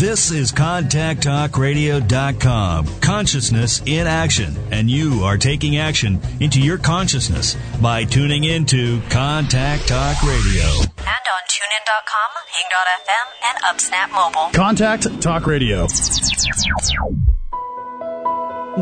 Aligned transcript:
This 0.00 0.30
is 0.30 0.50
ContactTalkRadio.com. 0.52 3.00
Consciousness 3.02 3.82
in 3.84 4.06
action. 4.06 4.56
And 4.70 4.90
you 4.90 5.24
are 5.24 5.36
taking 5.36 5.76
action 5.76 6.18
into 6.40 6.58
your 6.58 6.78
consciousness 6.78 7.54
by 7.82 8.04
tuning 8.04 8.44
into 8.44 9.02
Contact 9.10 9.86
Talk 9.86 10.22
Radio. 10.22 10.62
And 10.62 11.04
on 11.04 11.42
TuneIn.com, 11.50 12.30
Hing.fm, 12.48 13.26
and 13.44 13.58
UpSnap 13.62 14.10
Mobile. 14.14 14.48
Contact 14.54 15.20
Talk 15.20 15.46
Radio. 15.46 15.86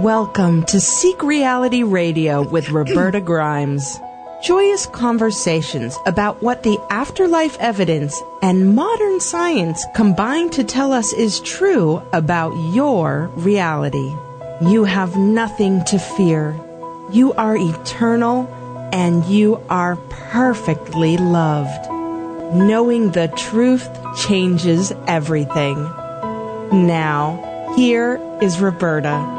Welcome 0.01 0.63
to 0.67 0.79
Seek 0.79 1.21
Reality 1.25 1.83
Radio 1.83 2.49
with 2.49 2.71
Roberta 2.71 3.21
Grimes. 3.21 3.99
Joyous 4.41 4.87
conversations 4.87 5.99
about 6.07 6.41
what 6.41 6.63
the 6.63 6.79
afterlife 6.91 7.59
evidence 7.59 8.23
and 8.41 8.77
modern 8.77 9.19
science 9.19 9.85
combine 9.97 10.49
to 10.51 10.63
tell 10.63 10.93
us 10.93 11.13
is 11.13 11.41
true 11.41 12.01
about 12.13 12.53
your 12.73 13.33
reality. 13.35 14.15
You 14.61 14.85
have 14.85 15.17
nothing 15.17 15.85
to 15.87 15.99
fear. 15.99 16.57
You 17.11 17.33
are 17.33 17.57
eternal 17.57 18.47
and 18.93 19.25
you 19.25 19.61
are 19.69 19.97
perfectly 20.09 21.17
loved. 21.17 21.91
Knowing 22.55 23.11
the 23.11 23.27
truth 23.37 23.89
changes 24.17 24.93
everything. 25.09 25.83
Now, 26.87 27.75
here 27.77 28.21
is 28.41 28.61
Roberta. 28.61 29.38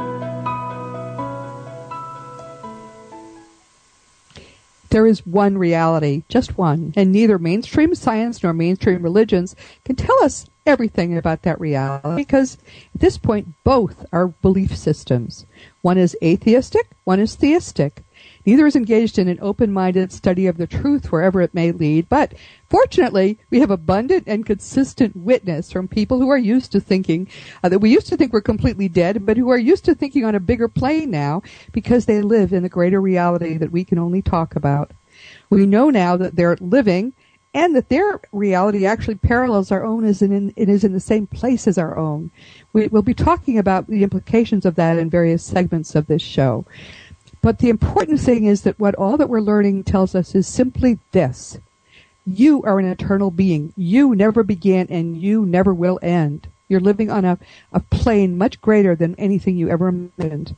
There 4.89 5.05
is 5.05 5.25
one 5.25 5.57
reality, 5.57 6.23
just 6.29 6.57
one, 6.57 6.93
and 6.95 7.11
neither 7.11 7.37
mainstream 7.37 7.93
science 7.93 8.41
nor 8.41 8.53
mainstream 8.53 9.03
religions 9.03 9.55
can 9.85 9.95
tell 9.95 10.23
us 10.23 10.47
everything 10.65 11.17
about 11.17 11.43
that 11.43 11.59
reality 11.59 12.15
because 12.15 12.57
at 12.95 13.01
this 13.01 13.17
point 13.17 13.47
both 13.63 14.05
are 14.11 14.27
belief 14.27 14.75
systems. 14.75 15.45
One 15.81 15.97
is 15.97 16.17
atheistic, 16.23 16.89
one 17.03 17.19
is 17.19 17.35
theistic. 17.35 18.03
Neither 18.45 18.65
is 18.67 18.75
engaged 18.75 19.19
in 19.19 19.27
an 19.27 19.39
open-minded 19.41 20.11
study 20.11 20.47
of 20.47 20.57
the 20.57 20.67
truth 20.67 21.11
wherever 21.11 21.41
it 21.41 21.53
may 21.53 21.71
lead, 21.71 22.07
but 22.09 22.33
fortunately, 22.69 23.37
we 23.49 23.59
have 23.59 23.71
abundant 23.71 24.23
and 24.27 24.45
consistent 24.45 25.15
witness 25.15 25.71
from 25.71 25.87
people 25.87 26.19
who 26.19 26.29
are 26.29 26.37
used 26.37 26.71
to 26.71 26.79
thinking 26.79 27.27
uh, 27.63 27.69
that 27.69 27.79
we 27.79 27.91
used 27.91 28.07
to 28.07 28.17
think 28.17 28.31
were 28.31 28.41
completely 28.41 28.87
dead, 28.87 29.25
but 29.25 29.37
who 29.37 29.49
are 29.49 29.57
used 29.57 29.85
to 29.85 29.95
thinking 29.95 30.23
on 30.23 30.35
a 30.35 30.39
bigger 30.39 30.67
plane 30.67 31.11
now 31.11 31.41
because 31.71 32.05
they 32.05 32.21
live 32.21 32.53
in 32.53 32.65
a 32.65 32.69
greater 32.69 33.01
reality 33.01 33.57
that 33.57 33.71
we 33.71 33.83
can 33.83 33.99
only 33.99 34.21
talk 34.21 34.55
about. 34.55 34.91
We 35.49 35.65
know 35.65 35.89
now 35.89 36.15
that 36.17 36.35
they're 36.35 36.57
living 36.59 37.13
and 37.53 37.75
that 37.75 37.89
their 37.89 38.21
reality 38.31 38.85
actually 38.85 39.15
parallels 39.15 39.71
our 39.71 39.83
own 39.83 40.05
is 40.05 40.21
in, 40.21 40.53
it 40.55 40.69
is 40.69 40.83
in 40.83 40.93
the 40.93 40.99
same 40.99 41.25
place 41.25 41.67
as 41.67 41.77
our 41.77 41.97
own. 41.97 42.29
We, 42.73 42.87
will 42.87 43.01
be 43.01 43.15
talking 43.15 43.57
about 43.57 43.87
the 43.87 44.03
implications 44.03 44.65
of 44.65 44.75
that 44.75 44.99
in 44.99 45.09
various 45.09 45.43
segments 45.43 45.95
of 45.95 46.05
this 46.07 46.21
show. 46.21 46.65
But 47.41 47.59
the 47.59 47.69
important 47.69 48.19
thing 48.19 48.45
is 48.45 48.61
that 48.63 48.79
what 48.79 48.95
all 48.95 49.17
that 49.17 49.29
we're 49.29 49.39
learning 49.39 49.83
tells 49.83 50.13
us 50.13 50.35
is 50.35 50.47
simply 50.47 50.99
this. 51.11 51.57
You 52.25 52.61
are 52.63 52.79
an 52.79 52.85
eternal 52.85 53.31
being. 53.31 53.73
You 53.77 54.13
never 54.13 54.43
began 54.43 54.87
and 54.89 55.17
you 55.17 55.45
never 55.45 55.73
will 55.73 55.99
end. 56.01 56.47
You're 56.67 56.79
living 56.79 57.09
on 57.09 57.25
a, 57.25 57.39
a 57.71 57.79
plane 57.79 58.37
much 58.37 58.61
greater 58.61 58.95
than 58.95 59.15
anything 59.15 59.57
you 59.57 59.69
ever 59.69 59.87
imagined. 59.87 60.55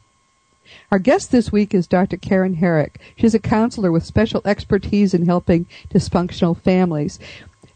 Our 0.92 1.00
guest 1.00 1.32
this 1.32 1.52
week 1.52 1.74
is 1.74 1.88
Dr. 1.88 2.18
Karen 2.18 2.56
Herrick. 2.56 3.00
She's 3.16 3.34
a 3.34 3.40
counselor 3.40 3.92
with 3.92 4.06
special 4.06 4.42
expertise 4.46 5.14
in 5.14 5.26
helping 5.26 5.68
dysfunctional 5.94 6.58
families. 6.58 7.20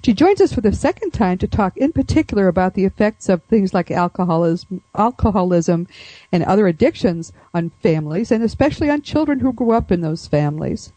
She 0.05 0.13
joins 0.13 0.39
us 0.39 0.53
for 0.53 0.61
the 0.61 0.71
second 0.71 1.13
time 1.13 1.39
to 1.39 1.47
talk 1.47 1.75
in 1.77 1.91
particular 1.91 2.47
about 2.47 2.75
the 2.75 2.85
effects 2.85 3.27
of 3.27 3.41
things 3.41 3.73
like 3.73 3.89
alcoholism, 3.89 4.83
alcoholism 4.93 5.87
and 6.31 6.43
other 6.43 6.67
addictions 6.67 7.33
on 7.55 7.71
families 7.81 8.31
and 8.31 8.43
especially 8.43 8.87
on 8.87 9.01
children 9.01 9.39
who 9.39 9.51
grew 9.51 9.71
up 9.71 9.91
in 9.91 10.01
those 10.01 10.27
families. 10.27 10.93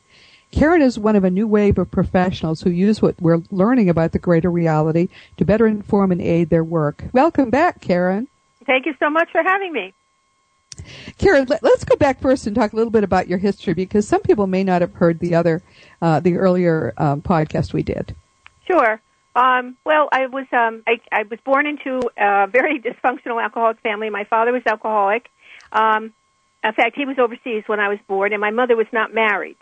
Karen 0.51 0.83
is 0.83 0.99
one 0.99 1.17
of 1.17 1.25
a 1.25 1.31
new 1.31 1.47
wave 1.47 1.79
of 1.79 1.91
professionals 1.91 2.61
who 2.61 2.69
use 2.69 3.01
what 3.01 3.19
we're 3.19 3.41
learning 3.51 3.89
about 3.89 4.13
the 4.13 4.19
greater 4.19 4.51
reality 4.51 5.09
to 5.39 5.45
better 5.47 5.67
inform 5.67 6.13
and 6.13 6.21
aid 6.21 6.51
their 6.51 6.63
work. 6.63 7.05
Welcome 7.15 7.49
back, 7.49 7.81
Karen. 7.81 8.29
Thank 8.67 8.85
you 8.85 8.93
so 8.99 9.09
much 9.09 9.31
for 9.33 9.43
having 9.43 9.73
me. 9.73 9.95
Karen, 11.17 11.47
let, 11.49 11.65
us 11.65 11.83
go 11.83 11.97
back 11.97 12.21
first 12.21 12.47
and 12.47 12.55
talk 12.55 12.75
a 12.75 12.77
little 12.77 12.93
bit 12.93 13.05
about 13.05 13.27
your 13.27 13.39
history 13.39 13.73
because 13.73 14.07
some 14.07 14.21
people 14.21 14.47
may 14.47 14.63
not 14.63 14.83
have 14.83 14.93
heard 14.93 15.19
the 15.21 15.35
other, 15.35 15.63
uh, 16.03 16.21
the 16.21 16.37
earlier 16.37 16.93
um, 16.99 17.23
podcast 17.23 17.73
we 17.73 17.83
did. 17.83 18.15
Sure. 18.69 19.01
Um, 19.35 19.77
well, 19.85 20.09
I 20.13 20.27
was 20.27 20.47
um, 20.53 20.83
I, 20.87 21.01
I 21.13 21.23
was 21.31 21.39
born 21.45 21.67
into 21.67 22.01
a 22.17 22.47
very 22.49 22.81
dysfunctional 22.81 23.43
alcoholic 23.43 23.81
family. 23.81 24.11
My 24.11 24.25
father 24.25 24.53
was 24.53 24.63
alcoholic. 24.67 25.29
Um, 25.73 26.13
in 26.65 26.73
fact, 26.73 26.97
he 26.97 27.05
was 27.05 27.19
overseas 27.19 27.65
when 27.67 27.81
I 27.81 27.89
was 27.89 27.99
born, 28.09 28.33
and 28.33 28.41
my 28.41 28.51
mother 28.51 28.77
was 28.77 28.87
not 28.93 29.15
married. 29.15 29.57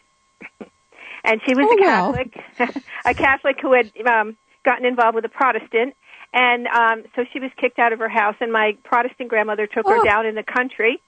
and 1.25 1.41
she 1.47 1.55
was 1.55 1.67
oh, 1.69 1.75
a 1.75 1.79
Catholic, 1.79 2.45
wow. 2.59 2.83
a 3.05 3.15
Catholic 3.15 3.57
who 3.61 3.73
had 3.73 3.93
um, 4.07 4.37
gotten 4.65 4.87
involved 4.87 5.15
with 5.15 5.25
a 5.25 5.29
Protestant, 5.29 5.95
and 6.33 6.67
um, 6.69 7.05
so 7.15 7.25
she 7.33 7.39
was 7.39 7.51
kicked 7.61 7.79
out 7.79 7.93
of 7.93 7.99
her 7.99 8.09
house. 8.09 8.37
And 8.41 8.51
my 8.51 8.77
Protestant 8.83 9.29
grandmother 9.29 9.67
took 9.67 9.87
her 9.87 9.99
oh. 9.99 10.05
down 10.05 10.25
in 10.25 10.35
the 10.35 10.43
country 10.43 11.03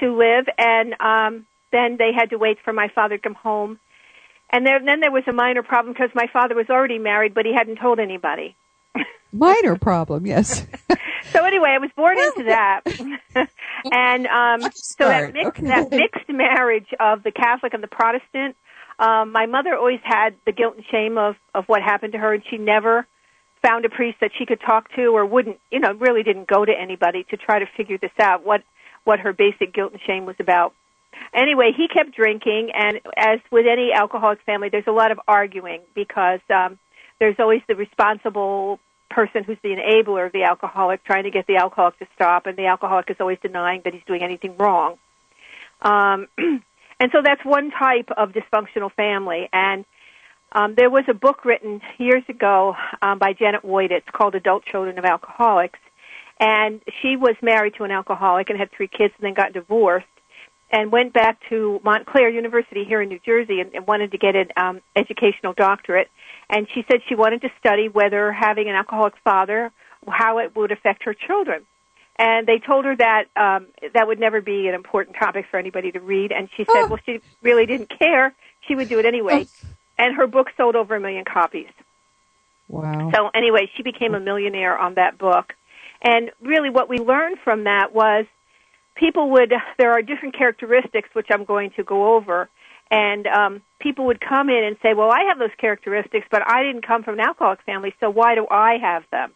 to 0.00 0.16
live, 0.16 0.46
and 0.56 0.94
um, 0.98 1.46
then 1.72 1.96
they 1.98 2.12
had 2.16 2.30
to 2.30 2.36
wait 2.36 2.58
for 2.64 2.72
my 2.72 2.88
father 2.94 3.18
to 3.18 3.22
come 3.22 3.34
home 3.34 3.78
and 4.50 4.66
there, 4.66 4.78
then 4.84 5.00
there 5.00 5.10
was 5.10 5.24
a 5.26 5.32
minor 5.32 5.62
problem 5.62 5.92
because 5.92 6.10
my 6.14 6.26
father 6.32 6.54
was 6.54 6.66
already 6.70 6.98
married, 6.98 7.34
but 7.34 7.44
he 7.46 7.52
hadn't 7.54 7.76
told 7.76 7.98
anybody. 7.98 8.56
minor 9.32 9.76
problem, 9.76 10.26
yes. 10.26 10.66
so 11.32 11.44
anyway, 11.44 11.70
I 11.70 11.78
was 11.78 11.90
born 11.96 12.18
into 12.18 12.44
that, 12.44 12.80
and 13.92 14.26
um, 14.26 14.70
so 14.74 15.08
that 15.08 15.32
mixed, 15.32 15.58
okay. 15.58 15.66
that 15.66 15.90
mixed 15.90 16.28
marriage 16.28 16.88
of 17.00 17.22
the 17.22 17.32
Catholic 17.32 17.74
and 17.74 17.82
the 17.82 17.88
Protestant. 17.88 18.56
Um, 18.98 19.32
my 19.32 19.46
mother 19.46 19.74
always 19.74 20.00
had 20.04 20.36
the 20.46 20.52
guilt 20.52 20.76
and 20.76 20.84
shame 20.90 21.18
of 21.18 21.34
of 21.54 21.64
what 21.66 21.82
happened 21.82 22.12
to 22.12 22.18
her, 22.18 22.34
and 22.34 22.42
she 22.48 22.58
never 22.58 23.06
found 23.62 23.84
a 23.84 23.88
priest 23.88 24.18
that 24.20 24.30
she 24.38 24.46
could 24.46 24.60
talk 24.60 24.92
to, 24.94 25.06
or 25.06 25.24
wouldn't, 25.24 25.58
you 25.72 25.80
know, 25.80 25.92
really 25.94 26.22
didn't 26.22 26.46
go 26.46 26.64
to 26.64 26.72
anybody 26.72 27.24
to 27.30 27.36
try 27.36 27.58
to 27.58 27.66
figure 27.76 27.98
this 27.98 28.12
out. 28.20 28.44
What 28.44 28.62
what 29.04 29.20
her 29.20 29.32
basic 29.32 29.74
guilt 29.74 29.92
and 29.92 30.00
shame 30.06 30.26
was 30.26 30.36
about. 30.38 30.74
Anyway, 31.34 31.72
he 31.76 31.88
kept 31.88 32.14
drinking, 32.14 32.70
and 32.74 33.00
as 33.16 33.40
with 33.50 33.66
any 33.70 33.92
alcoholic 33.92 34.40
family, 34.42 34.68
there's 34.68 34.86
a 34.86 34.92
lot 34.92 35.10
of 35.10 35.18
arguing 35.26 35.80
because 35.94 36.40
um, 36.54 36.78
there's 37.18 37.36
always 37.38 37.60
the 37.68 37.74
responsible 37.74 38.78
person 39.10 39.44
who's 39.44 39.58
the 39.62 39.70
enabler 39.70 40.26
of 40.26 40.32
the 40.32 40.42
alcoholic 40.42 41.04
trying 41.04 41.24
to 41.24 41.30
get 41.30 41.46
the 41.46 41.56
alcoholic 41.56 41.98
to 41.98 42.06
stop, 42.14 42.46
and 42.46 42.56
the 42.56 42.66
alcoholic 42.66 43.10
is 43.10 43.16
always 43.20 43.38
denying 43.42 43.82
that 43.84 43.94
he's 43.94 44.02
doing 44.06 44.22
anything 44.22 44.56
wrong. 44.56 44.96
Um, 45.82 46.28
and 46.38 47.10
so 47.12 47.18
that's 47.22 47.44
one 47.44 47.70
type 47.70 48.08
of 48.16 48.30
dysfunctional 48.30 48.92
family. 48.92 49.48
And 49.52 49.84
um, 50.52 50.74
there 50.76 50.90
was 50.90 51.04
a 51.08 51.14
book 51.14 51.44
written 51.44 51.80
years 51.98 52.22
ago 52.28 52.74
um, 53.02 53.18
by 53.18 53.32
Janet 53.32 53.62
It's 53.64 54.06
called 54.12 54.34
Adult 54.34 54.64
Children 54.64 54.98
of 54.98 55.04
Alcoholics. 55.04 55.78
And 56.40 56.80
she 57.00 57.16
was 57.16 57.36
married 57.42 57.74
to 57.78 57.84
an 57.84 57.90
alcoholic 57.90 58.50
and 58.50 58.58
had 58.58 58.70
three 58.72 58.88
kids 58.88 59.14
and 59.18 59.26
then 59.26 59.34
got 59.34 59.52
divorced 59.52 60.06
and 60.74 60.90
went 60.90 61.12
back 61.12 61.38
to 61.48 61.80
Montclair 61.84 62.28
University 62.28 62.82
here 62.84 63.00
in 63.00 63.08
New 63.08 63.20
Jersey 63.24 63.60
and, 63.60 63.72
and 63.74 63.86
wanted 63.86 64.10
to 64.10 64.18
get 64.18 64.34
an 64.34 64.48
um, 64.56 64.80
educational 64.96 65.52
doctorate. 65.52 66.08
And 66.50 66.66
she 66.74 66.84
said 66.90 66.98
she 67.08 67.14
wanted 67.14 67.42
to 67.42 67.48
study 67.60 67.88
whether 67.88 68.32
having 68.32 68.68
an 68.68 68.74
alcoholic 68.74 69.14
father, 69.22 69.70
how 70.08 70.38
it 70.38 70.56
would 70.56 70.72
affect 70.72 71.04
her 71.04 71.14
children. 71.14 71.62
And 72.18 72.48
they 72.48 72.58
told 72.58 72.86
her 72.86 72.96
that 72.96 73.26
um, 73.36 73.68
that 73.94 74.08
would 74.08 74.18
never 74.18 74.40
be 74.40 74.66
an 74.66 74.74
important 74.74 75.16
topic 75.16 75.46
for 75.48 75.58
anybody 75.58 75.92
to 75.92 76.00
read. 76.00 76.32
And 76.32 76.48
she 76.56 76.64
said, 76.64 76.74
oh. 76.74 76.88
well, 76.88 77.00
she 77.06 77.20
really 77.40 77.66
didn't 77.66 77.96
care. 77.96 78.34
She 78.66 78.74
would 78.74 78.88
do 78.88 78.98
it 78.98 79.06
anyway. 79.06 79.46
Oh. 79.46 79.68
And 79.96 80.16
her 80.16 80.26
book 80.26 80.48
sold 80.56 80.74
over 80.74 80.96
a 80.96 81.00
million 81.00 81.24
copies. 81.24 81.70
Wow. 82.66 83.12
So 83.14 83.30
anyway, 83.32 83.70
she 83.76 83.84
became 83.84 84.16
a 84.16 84.20
millionaire 84.20 84.76
on 84.76 84.94
that 84.94 85.18
book. 85.18 85.54
And 86.02 86.32
really 86.42 86.70
what 86.70 86.88
we 86.88 86.98
learned 86.98 87.38
from 87.44 87.64
that 87.64 87.94
was 87.94 88.26
people 88.94 89.30
would 89.30 89.52
there 89.78 89.92
are 89.92 90.02
different 90.02 90.36
characteristics 90.36 91.08
which 91.12 91.28
I'm 91.30 91.44
going 91.44 91.70
to 91.76 91.84
go 91.84 92.16
over. 92.16 92.48
And 92.90 93.26
um 93.26 93.62
people 93.80 94.06
would 94.06 94.20
come 94.20 94.48
in 94.48 94.64
and 94.64 94.76
say 94.82 94.94
well 94.94 95.10
I 95.10 95.24
have 95.28 95.38
those 95.38 95.54
characteristics 95.58 96.26
but 96.30 96.42
I 96.46 96.62
didn't 96.62 96.86
come 96.86 97.02
from 97.02 97.14
an 97.14 97.20
alcoholic 97.20 97.62
family 97.62 97.94
so 98.00 98.10
why 98.10 98.34
do 98.34 98.46
I 98.50 98.76
have 98.80 99.04
them? 99.10 99.32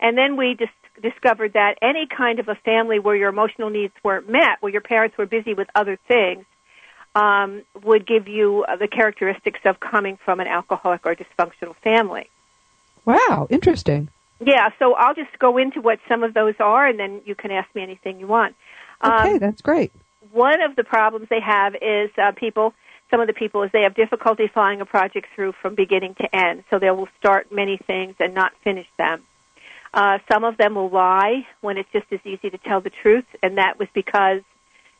And 0.00 0.16
then 0.16 0.36
we 0.36 0.54
dis- 0.54 0.68
discovered 1.02 1.54
that 1.54 1.74
any 1.82 2.06
kind 2.06 2.38
of 2.38 2.48
a 2.48 2.54
family 2.54 2.98
where 2.98 3.16
your 3.16 3.28
emotional 3.28 3.70
needs 3.70 3.94
weren't 4.02 4.28
met 4.28 4.58
where 4.60 4.72
your 4.72 4.80
parents 4.80 5.16
were 5.16 5.26
busy 5.26 5.54
with 5.54 5.68
other 5.74 5.98
things 6.08 6.44
um 7.14 7.62
would 7.82 8.06
give 8.06 8.26
you 8.26 8.64
uh, 8.68 8.76
the 8.76 8.88
characteristics 8.88 9.60
of 9.64 9.78
coming 9.80 10.18
from 10.24 10.40
an 10.40 10.46
alcoholic 10.46 11.06
or 11.06 11.14
dysfunctional 11.14 11.76
family. 11.76 12.28
Wow 13.04 13.46
interesting. 13.50 14.08
Yeah, 14.40 14.68
so 14.78 14.94
I'll 14.94 15.14
just 15.14 15.36
go 15.38 15.58
into 15.58 15.80
what 15.80 15.98
some 16.08 16.22
of 16.22 16.32
those 16.32 16.54
are, 16.60 16.86
and 16.86 16.98
then 16.98 17.22
you 17.24 17.34
can 17.34 17.50
ask 17.50 17.72
me 17.74 17.82
anything 17.82 18.20
you 18.20 18.28
want. 18.28 18.54
Okay, 19.04 19.32
um, 19.34 19.38
that's 19.38 19.62
great. 19.62 19.92
One 20.32 20.60
of 20.60 20.76
the 20.76 20.84
problems 20.84 21.28
they 21.30 21.40
have 21.40 21.74
is 21.74 22.10
uh, 22.20 22.32
people. 22.32 22.74
Some 23.10 23.20
of 23.20 23.26
the 23.26 23.32
people 23.32 23.62
is 23.62 23.70
they 23.72 23.82
have 23.82 23.94
difficulty 23.94 24.50
following 24.52 24.80
a 24.80 24.86
project 24.86 25.28
through 25.34 25.54
from 25.62 25.74
beginning 25.74 26.14
to 26.16 26.36
end. 26.36 26.64
So 26.68 26.78
they 26.78 26.90
will 26.90 27.08
start 27.18 27.50
many 27.50 27.78
things 27.86 28.14
and 28.20 28.34
not 28.34 28.52
finish 28.62 28.86
them. 28.98 29.22
Uh, 29.94 30.18
some 30.30 30.44
of 30.44 30.58
them 30.58 30.74
will 30.74 30.90
lie 30.90 31.46
when 31.60 31.78
it's 31.78 31.88
just 31.92 32.06
as 32.12 32.20
easy 32.24 32.50
to 32.50 32.58
tell 32.58 32.80
the 32.80 32.90
truth, 32.90 33.24
and 33.42 33.56
that 33.56 33.78
was 33.78 33.88
because 33.94 34.42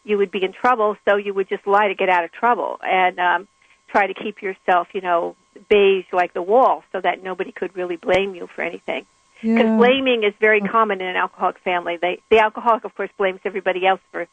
you 0.05 0.17
would 0.17 0.31
be 0.31 0.43
in 0.43 0.53
trouble, 0.53 0.97
so 1.07 1.17
you 1.17 1.35
would 1.35 1.49
just 1.49 1.67
lie 1.67 1.89
to 1.89 1.95
get 1.95 2.09
out 2.09 2.25
of 2.25 2.33
trouble 2.33 2.79
and 2.83 3.19
um, 3.19 3.49
try 3.89 4.07
to 4.07 4.15
keep 4.15 4.41
yourself, 4.41 4.89
you 4.95 5.03
know, 5.03 5.37
beige 5.69 6.07
like 6.13 6.33
the 6.33 6.41
wall, 6.41 6.83
so 6.93 7.01
that 7.03 7.23
nobody 7.23 7.53
could 7.53 7.77
really 7.77 7.97
blame 7.97 8.35
you 8.35 8.49
for 8.55 8.63
anything. 8.63 9.05
Because 9.41 9.67
Yeah. 9.67 9.77
blaming 9.77 10.25
is 10.25 10.35
very 10.41 10.61
common 10.61 11.01
in 11.01 11.07
an 11.07 11.17
alcoholic 11.17 11.59
family. 11.59 11.97
They, 11.97 12.21
the 12.29 12.41
alcoholic, 12.41 12.85
of 12.85 12.95
course, 12.95 13.11
blames 13.17 13.41
everybody 13.45 13.87
else 13.87 14.01
for 14.13 14.27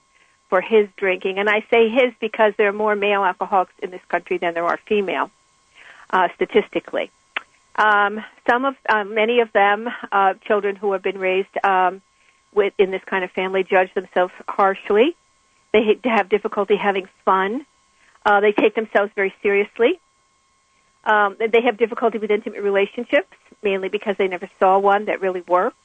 for 0.48 0.62
his 0.62 0.88
drinking, 0.96 1.40
and 1.40 1.50
I 1.50 1.66
say 1.72 1.90
his 1.90 2.14
because 2.20 2.54
there 2.56 2.68
are 2.70 2.74
more 2.74 2.96
male 2.96 3.24
alcoholics 3.26 3.74
in 3.82 3.90
this 3.90 4.04
country 4.10 4.38
than 4.38 4.54
there 4.54 4.64
are 4.66 4.78
female, 4.86 5.32
uh, 6.12 6.28
statistically. 6.36 7.10
Um, 7.76 8.24
some 8.48 8.64
of, 8.64 8.76
uh, 8.88 9.04
many 9.06 9.40
of 9.40 9.52
them, 9.54 9.90
uh, 10.12 10.36
children 10.48 10.76
who 10.76 10.92
have 10.94 11.02
been 11.02 11.18
raised 11.18 11.50
um, 11.64 12.02
with 12.54 12.74
in 12.78 12.92
this 12.92 13.02
kind 13.06 13.24
of 13.24 13.32
family, 13.32 13.64
judge 13.64 13.92
themselves 13.96 14.34
harshly. 14.48 15.16
They 15.74 15.84
ha- 15.84 16.16
have 16.16 16.30
difficulty 16.30 16.76
having 16.76 17.08
fun. 17.26 17.66
Uh, 18.24 18.40
they 18.40 18.52
take 18.52 18.76
themselves 18.76 19.12
very 19.16 19.34
seriously. 19.42 20.00
Um, 21.06 21.38
they 21.40 21.62
have 21.62 21.78
difficulty 21.78 22.18
with 22.18 22.32
intimate 22.32 22.62
relationships, 22.62 23.36
mainly 23.62 23.90
because 23.90 24.16
they 24.18 24.28
never 24.28 24.50
saw 24.60 24.80
one 24.80 25.06
that 25.06 25.22
really 25.22 25.44
worked. 25.48 25.78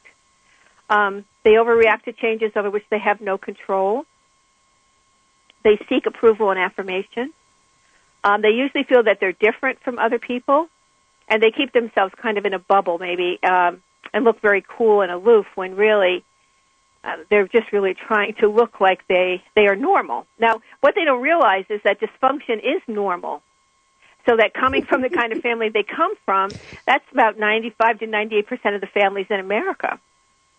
Um, 0.89 1.25
they 1.45 1.53
overreact 1.53 2.05
to 2.05 2.13
changes 2.13 2.53
over 2.57 2.71
which 2.71 2.85
they 2.91 2.99
have 2.99 3.21
no 3.21 3.39
control. 3.39 4.05
They 5.63 5.79
seek 5.89 6.07
approval 6.07 6.51
and 6.51 6.59
affirmation. 6.59 7.33
Um, 8.25 8.43
they 8.43 8.51
usually 8.51 8.85
feel 8.85 9.03
that 9.05 9.19
they're 9.21 9.33
different 9.33 9.81
from 9.83 9.99
other 9.99 10.19
people, 10.19 10.69
and 11.29 11.43
they 11.43 11.51
keep 11.51 11.73
themselves 11.73 12.13
kind 12.21 12.39
of 12.39 12.45
in 12.45 12.55
a 12.55 12.59
bubble, 12.59 12.99
maybe, 12.99 13.39
um, 13.43 13.83
and 14.13 14.25
look 14.25 14.41
very 14.41 14.65
cool 14.77 15.03
and 15.03 15.13
aloof 15.13 15.47
when 15.55 15.77
really 15.77 16.25
uh, 17.05 17.17
they're 17.31 17.49
just 17.49 17.73
really 17.73 17.95
trying 17.95 18.35
to 18.41 18.49
look 18.49 18.81
like 18.81 19.07
they 19.09 19.43
they 19.55 19.67
are 19.67 19.77
normal. 19.77 20.27
Now, 20.39 20.61
what 20.81 20.95
they 20.95 21.05
don't 21.05 21.23
realize 21.23 21.65
is 21.71 21.81
that 21.85 21.99
dysfunction 22.01 22.59
is 22.59 22.83
normal. 22.89 23.43
So 24.27 24.37
that 24.37 24.55
coming 24.55 24.85
from 24.85 25.03
the 25.03 25.09
kind 25.09 25.33
of 25.33 25.41
family 25.41 25.71
they 25.71 25.83
come 25.83 26.15
from, 26.25 26.51
that's 26.87 27.05
about 27.13 27.39
95 27.39 28.01
to 28.01 28.07
98 28.07 28.47
percent 28.47 28.75
of 28.75 28.81
the 28.81 28.87
families 28.89 29.27
in 29.31 29.41
America. 29.41 29.99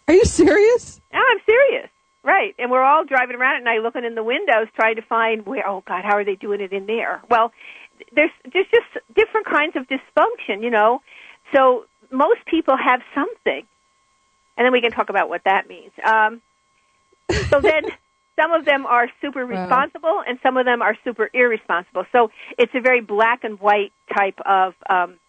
Are 0.08 0.14
you 0.14 0.26
serious? 0.26 1.00
No, 1.14 1.20
I'm 1.20 1.40
serious. 1.46 1.90
Right. 2.24 2.54
And 2.60 2.70
we're 2.70 2.84
all 2.84 3.04
driving 3.06 3.36
around 3.36 3.58
at 3.58 3.64
night 3.64 3.82
looking 3.82 4.06
in 4.06 4.14
the 4.14 4.24
windows 4.24 4.68
trying 4.76 4.96
to 4.96 5.02
find 5.02 5.46
where, 5.46 5.68
oh 5.68 5.84
God, 5.88 6.04
how 6.04 6.18
are 6.18 6.26
they 6.26 6.36
doing 6.36 6.62
it 6.62 6.72
in 6.72 6.86
there? 6.86 7.22
Well, 7.30 7.52
there's, 8.14 8.32
there's 8.52 8.68
just 8.72 9.06
different 9.16 9.48
kinds 9.48 9.76
of 9.76 9.88
dysfunction, 9.88 10.64
you 10.64 10.70
know. 10.70 11.02
So 11.56 11.86
most 12.12 12.46
people 12.46 12.76
have 12.78 13.02
something. 13.16 13.66
And 14.58 14.66
then 14.66 14.72
we 14.72 14.82
can 14.82 14.92
talk 14.92 15.10
about 15.10 15.30
what 15.30 15.44
that 15.46 15.68
means. 15.68 15.92
Um, 16.06 16.42
so 17.50 17.62
then 17.62 17.86
some 18.42 18.54
of 18.54 18.66
them 18.66 18.86
are 18.86 19.08
super 19.22 19.46
Wow. 19.46 19.62
responsible 19.62 20.24
and 20.28 20.40
some 20.42 20.58
of 20.58 20.66
them 20.66 20.82
are 20.82 20.98
super 21.04 21.30
irresponsible. 21.34 22.06
So 22.12 22.32
it's 22.58 22.74
a 22.74 22.82
very 22.82 23.02
black 23.02 23.44
and 23.44 23.60
white 23.60 23.92
type 24.18 24.40
of 24.46 24.74
um, 24.90 25.20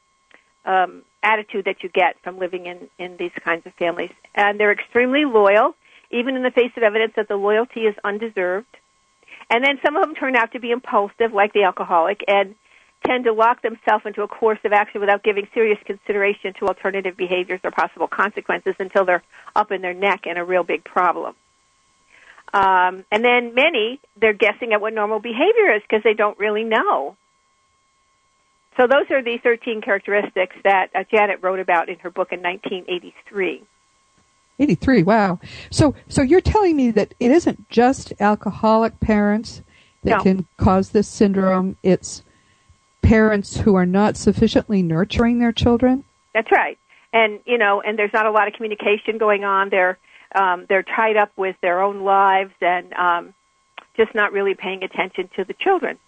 um, 0.65 1.03
attitude 1.23 1.67
that 1.67 1.83
you 1.83 1.89
get 1.89 2.17
from 2.23 2.39
living 2.39 2.67
in, 2.67 2.89
in 2.99 3.17
these 3.19 3.33
kinds 3.45 3.67
of 3.67 3.75
families. 3.75 4.11
And 4.35 4.59
they're 4.59 4.73
extremely 4.73 5.25
loyal, 5.25 5.75
even 6.11 6.37
in 6.37 6.43
the 6.43 6.51
face 6.51 6.73
of 6.77 6.83
evidence 6.83 7.13
that 7.17 7.29
the 7.29 7.37
loyalty 7.37 7.81
is 7.81 7.95
undeserved. 8.05 8.77
And 9.51 9.65
then 9.65 9.79
some 9.85 9.97
of 9.97 10.03
them 10.03 10.15
turn 10.15 10.37
out 10.37 10.53
to 10.53 10.61
be 10.61 10.71
impulsive, 10.71 11.33
like 11.35 11.53
the 11.53 11.65
alcoholic, 11.65 12.21
and 12.27 12.55
tend 13.07 13.25
to 13.25 13.33
lock 13.33 13.61
themselves 13.63 14.07
into 14.07 14.23
a 14.23 14.29
course 14.29 14.61
of 14.65 14.73
action 14.73 15.01
without 15.01 15.23
giving 15.25 15.47
serious 15.53 15.79
consideration 15.85 16.55
to 16.61 16.67
alternative 16.67 17.17
behaviors 17.17 17.61
or 17.65 17.71
possible 17.71 18.07
consequences 18.07 18.75
until 18.79 19.05
they're 19.05 19.25
up 19.57 19.73
in 19.73 19.83
their 19.83 19.95
neck 19.95 20.21
in 20.25 20.37
a 20.37 20.45
real 20.45 20.63
big 20.63 20.85
problem. 20.85 21.35
Um, 22.53 23.05
and 23.11 23.25
then 23.25 23.55
many, 23.55 23.99
they're 24.21 24.35
guessing 24.35 24.73
at 24.73 24.81
what 24.81 24.93
normal 24.93 25.21
behavior 25.21 25.75
is 25.75 25.83
because 25.83 26.03
they 26.05 26.15
don't 26.15 26.39
really 26.39 26.65
know. 26.65 27.17
So 28.77 28.87
those 28.87 29.11
are 29.11 29.23
the 29.23 29.39
13 29.43 29.81
characteristics 29.83 30.57
that 30.65 30.89
uh, 30.95 31.05
Janet 31.11 31.41
wrote 31.43 31.61
about 31.61 31.89
in 31.89 31.99
her 32.01 32.11
book 32.11 32.29
in 32.33 32.41
1983. 32.43 33.63
83. 34.59 35.03
Wow. 35.03 35.41
So 35.71 35.95
so 36.09 36.23
you're 36.23 36.41
telling 36.41 36.77
me 36.77 36.91
that 36.93 37.15
it 37.19 37.31
isn't 37.31 37.69
just 37.69 38.13
alcoholic 38.21 39.01
parents 39.01 39.63
that 40.05 40.19
No. 40.19 40.23
can 40.23 40.47
cause 40.57 40.91
this 40.91 41.09
syndrome. 41.09 41.77
It's 41.83 42.23
parents 43.03 43.59
who 43.59 43.75
are 43.75 43.87
not 43.87 44.17
sufficiently 44.17 44.83
nurturing 44.83 45.39
their 45.39 45.53
children. 45.53 46.05
That's 46.35 46.51
right. 46.51 46.79
And 47.13 47.41
you 47.45 47.59
know, 47.59 47.81
and 47.81 47.99
there's 47.99 48.13
not 48.13 48.27
a 48.27 48.31
lot 48.31 48.47
of 48.47 48.55
communication 48.55 49.19
going 49.19 49.45
on. 49.45 49.71
They're 49.71 49.99
um, 50.35 50.67
they're 50.69 50.83
tied 50.83 51.17
up 51.17 51.33
with 51.37 51.57
their 51.63 51.83
own 51.83 52.05
lives 52.05 52.53
and 52.61 52.93
um, 52.95 53.35
just 53.97 54.15
not 54.15 54.33
really 54.33 54.55
paying 54.55 54.83
attention 54.83 55.29
to 55.37 55.45
the 55.45 55.55
children. 55.55 55.99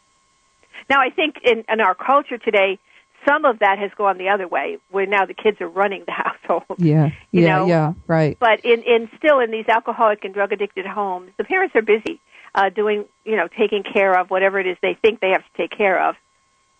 Now, 0.88 1.00
I 1.00 1.10
think 1.10 1.36
in, 1.44 1.64
in 1.68 1.80
our 1.80 1.94
culture 1.94 2.38
today, 2.38 2.78
some 3.26 3.44
of 3.44 3.60
that 3.60 3.78
has 3.78 3.90
gone 3.96 4.18
the 4.18 4.28
other 4.28 4.46
way, 4.46 4.78
where 4.90 5.06
now 5.06 5.24
the 5.24 5.34
kids 5.34 5.60
are 5.60 5.68
running 5.68 6.04
the 6.06 6.12
household. 6.46 6.78
Yeah. 6.78 7.10
You 7.30 7.42
yeah. 7.42 7.56
know, 7.56 7.66
yeah. 7.66 7.92
Right. 8.06 8.36
But 8.38 8.64
in, 8.64 8.82
in 8.82 9.08
still 9.18 9.40
in 9.40 9.50
these 9.50 9.66
alcoholic 9.68 10.24
and 10.24 10.34
drug 10.34 10.52
addicted 10.52 10.86
homes, 10.86 11.30
the 11.38 11.44
parents 11.44 11.74
are 11.76 11.82
busy 11.82 12.20
uh, 12.54 12.70
doing, 12.70 13.06
you 13.24 13.36
know, 13.36 13.48
taking 13.48 13.82
care 13.82 14.18
of 14.18 14.30
whatever 14.30 14.60
it 14.60 14.66
is 14.66 14.76
they 14.82 14.96
think 15.00 15.20
they 15.20 15.30
have 15.30 15.42
to 15.42 15.56
take 15.56 15.76
care 15.76 16.08
of. 16.08 16.16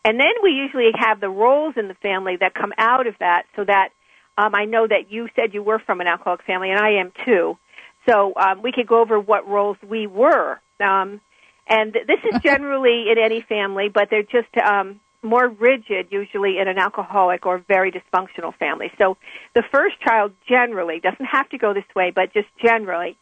And 0.05 0.20
then 0.20 0.32
we 0.43 0.50
usually 0.50 0.91
have 0.96 1.20
the 1.20 1.31
roles 1.31 1.75
in 1.76 1.88
the 1.88 1.94
family 1.94 2.37
that 2.38 2.52
come 2.55 2.73
out 2.76 3.06
of 3.06 3.14
that 3.20 3.44
so 3.56 3.64
that 3.64 3.88
um, 4.37 4.55
I 4.55 4.65
know 4.65 4.87
that 4.87 5.11
you 5.11 5.29
said 5.37 5.55
you 5.55 5.63
were 5.63 5.79
from 5.79 6.01
an 6.01 6.07
alcoholic 6.07 6.43
family, 6.45 6.71
and 6.71 6.79
I 6.79 7.01
am 7.01 7.13
too. 7.25 7.59
So 8.09 8.35
um, 8.37 8.63
we 8.63 8.73
could 8.73 8.87
go 8.87 9.01
over 9.01 9.19
what 9.19 9.49
roles 9.49 9.77
we 9.87 10.07
were. 10.07 10.61
Um, 10.81 11.21
and 11.67 11.93
this 11.93 12.19
is 12.33 12.41
generally 12.43 13.11
in 13.11 13.19
any 13.19 13.41
family, 13.49 13.89
but 13.89 14.09
they're 14.11 14.23
just 14.23 14.55
um, 14.57 15.01
more 15.23 15.49
rigid 15.49 16.09
usually 16.11 16.59
in 16.59 16.69
an 16.69 16.79
alcoholic 16.79 17.47
or 17.47 17.65
very 17.67 17.91
dysfunctional 17.91 18.55
family. 18.59 18.93
So 18.99 19.17
the 19.55 19.63
first 19.73 20.01
child 20.01 20.33
generally 20.49 21.01
doesn't 21.01 21.25
have 21.25 21.49
to 21.51 21.59
go 21.59 21.73
this 21.73 21.85
way, 21.97 22.13
but 22.15 22.33
just 22.33 22.49
generally 22.63 23.17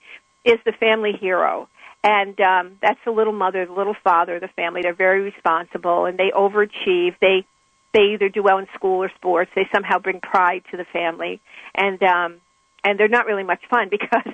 is 0.45 0.59
the 0.65 0.73
family 0.73 1.13
hero. 1.13 1.69
And 2.05 2.39
um, 2.41 2.79
that's 2.83 2.99
the 3.05 3.13
little 3.13 3.33
mother, 3.33 3.65
the 3.65 3.73
little 3.73 3.95
father, 4.03 4.41
the 4.41 4.49
family. 4.49 4.83
They're 4.83 4.93
very 4.93 5.21
responsible 5.21 6.07
and 6.07 6.19
they 6.19 6.33
overachieve. 6.37 7.15
They 7.21 7.47
they 7.93 8.15
either 8.15 8.29
do 8.29 8.43
well 8.43 8.59
in 8.59 8.67
school 8.75 9.03
or 9.03 9.11
sports. 9.17 9.51
They 9.55 9.69
somehow 9.73 9.99
bring 9.99 10.21
pride 10.21 10.63
to 10.71 10.77
the 10.77 10.85
family, 10.93 11.41
and 11.75 12.03
um, 12.03 12.41
and 12.85 12.99
they're 12.99 13.09
not 13.09 13.27
really 13.27 13.45
much 13.45 13.63
fun 13.71 13.89
because 13.91 14.33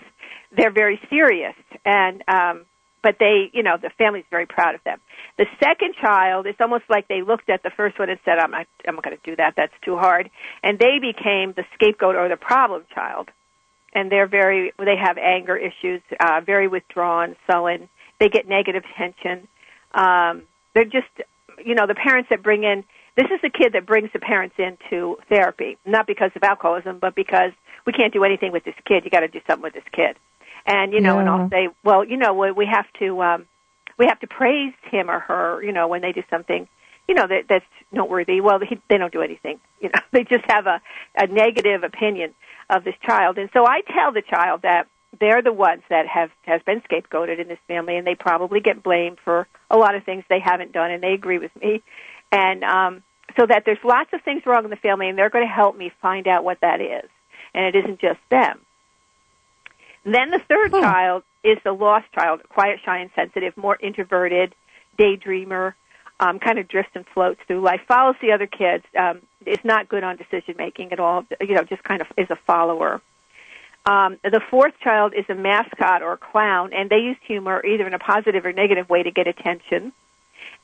they're 0.57 0.73
very 0.73 1.01
serious. 1.11 1.55
And 1.85 2.23
um, 2.29 2.67
but 3.03 3.17
they, 3.21 3.50
you 3.53 3.62
know, 3.62 3.77
the 3.81 3.91
family's 3.97 4.25
very 4.31 4.47
proud 4.47 4.75
of 4.75 4.83
them. 4.85 4.99
The 5.38 5.47
second 5.62 5.95
child, 6.00 6.47
it's 6.47 6.61
almost 6.61 6.85
like 6.88 7.07
they 7.09 7.23
looked 7.23 7.49
at 7.49 7.62
the 7.62 7.71
first 7.71 7.99
one 7.99 8.11
and 8.11 8.19
said, 8.25 8.38
"I'm 8.38 8.50
not, 8.50 8.67
I'm 8.87 8.97
not 8.97 9.05
going 9.05 9.17
to 9.17 9.31
do 9.31 9.37
that. 9.37 9.55
That's 9.57 9.73
too 9.85 9.97
hard," 9.97 10.31
and 10.62 10.79
they 10.79 10.99
became 11.00 11.53
the 11.57 11.65
scapegoat 11.75 12.17
or 12.17 12.29
the 12.29 12.37
problem 12.37 12.85
child. 12.95 13.31
And 13.95 14.12
they're 14.12 14.29
very, 14.29 14.73
they 14.79 14.97
have 15.03 15.17
anger 15.17 15.57
issues, 15.57 16.03
uh, 16.21 16.43
very 16.45 16.69
withdrawn, 16.69 17.37
sullen. 17.50 17.88
They 18.21 18.29
get 18.29 18.47
negative 18.47 18.83
attention. 18.85 19.49
Um, 19.93 20.43
they're 20.75 20.85
just, 20.85 21.09
you 21.65 21.75
know, 21.75 21.87
the 21.87 21.95
parents 21.95 22.29
that 22.29 22.43
bring 22.43 22.65
in 22.65 22.85
this 23.19 23.27
is 23.35 23.41
the 23.43 23.51
kid 23.51 23.73
that 23.73 23.85
brings 23.85 24.11
the 24.13 24.21
parents 24.21 24.55
into 24.59 25.17
therapy, 25.29 25.77
not 25.85 26.07
because 26.07 26.31
of 26.37 26.45
alcoholism, 26.45 27.01
but 27.01 27.17
because 27.17 27.51
we 27.85 27.93
can't 27.93 28.13
do 28.13 28.23
anything 28.23 28.53
with 28.53 28.63
this 28.63 28.77
kid. 28.87 29.05
You 29.05 29.11
got 29.11 29.21
to 29.21 29.29
do 29.29 29.41
something 29.45 29.65
with 29.65 29.75
this 29.75 29.83
kid. 29.93 30.17
And 30.65 30.93
you 30.93 31.01
know, 31.01 31.19
and 31.19 31.29
I'll 31.29 31.51
say, 31.51 31.69
well, 31.83 32.05
you 32.05 32.17
know, 32.17 32.33
we 32.33 32.53
we 32.53 32.67
have 32.67 32.87
to 33.01 33.21
um, 33.23 33.47
we 33.99 34.07
have 34.07 34.21
to 34.21 34.29
praise 34.29 34.73
him 34.89 35.11
or 35.11 35.19
her, 35.19 35.61
you 35.65 35.73
know, 35.73 35.89
when 35.89 36.01
they 36.01 36.13
do 36.13 36.23
something, 36.31 36.69
you 37.09 37.15
know, 37.17 37.27
that 37.27 37.47
that's 37.49 37.65
noteworthy. 37.91 38.41
Well, 38.41 38.61
he, 38.61 38.81
they 38.89 38.99
don't 38.99 39.13
do 39.13 39.23
anything. 39.23 39.59
You 39.81 39.91
know, 39.95 40.01
they 40.11 40.25
just 40.25 40.45
have 40.49 40.67
a 40.67 40.81
a 41.17 41.29
negative 41.29 41.85
opinion 41.85 42.35
of 42.69 42.83
this 42.83 42.97
child. 43.07 43.39
And 43.39 43.49
so 43.53 43.65
I 43.65 43.81
tell 43.83 44.13
the 44.13 44.23
child 44.23 44.63
that 44.63 44.89
they're 45.21 45.41
the 45.41 45.53
ones 45.53 45.83
that 45.89 46.07
have 46.09 46.31
has 46.43 46.61
been 46.67 46.83
scapegoated 46.83 47.41
in 47.41 47.47
this 47.47 47.61
family, 47.69 47.97
and 47.97 48.07
they 48.07 48.17
probably 48.17 48.61
get 48.61 48.83
blamed 48.83 49.19
for 49.25 49.47
a 49.71 49.77
lot 49.77 49.95
of 49.95 50.03
things 50.05 50.25
they 50.29 50.41
haven't 50.41 50.73
done, 50.73 50.91
and 50.91 51.03
they 51.03 51.13
agree 51.13 51.39
with 51.39 51.55
me. 51.63 51.83
And 52.33 52.65
um, 52.65 53.03
so 53.37 53.47
that 53.47 53.64
there's 53.64 53.78
lots 53.85 54.12
of 54.12 54.23
things 54.23 54.44
wrong 54.47 54.64
in 54.64 54.70
the 54.70 54.76
family, 54.76 55.08
and 55.08 55.18
they're 55.18 55.30
going 55.30 55.47
to 55.47 55.52
help 55.52 55.76
me 55.76 55.92
find 56.00 56.26
out 56.26 56.44
what 56.44 56.61
that 56.61 56.80
is, 56.80 57.08
and 57.54 57.64
it 57.66 57.76
isn't 57.76 58.00
just 58.00 58.20
them. 58.30 58.61
Then 60.04 60.30
the 60.30 60.40
third 60.49 60.73
Huh. 60.73 60.80
child 60.80 61.23
is 61.44 61.58
the 61.64 61.73
lost 61.73 62.06
child, 62.12 62.40
quiet, 62.49 62.80
shy, 62.85 62.99
and 62.99 63.11
sensitive, 63.14 63.56
more 63.56 63.76
introverted, 63.80 64.54
daydreamer, 64.99 65.75
um, 66.20 66.38
kind 66.38 66.58
of 66.58 66.66
drifts 66.66 66.92
and 66.94 67.06
floats 67.06 67.40
through 67.47 67.61
life, 67.61 67.80
follows 67.87 68.16
the 68.20 68.32
other 68.32 68.47
kids, 68.47 68.85
um, 68.99 69.20
is 69.47 69.58
not 69.64 69.88
good 69.88 70.02
on 70.02 70.16
decision 70.16 70.54
making 70.58 70.92
at 70.92 70.99
all, 70.99 71.25
you 71.40 71.54
know, 71.54 71.62
just 71.62 71.82
kind 71.85 72.00
of 72.00 72.08
is 72.16 72.28
a 72.30 72.37
follower. 72.37 73.00
Um, 73.87 74.18
the 74.23 74.40
fourth 74.50 74.75
child 74.80 75.14
is 75.14 75.25
a 75.28 75.35
mascot 75.35 76.02
or 76.02 76.12
a 76.12 76.16
clown, 76.16 76.73
and 76.73 76.90
they 76.90 76.99
use 76.99 77.16
humor 77.26 77.64
either 77.64 77.87
in 77.87 77.94
a 77.94 77.99
positive 77.99 78.44
or 78.44 78.52
negative 78.52 78.88
way 78.90 79.02
to 79.02 79.11
get 79.11 79.26
attention. 79.26 79.92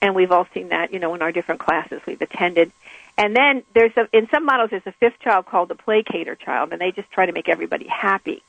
And 0.01 0.15
we've 0.15 0.31
all 0.31 0.47
seen 0.53 0.69
that, 0.69 0.93
you 0.93 0.99
know, 0.99 1.15
in 1.15 1.23
our 1.23 1.33
different 1.33 1.61
classes 1.61 2.01
we've 2.07 2.21
attended. 2.21 2.73
And 3.17 3.35
then 3.35 3.63
there's 3.75 3.93
a, 3.97 4.09
in 4.17 4.29
some 4.29 4.45
models 4.45 4.71
there's 4.71 4.87
a 4.87 4.93
fifth 4.93 5.21
child 5.21 5.47
called 5.47 5.69
the 5.69 5.75
placater 5.75 6.35
child, 6.35 6.73
and 6.73 6.81
they 6.81 6.91
just 6.91 7.11
try 7.11 7.27
to 7.27 7.33
make 7.33 7.49
everybody 7.49 7.87
happy. 7.87 8.43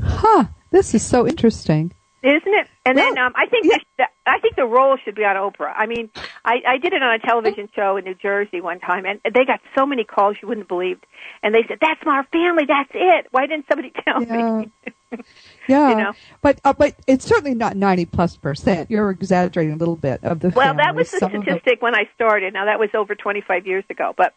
Huh. 0.00 0.44
This 0.70 0.94
is 0.94 1.02
so 1.02 1.26
interesting. 1.26 1.92
Isn't 2.22 2.42
it? 2.44 2.66
And 2.84 2.96
well, 2.96 3.14
then 3.14 3.18
um, 3.18 3.32
I 3.36 3.46
think 3.46 3.66
yeah. 3.66 3.78
the, 3.98 4.04
I 4.26 4.40
think 4.40 4.56
the 4.56 4.64
role 4.64 4.96
should 5.04 5.14
be 5.14 5.24
on 5.24 5.36
Oprah. 5.36 5.72
I 5.76 5.86
mean, 5.86 6.10
I, 6.44 6.56
I 6.66 6.78
did 6.78 6.92
it 6.92 7.02
on 7.02 7.14
a 7.14 7.18
television 7.18 7.68
show 7.74 7.96
in 7.96 8.04
New 8.04 8.14
Jersey 8.14 8.60
one 8.60 8.80
time, 8.80 9.06
and 9.06 9.20
they 9.24 9.44
got 9.44 9.60
so 9.76 9.86
many 9.86 10.02
calls 10.02 10.36
you 10.42 10.48
wouldn't 10.48 10.66
believe. 10.66 10.98
And 11.42 11.54
they 11.54 11.62
said, 11.68 11.78
"That's 11.80 12.00
my 12.04 12.24
family. 12.32 12.64
That's 12.66 12.90
it. 12.92 13.26
Why 13.30 13.46
didn't 13.46 13.66
somebody 13.68 13.92
tell 14.04 14.22
yeah. 14.24 14.58
me?" 14.58 14.72
yeah, 15.68 15.90
you 15.90 15.96
know? 15.96 16.12
but 16.40 16.60
uh, 16.64 16.72
but 16.72 16.94
it's 17.06 17.24
certainly 17.24 17.54
not 17.54 17.76
ninety 17.76 18.04
plus 18.04 18.36
percent. 18.36 18.90
You're 18.90 19.10
exaggerating 19.10 19.74
a 19.74 19.76
little 19.76 19.96
bit 19.96 20.22
of 20.24 20.40
the. 20.40 20.50
Well, 20.50 20.74
that 20.74 20.94
was 20.94 21.10
the 21.10 21.18
Some 21.18 21.30
statistic 21.30 21.82
when 21.82 21.94
I 21.94 22.08
started. 22.14 22.54
Now 22.54 22.64
that 22.66 22.78
was 22.78 22.90
over 22.94 23.14
25 23.14 23.66
years 23.66 23.84
ago, 23.90 24.14
but 24.16 24.34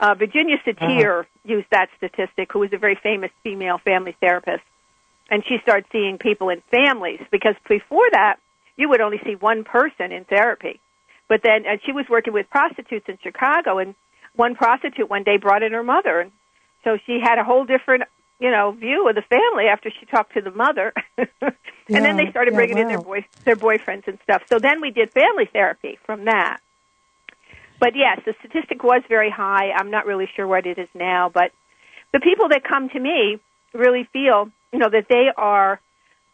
uh, 0.00 0.14
Virginia 0.14 0.56
Satir 0.66 1.20
Uh-huh. 1.20 1.28
used 1.44 1.66
that 1.70 1.88
statistic, 1.96 2.52
who 2.52 2.60
was 2.60 2.72
a 2.72 2.78
very 2.78 2.98
famous 3.02 3.30
female 3.42 3.78
family 3.78 4.16
therapist, 4.20 4.62
and 5.30 5.42
she 5.48 5.56
started 5.62 5.86
seeing 5.90 6.18
people 6.18 6.50
in 6.50 6.62
families 6.70 7.20
because 7.32 7.54
before 7.68 8.08
that 8.12 8.36
you 8.76 8.88
would 8.88 9.00
only 9.00 9.18
see 9.24 9.34
one 9.34 9.64
person 9.64 10.12
in 10.12 10.24
therapy. 10.24 10.80
But 11.28 11.40
then, 11.42 11.64
and 11.66 11.80
she 11.84 11.92
was 11.92 12.04
working 12.08 12.32
with 12.32 12.48
prostitutes 12.50 13.06
in 13.08 13.18
Chicago, 13.22 13.78
and 13.78 13.94
one 14.34 14.54
prostitute 14.54 15.08
one 15.10 15.24
day 15.24 15.38
brought 15.38 15.62
in 15.62 15.72
her 15.72 15.82
mother, 15.82 16.20
and 16.20 16.30
so 16.84 16.98
she 17.06 17.18
had 17.20 17.38
a 17.38 17.44
whole 17.44 17.64
different, 17.64 18.04
you 18.38 18.50
know, 18.50 18.72
view 18.72 19.08
of 19.08 19.14
the 19.14 19.22
family 19.22 19.64
after 19.70 19.90
she 19.90 20.06
talked 20.06 20.34
to 20.34 20.40
the 20.40 20.50
mother. 20.50 20.92
and 21.16 21.24
then 21.88 22.16
they 22.16 22.30
started 22.30 22.52
yeah, 22.52 22.58
bringing 22.58 22.78
in 22.78 22.88
their 22.88 23.00
boy, 23.00 23.24
their 23.44 23.56
boyfriends 23.56 24.06
and 24.06 24.18
stuff. 24.22 24.42
So 24.48 24.58
then 24.58 24.80
we 24.80 24.90
did 24.90 25.12
family 25.12 25.48
therapy 25.50 25.98
from 26.04 26.26
that. 26.26 26.58
But 27.78 27.94
yes, 27.94 28.20
the 28.24 28.34
statistic 28.40 28.82
was 28.82 29.02
very 29.08 29.30
high. 29.30 29.70
I'm 29.76 29.90
not 29.90 30.06
really 30.06 30.28
sure 30.34 30.46
what 30.46 30.66
it 30.66 30.78
is 30.78 30.88
now, 30.94 31.30
but 31.32 31.52
the 32.12 32.20
people 32.20 32.48
that 32.48 32.62
come 32.64 32.88
to 32.90 33.00
me 33.00 33.38
really 33.74 34.08
feel, 34.12 34.50
you 34.72 34.78
know, 34.78 34.88
that 34.90 35.06
they 35.08 35.28
are 35.36 35.80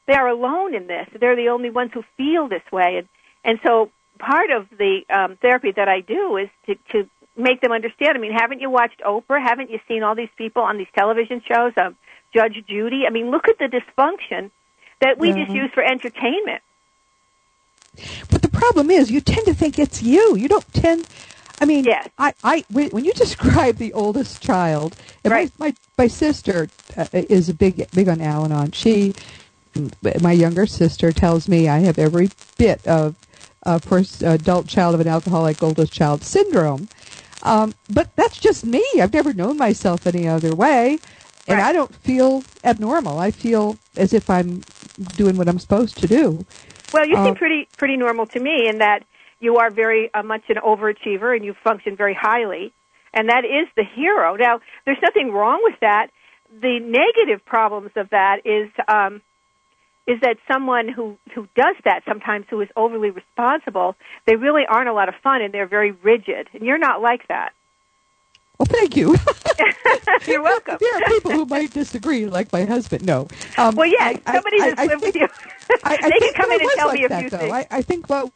they 0.07 0.15
are 0.15 0.29
alone 0.29 0.75
in 0.75 0.87
this. 0.87 1.09
They're 1.19 1.37
the 1.37 1.49
only 1.49 1.71
ones 1.71 1.93
who 1.95 2.03
feel 2.17 2.49
this 2.49 2.63
way, 2.73 2.97
and 2.99 3.09
and 3.45 3.59
so 3.65 3.91
part 4.19 4.51
of 4.51 4.69
the 4.71 5.01
um, 5.11 5.37
therapy 5.41 5.73
that 5.75 5.89
I 5.89 6.01
do 6.01 6.37
is 6.37 6.49
to 6.67 6.75
to 6.93 7.09
make 7.37 7.61
them 7.61 7.73
understand. 7.73 8.17
I 8.17 8.21
mean, 8.21 8.33
haven't 8.33 8.61
you 8.61 8.71
watched 8.71 9.01
Oprah? 9.01 9.43
Haven't 9.43 9.71
you 9.71 9.79
seen 9.89 10.03
all 10.03 10.15
these 10.15 10.29
people 10.37 10.63
on 10.63 10.79
these 10.79 10.87
television 10.97 11.43
shows? 11.47 11.73
Um, 11.77 11.97
Judge 12.35 12.65
Judy. 12.69 13.03
I 13.07 13.11
mean, 13.11 13.31
look 13.31 13.49
at 13.49 13.59
the 13.59 13.67
dysfunction 13.67 14.51
that 15.01 15.19
we 15.19 15.33
just 15.33 15.51
Mhm. 15.51 15.55
use 15.55 15.71
for 15.75 15.83
entertainment. 15.83 16.63
But 18.31 18.43
the 18.43 18.49
problem 18.49 18.91
is, 18.91 19.11
you 19.11 19.21
tend 19.21 19.47
to 19.47 19.55
think 19.55 19.79
it's 19.79 20.03
you. 20.03 20.37
You 20.37 20.49
don't 20.49 20.73
tend. 20.73 21.07
I 21.61 21.65
mean, 21.65 21.85
Yes. 21.85 22.09
I, 22.19 22.33
I, 22.43 22.65
when 22.71 23.05
you 23.05 23.13
describe 23.15 23.77
the 23.77 23.93
oldest 23.93 24.43
child, 24.43 24.97
and 25.25 25.33
Right. 25.33 25.51
my, 25.59 25.67
my, 25.69 25.75
my 25.99 26.07
sister 26.09 26.69
uh, 26.97 27.07
is 27.13 27.49
a 27.49 27.55
big, 27.55 27.89
big 27.93 28.09
on 28.09 28.21
Al-Anon. 28.21 28.73
She, 28.73 29.15
my 30.21 30.33
younger 30.33 30.67
sister 30.67 31.13
tells 31.13 31.49
me 31.49 31.69
I 31.69 31.81
have 31.81 31.99
every 31.99 32.31
bit 32.57 32.87
of, 32.87 33.15
uh, 33.65 33.79
first 33.79 34.23
adult 34.23 34.67
child 34.67 34.95
of 34.95 35.01
an 35.01 35.07
alcoholic, 35.07 35.63
oldest 35.63 35.93
child 35.93 36.25
syndrome. 36.25 36.89
Um, 37.43 37.75
but 37.93 38.15
that's 38.17 38.39
just 38.39 38.65
me. 38.65 38.85
I've 39.01 39.13
never 39.13 39.33
known 39.33 39.57
myself 39.57 40.07
any 40.07 40.29
other 40.29 40.55
way. 40.55 40.99
And 41.49 41.59
Right. 41.59 41.69
I 41.71 41.73
don't 41.73 41.93
feel 41.95 42.45
abnormal. 42.63 43.19
I 43.19 43.33
feel 43.33 43.77
as 43.97 44.13
if 44.13 44.31
I'm 44.31 44.63
doing 45.17 45.37
what 45.37 45.49
I'm 45.49 45.59
supposed 45.59 45.99
to 45.99 46.07
do. 46.07 46.45
Well, 46.93 47.07
you 47.07 47.17
Uh, 47.17 47.25
seem 47.25 47.35
pretty 47.35 47.69
pretty 47.77 47.97
normal 47.97 48.27
to 48.27 48.39
me 48.41 48.69
in 48.69 48.79
that 48.79 49.03
you 49.41 49.57
are 49.57 49.71
very 49.71 50.09
uh, 50.15 50.23
much 50.23 50.43
an 50.51 50.57
overachiever 50.57 51.35
and 51.35 51.45
you 51.45 51.55
function 51.65 51.97
very 51.97 52.15
highly, 52.15 52.73
and 53.13 53.29
that 53.29 53.45
is 53.45 53.67
the 53.77 53.83
hero. 53.83 54.37
Now, 54.37 54.61
there's 54.85 55.03
nothing 55.03 55.33
wrong 55.33 55.61
with 55.65 55.75
that. 55.81 56.09
The 56.61 56.79
negative 56.79 57.45
problems 57.45 57.91
of 57.97 58.11
that 58.11 58.47
is 58.47 58.71
um, 58.87 59.21
is 60.07 60.21
that 60.23 60.37
someone 60.51 60.89
who 60.89 61.17
who 61.35 61.47
does 61.55 61.77
that 61.85 62.03
sometimes 62.09 62.47
who 62.51 62.61
is 62.61 62.69
overly 62.77 63.11
responsible, 63.11 63.95
they 64.27 64.37
really 64.37 64.63
aren't 64.69 64.89
a 64.89 64.93
lot 64.93 65.09
of 65.09 65.15
fun 65.23 65.43
and 65.43 65.53
they're 65.55 65.67
very 65.69 65.93
rigid, 65.93 66.49
and 66.53 66.63
you're 66.63 66.79
not 66.79 67.01
like 67.01 67.29
that. 67.29 67.53
Well, 68.59 68.67
thank 68.67 68.97
you. 68.97 69.17
you're 70.27 70.43
welcome. 70.43 70.77
There 70.81 70.97
are 70.97 71.01
people 71.09 71.33
who 71.33 71.47
might 71.47 71.73
disagree, 71.73 72.27
like 72.27 72.53
my 72.53 72.65
husband. 72.65 73.05
No. 73.05 73.27
Um, 73.59 73.75
Well, 73.75 73.87
yeah 73.87 74.13
I- 74.27 74.33
somebody 74.33 74.61
I- 74.61 74.69
that's 74.71 74.81
I 74.81 74.87
lived 74.87 75.03
with 75.03 75.17
you, 75.17 75.27
I, 75.85 75.95
I 75.95 75.97
they 76.11 76.19
can 76.21 76.33
come 76.35 76.51
in 76.53 76.61
and 76.61 76.71
tell 76.77 76.89
like 76.89 76.99
me 77.01 77.05
a 77.05 77.09
that, 77.09 77.21
few 77.23 77.31
though. 77.31 77.39
things. 77.39 77.53
I, 77.53 77.67
I 77.71 77.83
think 77.83 78.09
what 78.09 78.31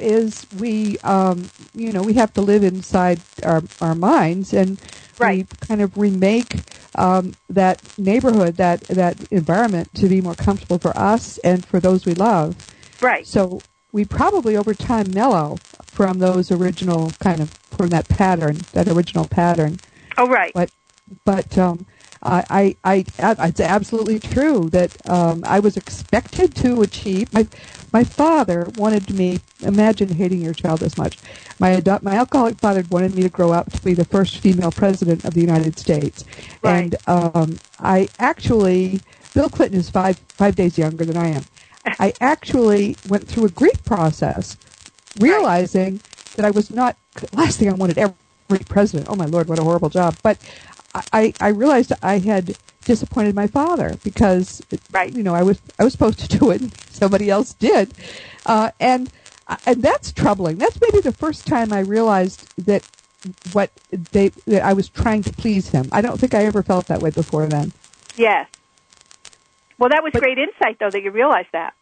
is 0.00 0.46
we, 0.58 0.98
um, 1.00 1.48
you 1.74 1.92
know, 1.92 2.02
we 2.02 2.14
have 2.14 2.32
to 2.34 2.40
live 2.40 2.62
inside 2.64 3.20
our 3.42 3.62
our 3.80 3.94
minds 3.94 4.52
and 4.52 4.80
Right. 5.18 5.46
we 5.50 5.66
kind 5.66 5.80
of 5.82 5.96
remake 5.96 6.56
um, 6.96 7.34
that 7.48 7.82
neighborhood, 7.98 8.56
that 8.56 8.82
that 8.82 9.20
environment 9.32 9.92
to 9.94 10.08
be 10.08 10.20
more 10.20 10.34
comfortable 10.34 10.78
for 10.78 10.96
us 10.96 11.38
and 11.38 11.64
for 11.64 11.80
those 11.80 12.06
we 12.06 12.14
love. 12.14 12.56
right. 13.00 13.26
So 13.26 13.60
we 13.92 14.04
probably 14.04 14.56
over 14.56 14.74
time 14.74 15.12
mellow 15.12 15.56
from 15.84 16.18
those 16.18 16.50
original 16.50 17.12
kind 17.20 17.40
of 17.40 17.50
from 17.70 17.88
that 17.88 18.08
pattern, 18.08 18.58
that 18.72 18.88
original 18.88 19.26
pattern 19.26 19.78
Oh, 20.16 20.28
right. 20.28 20.52
but 20.54 20.70
but 21.24 21.56
um, 21.58 21.86
I, 22.24 22.76
I, 22.84 23.06
I, 23.18 23.48
it's 23.48 23.60
absolutely 23.60 24.20
true 24.20 24.70
that 24.70 24.96
um, 25.10 25.44
I 25.46 25.60
was 25.60 25.76
expected 25.76 26.54
to 26.56 26.82
achieve. 26.82 27.32
My, 27.32 27.48
my 27.92 28.04
father 28.04 28.68
wanted 28.76 29.14
me. 29.14 29.40
Imagine 29.62 30.08
hating 30.10 30.42
your 30.42 30.54
child 30.54 30.80
this 30.80 30.98
much. 30.98 31.18
My 31.60 31.70
adult, 31.70 32.02
my 32.02 32.16
alcoholic 32.16 32.58
father 32.60 32.84
wanted 32.90 33.14
me 33.14 33.22
to 33.22 33.30
grow 33.30 33.52
up 33.52 33.72
to 33.72 33.82
be 33.82 33.94
the 33.94 34.06
first 34.06 34.38
female 34.38 34.72
president 34.72 35.24
of 35.24 35.34
the 35.34 35.42
United 35.42 35.78
States, 35.78 36.24
Right. 36.62 36.88
and 36.88 36.96
um, 37.08 37.58
I 37.80 38.08
actually. 38.18 39.00
Bill 39.34 39.50
Clinton 39.50 39.80
is 39.80 39.90
five 39.90 40.18
five 40.30 40.56
days 40.56 40.78
younger 40.78 41.04
than 41.06 41.16
I 41.16 41.28
am. 41.28 41.44
I 41.98 42.14
actually 42.20 42.96
went 43.08 43.28
through 43.28 43.46
a 43.46 43.50
grief 43.50 43.84
process, 43.84 44.56
realizing 45.20 46.00
that 46.36 46.46
I 46.46 46.50
was 46.52 46.70
not. 46.70 46.96
Last 47.34 47.58
thing 47.58 47.70
I 47.70 47.74
wanted 47.74 47.98
ever 47.98 48.14
be 48.50 48.58
president. 48.68 49.08
Oh 49.10 49.16
my 49.16 49.26
lord, 49.26 49.48
what 49.48 49.58
a 49.58 49.64
horrible 49.64 49.90
job! 49.90 50.16
But 50.22 50.38
I, 51.12 51.32
I 51.40 51.48
realized 51.48 51.92
I 52.02 52.18
had 52.18 52.56
disappointed 52.84 53.34
my 53.34 53.46
father 53.46 53.94
because 54.04 54.62
Right. 54.92 55.12
you 55.14 55.22
know 55.22 55.34
I 55.34 55.42
was 55.42 55.60
I 55.78 55.84
was 55.84 55.92
supposed 55.92 56.18
to 56.30 56.38
do 56.38 56.50
it, 56.50 56.60
and 56.60 56.72
somebody 56.90 57.30
else 57.30 57.54
did, 57.54 57.92
uh, 58.46 58.70
and 58.80 59.10
and 59.66 59.82
that's 59.82 60.12
troubling. 60.12 60.56
That's 60.58 60.80
maybe 60.80 61.00
the 61.00 61.12
first 61.12 61.46
time 61.46 61.72
I 61.72 61.80
realized 61.80 62.46
that 62.66 62.86
what 63.52 63.70
they 63.90 64.28
that 64.46 64.62
I 64.62 64.72
was 64.74 64.88
trying 64.88 65.22
to 65.24 65.32
please 65.32 65.70
him. 65.70 65.88
I 65.92 66.00
don't 66.00 66.18
think 66.20 66.34
I 66.34 66.44
ever 66.44 66.62
felt 66.62 66.86
that 66.86 67.00
way 67.00 67.10
before 67.10 67.46
then. 67.46 67.72
Yes. 68.16 68.48
Well, 69.78 69.88
that 69.90 70.02
was 70.04 70.12
But- 70.12 70.22
great 70.22 70.38
insight, 70.38 70.78
though, 70.78 70.90
that 70.90 71.02
you 71.02 71.10
realized 71.10 71.48
that. 71.52 71.74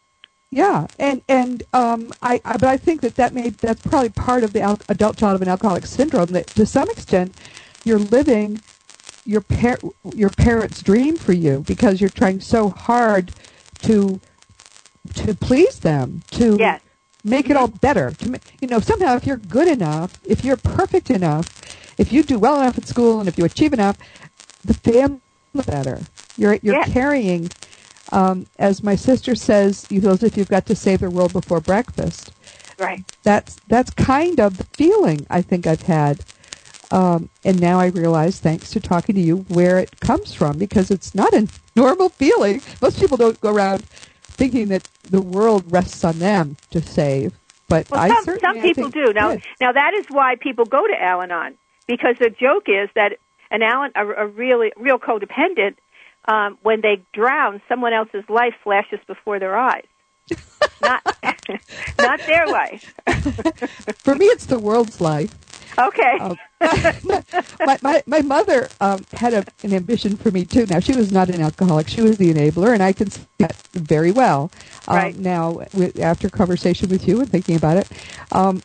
Yeah, 0.49 0.85
and 0.99 1.21
and 1.27 1.63
um, 1.73 2.11
I, 2.21 2.39
I 2.45 2.53
but 2.53 2.65
I 2.65 2.77
think 2.77 3.01
that 3.01 3.15
that 3.15 3.33
may 3.33 3.49
that's 3.49 3.81
probably 3.81 4.09
part 4.09 4.43
of 4.43 4.53
the 4.53 4.61
al- 4.61 4.79
adult 4.87 5.17
child 5.17 5.35
of 5.35 5.41
an 5.41 5.47
alcoholic 5.47 5.85
syndrome. 5.87 6.27
That 6.27 6.47
to 6.47 6.65
some 6.67 6.89
extent, 6.91 7.35
you're 7.83 7.97
living 7.99 8.61
your 9.25 9.41
par- 9.41 9.79
your 10.13 10.29
parents' 10.29 10.81
dream 10.81 11.17
for 11.17 11.33
you 11.33 11.63
because 11.67 12.01
you're 12.01 12.09
trying 12.09 12.41
so 12.41 12.69
hard 12.69 13.31
to 13.81 14.19
to 15.15 15.33
please 15.35 15.79
them 15.79 16.21
to 16.31 16.57
Yes. 16.57 16.81
make 17.23 17.49
it 17.49 17.57
all 17.57 17.67
better. 17.67 18.11
To 18.11 18.29
ma- 18.31 18.37
you 18.61 18.67
know 18.67 18.79
somehow 18.79 19.15
if 19.15 19.25
you're 19.25 19.37
good 19.37 19.67
enough, 19.67 20.19
if 20.25 20.43
you're 20.43 20.57
perfect 20.57 21.09
enough, 21.09 21.47
if 21.97 22.11
you 22.11 22.23
do 22.23 22.39
well 22.39 22.61
enough 22.61 22.77
at 22.77 22.87
school, 22.87 23.19
and 23.19 23.27
if 23.29 23.37
you 23.37 23.45
achieve 23.45 23.73
enough, 23.73 23.97
the 24.63 24.73
family 24.73 25.19
better. 25.67 26.01
You're 26.37 26.55
you're 26.61 26.75
Yeah. 26.75 26.85
carrying 26.85 27.49
um, 28.11 28.45
as 28.59 28.83
my 28.83 28.95
sister 28.95 29.33
says, 29.33 29.87
you 29.89 30.01
feel 30.01 30.11
as 30.11 30.23
if 30.23 30.37
you've 30.37 30.47
got 30.49 30.65
to 30.67 30.75
save 30.75 30.99
the 30.99 31.09
world 31.09 31.33
before 31.33 31.59
breakfast. 31.59 32.31
Right. 32.77 33.03
That's 33.23 33.57
that's 33.67 33.91
kind 33.91 34.39
of 34.39 34.57
the 34.57 34.65
feeling 34.65 35.25
I 35.29 35.41
think 35.41 35.65
I've 35.65 35.83
had, 35.83 36.19
um, 36.93 37.29
and 37.43 37.59
now 37.59 37.79
I 37.79 37.87
realize, 37.87 38.39
thanks 38.39 38.69
to 38.71 38.79
talking 38.79 39.15
to 39.15 39.21
you, 39.21 39.37
where 39.47 39.79
it 39.79 39.99
comes 39.99 40.31
from 40.31 40.59
because 40.59 40.91
it's 40.91 41.15
not 41.15 41.33
a 41.33 41.47
normal 41.75 42.09
feeling. 42.09 42.61
Most 42.83 42.99
people 42.99 43.17
don't 43.17 43.41
go 43.41 43.51
around 43.51 43.81
thinking 44.21 44.67
that 44.67 44.87
the 45.01 45.19
world 45.19 45.63
rests 45.71 46.03
on 46.03 46.19
them 46.19 46.55
to 46.69 46.81
save, 46.83 47.33
but 47.67 47.89
Well, 47.89 47.99
I 47.99 48.09
some, 48.09 48.23
certainly 48.25 48.59
some 48.59 48.61
people 48.61 48.89
do. 48.89 49.11
Now, 49.11 49.37
now 49.59 49.71
that 49.71 49.93
is 49.95 50.05
why 50.09 50.35
people 50.35 50.65
go 50.65 50.85
to 50.85 50.93
Al-Anon 50.93 51.57
because 51.87 52.15
the 52.19 52.29
joke 52.29 52.65
is 52.67 52.89
that 52.93 53.17
an 53.49 53.63
Al 53.63 53.89
a, 53.95 54.25
a 54.25 54.27
really 54.27 54.71
real 54.77 54.99
codependent, 54.99 55.75
um, 56.25 56.59
when 56.61 56.81
they 56.81 57.01
drown, 57.11 57.59
someone 57.67 57.93
else's 57.93 58.23
life 58.29 58.53
flashes 58.63 58.99
before 59.07 59.39
their 59.39 59.57
eyes, 59.57 59.85
not 60.81 61.01
not 61.97 62.19
their 62.27 62.45
life. 62.47 62.93
For 63.97 64.13
me, 64.13 64.25
it's 64.27 64.45
the 64.45 64.59
world's 64.59 65.01
life. 65.01 65.33
Okay. 65.79 66.19
Um, 66.19 66.39
my, 67.63 67.77
my, 67.81 68.03
my 68.05 68.21
mother 68.21 68.69
um, 68.81 69.05
had 69.13 69.33
a, 69.33 69.45
an 69.63 69.73
ambition 69.73 70.17
for 70.17 70.31
me 70.31 70.45
too. 70.45 70.65
Now 70.67 70.79
she 70.79 70.93
was 70.93 71.11
not 71.11 71.29
an 71.29 71.41
alcoholic; 71.41 71.87
she 71.89 72.01
was 72.01 72.17
the 72.17 72.33
enabler, 72.33 72.73
and 72.73 72.83
I 72.83 72.93
can 72.93 73.09
see 73.09 73.23
that 73.39 73.55
very 73.73 74.11
well. 74.11 74.51
Um, 74.87 74.95
Right. 74.97 75.17
Now, 75.17 75.61
with, 75.73 75.99
after 75.99 76.29
conversation 76.29 76.89
with 76.89 77.07
you 77.07 77.21
and 77.21 77.29
thinking 77.31 77.55
about 77.55 77.77
it, 77.77 77.89
um, 78.31 78.61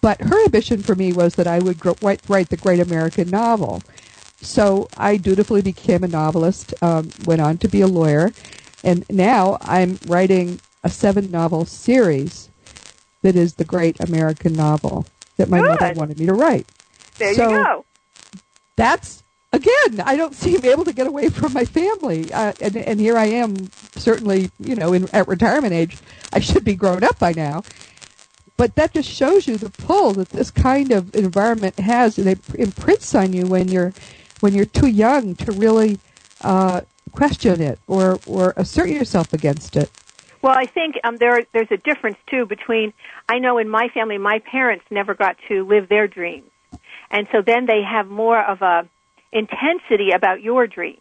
But 0.00 0.20
her 0.22 0.44
ambition 0.44 0.82
for 0.82 0.94
me 0.94 1.12
was 1.12 1.34
that 1.36 1.46
I 1.46 1.58
would 1.60 1.84
write, 2.02 2.22
write 2.28 2.48
the 2.50 2.56
great 2.56 2.80
American 2.80 3.30
novel. 3.30 3.82
So 4.40 4.88
I 4.96 5.16
dutifully 5.16 5.62
became 5.62 6.04
a 6.04 6.08
novelist, 6.08 6.74
um, 6.82 7.10
went 7.24 7.40
on 7.40 7.58
to 7.58 7.68
be 7.68 7.80
a 7.80 7.88
lawyer, 7.88 8.32
and 8.84 9.04
now 9.10 9.58
I'm 9.62 9.98
writing 10.06 10.60
a 10.84 10.90
seven 10.90 11.30
novel 11.30 11.64
series 11.66 12.50
that 13.22 13.36
is 13.36 13.54
the 13.54 13.64
great 13.64 14.00
American 14.00 14.54
novel 14.54 15.06
that 15.38 15.48
my 15.48 15.60
Good. 15.60 15.80
mother 15.80 15.94
wanted 15.94 16.20
me 16.20 16.26
to 16.26 16.34
write. 16.34 16.66
There 17.16 17.34
so 17.34 17.48
you 17.48 17.64
go. 17.64 17.84
That's 18.76 19.24
again, 19.52 20.00
I 20.04 20.16
don't 20.16 20.34
seem 20.34 20.64
able 20.64 20.84
to 20.84 20.92
get 20.92 21.06
away 21.06 21.30
from 21.30 21.52
my 21.52 21.64
family, 21.64 22.32
uh, 22.32 22.52
and 22.60 22.76
and 22.76 23.00
here 23.00 23.16
I 23.16 23.26
am, 23.26 23.70
certainly, 23.96 24.50
you 24.58 24.76
know, 24.76 24.92
in, 24.92 25.08
at 25.14 25.26
retirement 25.26 25.72
age, 25.72 25.98
I 26.32 26.40
should 26.40 26.64
be 26.64 26.74
grown 26.74 27.02
up 27.02 27.18
by 27.18 27.32
now. 27.32 27.62
But 28.56 28.74
that 28.74 28.92
just 28.92 29.08
shows 29.08 29.46
you 29.46 29.56
the 29.56 29.70
pull 29.70 30.14
that 30.14 30.30
this 30.30 30.50
kind 30.50 30.90
of 30.90 31.14
environment 31.14 31.78
has, 31.78 32.18
and 32.18 32.28
it 32.28 32.40
imprints 32.54 33.14
on 33.14 33.32
you 33.32 33.46
when 33.46 33.68
you're 33.68 33.92
when 34.40 34.52
you're 34.52 34.64
too 34.64 34.88
young 34.88 35.34
to 35.36 35.52
really 35.52 35.98
uh, 36.42 36.82
question 37.12 37.60
it 37.60 37.78
or 37.86 38.18
or 38.26 38.54
assert 38.56 38.88
yourself 38.88 39.32
against 39.32 39.76
it. 39.76 39.90
Well, 40.42 40.54
I 40.56 40.66
think 40.66 40.96
um, 41.04 41.16
there 41.16 41.44
there's 41.52 41.70
a 41.70 41.76
difference 41.76 42.18
too 42.28 42.46
between 42.46 42.92
I 43.28 43.38
know 43.38 43.58
in 43.58 43.68
my 43.68 43.88
family 43.88 44.18
my 44.18 44.40
parents 44.50 44.84
never 44.90 45.14
got 45.14 45.36
to 45.48 45.64
live 45.64 45.88
their 45.88 46.06
dreams, 46.06 46.50
and 47.10 47.26
so 47.32 47.42
then 47.42 47.66
they 47.66 47.82
have 47.82 48.08
more 48.08 48.40
of 48.40 48.62
a 48.62 48.88
intensity 49.32 50.10
about 50.14 50.42
your 50.42 50.66
dream. 50.66 50.98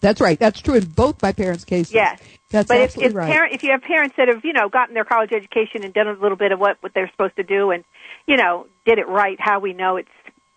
That's 0.00 0.20
right. 0.20 0.38
That's 0.38 0.60
true 0.60 0.74
in 0.74 0.86
both 0.86 1.22
my 1.22 1.32
parents' 1.32 1.64
cases. 1.64 1.92
Yes. 1.92 2.20
That's 2.50 2.66
but 2.66 2.80
if, 2.80 2.98
if, 2.98 3.14
right. 3.14 3.30
parent, 3.30 3.54
if 3.54 3.62
you 3.62 3.70
have 3.72 3.82
parents 3.82 4.16
that 4.16 4.28
have, 4.28 4.44
you 4.44 4.52
know, 4.52 4.68
gotten 4.68 4.94
their 4.94 5.04
college 5.04 5.30
education 5.32 5.84
and 5.84 5.92
done 5.94 6.08
a 6.08 6.12
little 6.14 6.36
bit 6.36 6.52
of 6.52 6.58
what, 6.58 6.78
what 6.80 6.94
they're 6.94 7.10
supposed 7.10 7.36
to 7.36 7.42
do 7.42 7.70
and, 7.70 7.84
you 8.26 8.36
know, 8.36 8.66
did 8.86 8.98
it 8.98 9.06
right, 9.06 9.36
how 9.38 9.60
we 9.60 9.72
know 9.72 9.96
it's, 9.96 10.08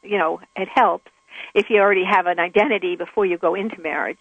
you 0.02 0.18
know, 0.18 0.40
it 0.56 0.70
helps 0.74 1.12
if 1.54 1.70
you 1.70 1.80
already 1.82 2.06
have 2.10 2.26
an 2.26 2.40
identity 2.40 2.96
before 2.96 3.26
you 3.26 3.38
go 3.38 3.54
into 3.54 3.80
marriage. 3.82 4.20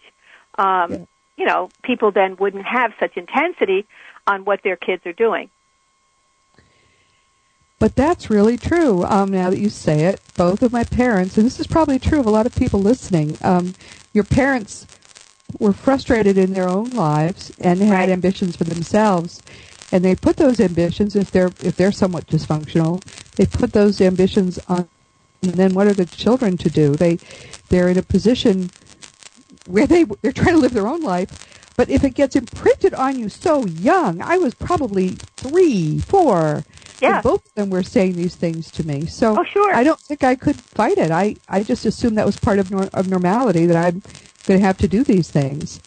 Um, 0.57 0.91
Yeah. 0.91 1.05
You 1.37 1.45
know, 1.45 1.69
people 1.83 2.11
then 2.11 2.37
wouldn't 2.37 2.65
have 2.65 2.93
such 2.99 3.17
intensity 3.17 3.85
on 4.27 4.45
what 4.45 4.61
their 4.63 4.75
kids 4.75 5.05
are 5.05 5.13
doing. 5.13 5.49
But 7.79 7.95
that's 7.95 8.29
really 8.29 8.57
true. 8.57 9.03
Um, 9.03 9.31
now 9.31 9.49
that 9.49 9.59
you 9.59 9.69
say 9.69 10.05
it, 10.05 10.21
both 10.37 10.61
of 10.61 10.71
my 10.71 10.83
parents, 10.85 11.37
and 11.37 11.45
this 11.45 11.59
is 11.59 11.67
probably 11.67 11.99
true 11.99 12.19
of 12.19 12.25
a 12.25 12.31
lot 12.31 12.45
of 12.45 12.55
people 12.55 12.79
listening, 12.79 13.37
um, 13.41 13.73
your 14.13 14.23
parents 14.23 14.87
were 15.59 15.73
frustrated 15.73 16.37
in 16.37 16.53
their 16.53 16.67
own 16.67 16.91
lives 16.91 17.51
and 17.59 17.81
had 17.81 18.07
Right. 18.07 18.09
ambitions 18.09 18.55
for 18.55 18.63
themselves, 18.63 19.41
and 19.91 20.03
they 20.03 20.15
put 20.15 20.37
those 20.37 20.59
ambitions, 20.59 21.15
if 21.15 21.31
they're 21.31 21.51
if 21.61 21.75
they're 21.75 21.91
somewhat 21.91 22.25
dysfunctional, 22.27 23.03
they 23.35 23.45
put 23.45 23.73
those 23.73 23.99
ambitions 24.01 24.59
on. 24.67 24.87
And 25.41 25.53
then 25.55 25.73
what 25.73 25.87
are 25.87 25.93
the 25.93 26.05
children 26.05 26.57
to 26.57 26.69
do? 26.69 26.95
They 26.95 27.19
they're 27.69 27.89
in 27.89 27.97
a 27.97 28.03
position 28.03 28.69
where 29.67 29.87
they 29.87 30.03
they're 30.21 30.31
trying 30.31 30.55
to 30.55 30.61
live 30.61 30.73
their 30.73 30.87
own 30.87 31.01
life. 31.01 31.49
But 31.75 31.89
if 31.89 32.03
it 32.03 32.11
gets 32.11 32.35
imprinted 32.35 32.93
on 32.93 33.17
you 33.17 33.29
so 33.29 33.65
young, 33.65 34.21
I 34.21 34.37
was 34.37 34.53
probably 34.53 35.09
three, 35.37 35.97
four, 35.99 36.63
Yeah. 37.01 37.15
and 37.15 37.23
both 37.23 37.43
of 37.45 37.53
them 37.55 37.69
were 37.71 37.81
saying 37.81 38.13
these 38.13 38.35
things 38.35 38.69
to 38.71 38.85
me. 38.85 39.07
So 39.07 39.39
Oh, 39.39 39.43
sure. 39.43 39.73
I 39.73 39.83
don't 39.83 39.99
think 39.99 40.23
I 40.23 40.35
could 40.35 40.55
fight 40.55 40.99
it. 40.99 41.09
I, 41.09 41.35
I 41.49 41.63
just 41.63 41.85
assumed 41.85 42.19
that 42.19 42.27
was 42.27 42.37
part 42.37 42.59
of, 42.59 42.69
nor- 42.69 42.89
of 42.93 43.09
normality 43.09 43.65
that 43.65 43.75
I'm 43.75 44.03
going 44.45 44.59
to 44.59 44.65
have 44.65 44.77
to 44.79 44.87
do 44.87 45.03
these 45.03 45.31
things. 45.31 45.79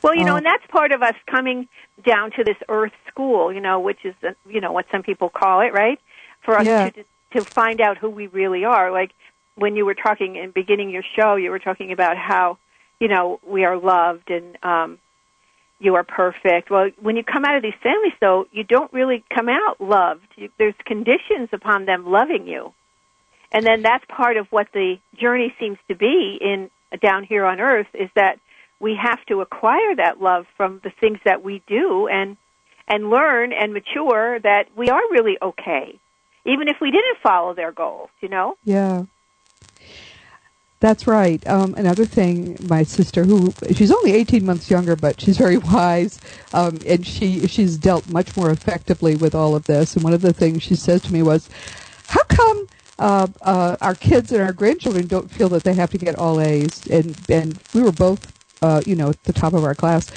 Well, 0.00 0.14
you 0.14 0.24
know, 0.24 0.34
Uh, 0.34 0.36
and 0.36 0.46
that's 0.46 0.64
part 0.68 0.92
of 0.92 1.02
us 1.02 1.14
coming 1.28 1.68
down 2.06 2.30
to 2.32 2.44
this 2.44 2.56
earth 2.68 2.92
school, 3.08 3.52
you 3.52 3.60
know, 3.60 3.80
which 3.80 4.04
is, 4.04 4.14
you 4.48 4.60
know, 4.60 4.70
what 4.70 4.86
some 4.92 5.02
people 5.02 5.28
call 5.28 5.60
it, 5.62 5.72
right? 5.72 5.98
For 6.44 6.56
us 6.56 6.66
Yeah. 6.66 6.90
to 6.90 7.04
to 7.32 7.44
find 7.54 7.80
out 7.80 7.96
who 7.98 8.10
we 8.10 8.26
really 8.28 8.64
are. 8.64 8.92
Like 8.92 9.10
when 9.56 9.74
you 9.74 9.86
were 9.86 9.94
talking 9.94 10.36
in 10.36 10.50
beginning 10.52 10.90
your 10.90 11.02
show, 11.18 11.34
you 11.36 11.50
were 11.50 11.58
talking 11.58 11.90
about 11.90 12.16
how, 12.18 12.58
you 13.02 13.08
know, 13.08 13.40
we 13.44 13.64
are 13.64 13.76
loved 13.76 14.30
and 14.30 14.56
um 14.62 14.98
you 15.80 15.96
are 15.96 16.04
perfect. 16.04 16.70
Well, 16.70 16.90
when 17.00 17.16
you 17.16 17.24
come 17.24 17.44
out 17.44 17.56
of 17.56 17.62
these 17.64 17.80
families, 17.82 18.12
though, 18.20 18.46
you 18.52 18.62
don't 18.62 18.92
really 18.92 19.24
come 19.34 19.48
out 19.48 19.80
loved. 19.80 20.28
You, 20.36 20.48
there's 20.56 20.76
conditions 20.86 21.48
upon 21.52 21.86
them 21.86 22.06
loving 22.06 22.46
you, 22.46 22.72
and 23.50 23.66
then 23.66 23.82
that's 23.82 24.04
part 24.06 24.36
of 24.36 24.46
what 24.50 24.68
the 24.72 24.98
journey 25.20 25.52
seems 25.58 25.78
to 25.88 25.96
be 25.96 26.38
in 26.40 26.70
down 27.02 27.24
here 27.24 27.44
on 27.44 27.58
Earth 27.58 27.88
is 27.94 28.10
that 28.14 28.38
we 28.78 28.96
have 29.02 29.18
to 29.26 29.40
acquire 29.40 29.96
that 29.96 30.20
love 30.20 30.46
from 30.56 30.80
the 30.84 30.92
things 31.00 31.18
that 31.24 31.42
we 31.42 31.60
do 31.66 32.06
and 32.06 32.36
and 32.86 33.10
learn 33.10 33.52
and 33.52 33.72
mature 33.72 34.38
that 34.38 34.66
we 34.76 34.88
are 34.90 35.02
really 35.10 35.36
okay, 35.42 35.98
even 36.46 36.68
if 36.68 36.76
we 36.80 36.92
didn't 36.92 37.18
follow 37.24 37.54
their 37.54 37.72
goals. 37.72 38.10
You 38.20 38.28
know. 38.28 38.56
Yeah. 38.64 39.06
That's 40.82 41.06
right. 41.06 41.46
Um, 41.46 41.74
another 41.76 42.04
thing, 42.04 42.58
my 42.68 42.82
sister, 42.82 43.22
who 43.22 43.54
she's 43.72 43.92
only 43.92 44.14
18 44.14 44.44
months 44.44 44.68
younger, 44.68 44.96
but 44.96 45.20
she's 45.20 45.38
very 45.38 45.56
wise, 45.72 46.18
um, 46.52 46.80
and 46.84 47.06
she 47.06 47.46
she's 47.46 47.78
dealt 47.78 48.10
much 48.10 48.36
more 48.36 48.50
effectively 48.50 49.14
with 49.14 49.32
all 49.32 49.54
of 49.54 49.62
this. 49.66 49.94
And 49.94 50.02
one 50.02 50.12
of 50.12 50.22
the 50.22 50.32
things 50.32 50.64
she 50.64 50.74
says 50.74 51.00
to 51.02 51.12
me 51.12 51.22
was, 51.22 51.48
"How 52.08 52.24
come 52.24 52.66
uh, 52.98 53.28
uh, 53.42 53.76
our 53.80 53.94
kids 53.94 54.32
and 54.32 54.42
our 54.42 54.52
grandchildren 54.52 55.06
don't 55.06 55.30
feel 55.30 55.48
that 55.50 55.62
they 55.62 55.74
have 55.74 55.90
to 55.92 55.98
get 55.98 56.18
all 56.18 56.40
A's?" 56.40 56.84
And 56.88 57.16
and 57.28 57.56
we 57.72 57.80
were 57.80 57.92
both, 57.92 58.32
uh, 58.60 58.82
you 58.84 58.96
know, 58.96 59.10
at 59.10 59.22
the 59.22 59.32
top 59.32 59.52
of 59.52 59.62
our 59.62 59.76
class. 59.76 60.10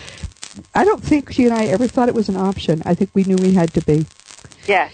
I 0.74 0.84
don't 0.84 1.04
think 1.04 1.32
she 1.32 1.46
and 1.46 1.54
I 1.54 1.66
ever 1.66 1.88
thought 1.88 2.10
it 2.10 2.16
was 2.16 2.28
an 2.28 2.38
option. 2.38 2.82
I 2.86 2.96
think 2.96 3.12
we 3.14 3.24
knew 3.24 3.36
we 3.36 3.54
had 3.54 3.72
to 3.76 3.82
be. 3.82 4.08
Yes. 4.66 4.92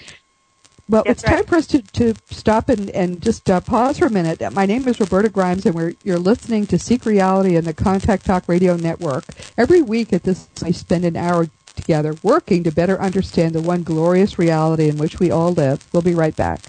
Well, 0.91 1.03
That's 1.05 1.23
it's 1.23 1.31
time 1.31 1.45
for 1.45 1.55
us 1.55 1.67
to, 1.67 1.81
to 1.81 2.13
stop 2.31 2.67
and, 2.67 2.89
and 2.89 3.21
just 3.21 3.49
uh, 3.49 3.61
pause 3.61 3.99
for 3.99 4.07
a 4.07 4.09
minute. 4.09 4.41
My 4.51 4.65
name 4.65 4.85
is 4.89 4.99
Roberta 4.99 5.29
Grimes, 5.29 5.65
and 5.65 5.73
we're, 5.73 5.93
you're 6.03 6.19
listening 6.19 6.67
to 6.67 6.77
Seek 6.77 7.05
Reality 7.05 7.55
and 7.55 7.65
the 7.65 7.73
Contact 7.73 8.25
Talk 8.25 8.49
Radio 8.49 8.75
Network. 8.75 9.23
Every 9.57 9.81
week 9.81 10.11
at 10.11 10.23
this, 10.23 10.49
we 10.61 10.73
spend 10.73 11.05
an 11.05 11.15
hour 11.15 11.47
together 11.77 12.15
working 12.23 12.65
to 12.65 12.73
better 12.73 12.99
understand 12.99 13.55
the 13.55 13.61
one 13.61 13.83
glorious 13.83 14.37
reality 14.37 14.89
in 14.89 14.97
which 14.97 15.17
we 15.17 15.31
all 15.31 15.53
live. 15.53 15.87
We'll 15.93 16.01
be 16.01 16.13
right 16.13 16.35
back. 16.35 16.59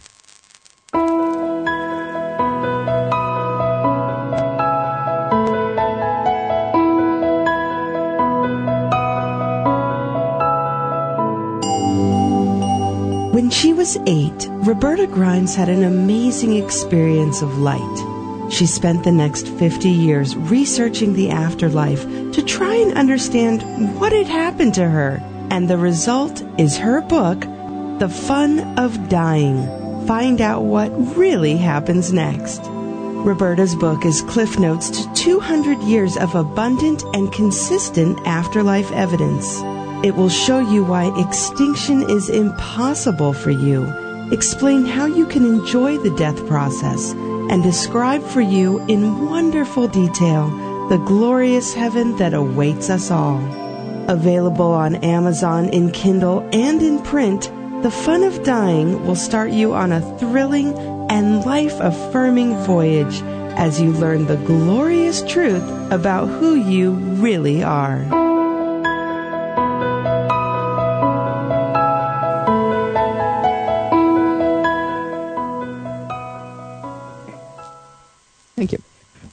When 13.42 13.50
she 13.50 13.72
was 13.72 13.98
eight, 14.06 14.46
Roberta 14.48 15.04
Grimes 15.08 15.56
had 15.56 15.68
an 15.68 15.82
amazing 15.82 16.54
experience 16.54 17.42
of 17.42 17.58
light. 17.58 18.52
She 18.52 18.66
spent 18.66 19.02
the 19.02 19.10
next 19.10 19.48
50 19.48 19.88
years 19.90 20.36
researching 20.36 21.14
the 21.14 21.30
afterlife 21.30 22.04
to 22.34 22.42
try 22.44 22.76
and 22.76 22.96
understand 22.96 23.98
what 23.98 24.12
had 24.12 24.28
happened 24.28 24.74
to 24.74 24.88
her. 24.88 25.20
And 25.50 25.68
the 25.68 25.76
result 25.76 26.40
is 26.56 26.76
her 26.76 27.00
book, 27.00 27.40
The 27.98 28.08
Fun 28.08 28.78
of 28.78 29.08
Dying. 29.08 30.06
Find 30.06 30.40
out 30.40 30.62
what 30.62 30.92
really 31.16 31.56
happens 31.56 32.12
next. 32.12 32.60
Roberta's 32.68 33.74
book 33.74 34.04
is 34.04 34.22
Cliff 34.22 34.56
Notes 34.60 34.88
to 34.88 35.14
200 35.14 35.82
years 35.82 36.16
of 36.16 36.36
abundant 36.36 37.02
and 37.12 37.32
consistent 37.32 38.20
afterlife 38.24 38.92
evidence. 38.92 39.60
It 40.02 40.16
will 40.16 40.28
show 40.28 40.58
you 40.58 40.82
why 40.82 41.16
extinction 41.16 42.02
is 42.10 42.28
impossible 42.28 43.32
for 43.32 43.52
you, 43.52 43.86
explain 44.32 44.84
how 44.84 45.06
you 45.06 45.26
can 45.26 45.46
enjoy 45.46 45.96
the 45.98 46.14
death 46.16 46.44
process, 46.48 47.12
and 47.12 47.62
describe 47.62 48.22
for 48.24 48.40
you 48.40 48.84
in 48.86 49.30
wonderful 49.30 49.86
detail 49.86 50.50
the 50.88 50.98
glorious 50.98 51.72
heaven 51.72 52.16
that 52.16 52.34
awaits 52.34 52.90
us 52.90 53.12
all. 53.12 53.38
Available 54.08 54.72
on 54.72 54.96
Amazon 54.96 55.68
in 55.68 55.92
Kindle 55.92 56.48
and 56.52 56.82
in 56.82 56.98
print, 57.02 57.52
The 57.84 57.90
Fun 57.92 58.24
of 58.24 58.42
Dying 58.42 59.06
will 59.06 59.14
start 59.14 59.52
you 59.52 59.72
on 59.72 59.92
a 59.92 60.18
thrilling 60.18 60.76
and 61.10 61.44
life 61.44 61.78
affirming 61.78 62.56
voyage 62.64 63.22
as 63.54 63.80
you 63.80 63.92
learn 63.92 64.26
the 64.26 64.36
glorious 64.38 65.22
truth 65.22 65.62
about 65.92 66.26
who 66.26 66.56
you 66.56 66.90
really 66.90 67.62
are. 67.62 68.21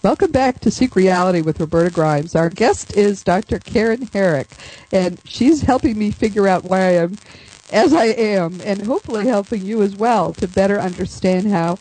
Welcome 0.01 0.31
back 0.31 0.61
to 0.61 0.71
Seek 0.71 0.95
Reality 0.95 1.41
with 1.41 1.59
Roberta 1.59 1.89
Grimes. 1.91 2.33
Our 2.33 2.49
guest 2.49 2.95
is 2.95 3.21
Dr. 3.21 3.59
Karen 3.59 4.03
Herrick, 4.13 4.47
and 4.93 5.19
she's 5.25 5.61
helping 5.61 5.97
me 5.99 6.09
figure 6.11 6.47
out 6.47 6.63
why 6.63 6.79
I 6.79 6.91
am 6.91 7.17
as 7.71 7.93
I 7.93 8.05
am, 8.05 8.61
and 8.63 8.81
hopefully 8.83 9.27
helping 9.27 9.61
you 9.61 9.81
as 9.81 9.95
well 9.97 10.31
to 10.33 10.47
better 10.47 10.79
understand 10.79 11.47
how 11.47 11.79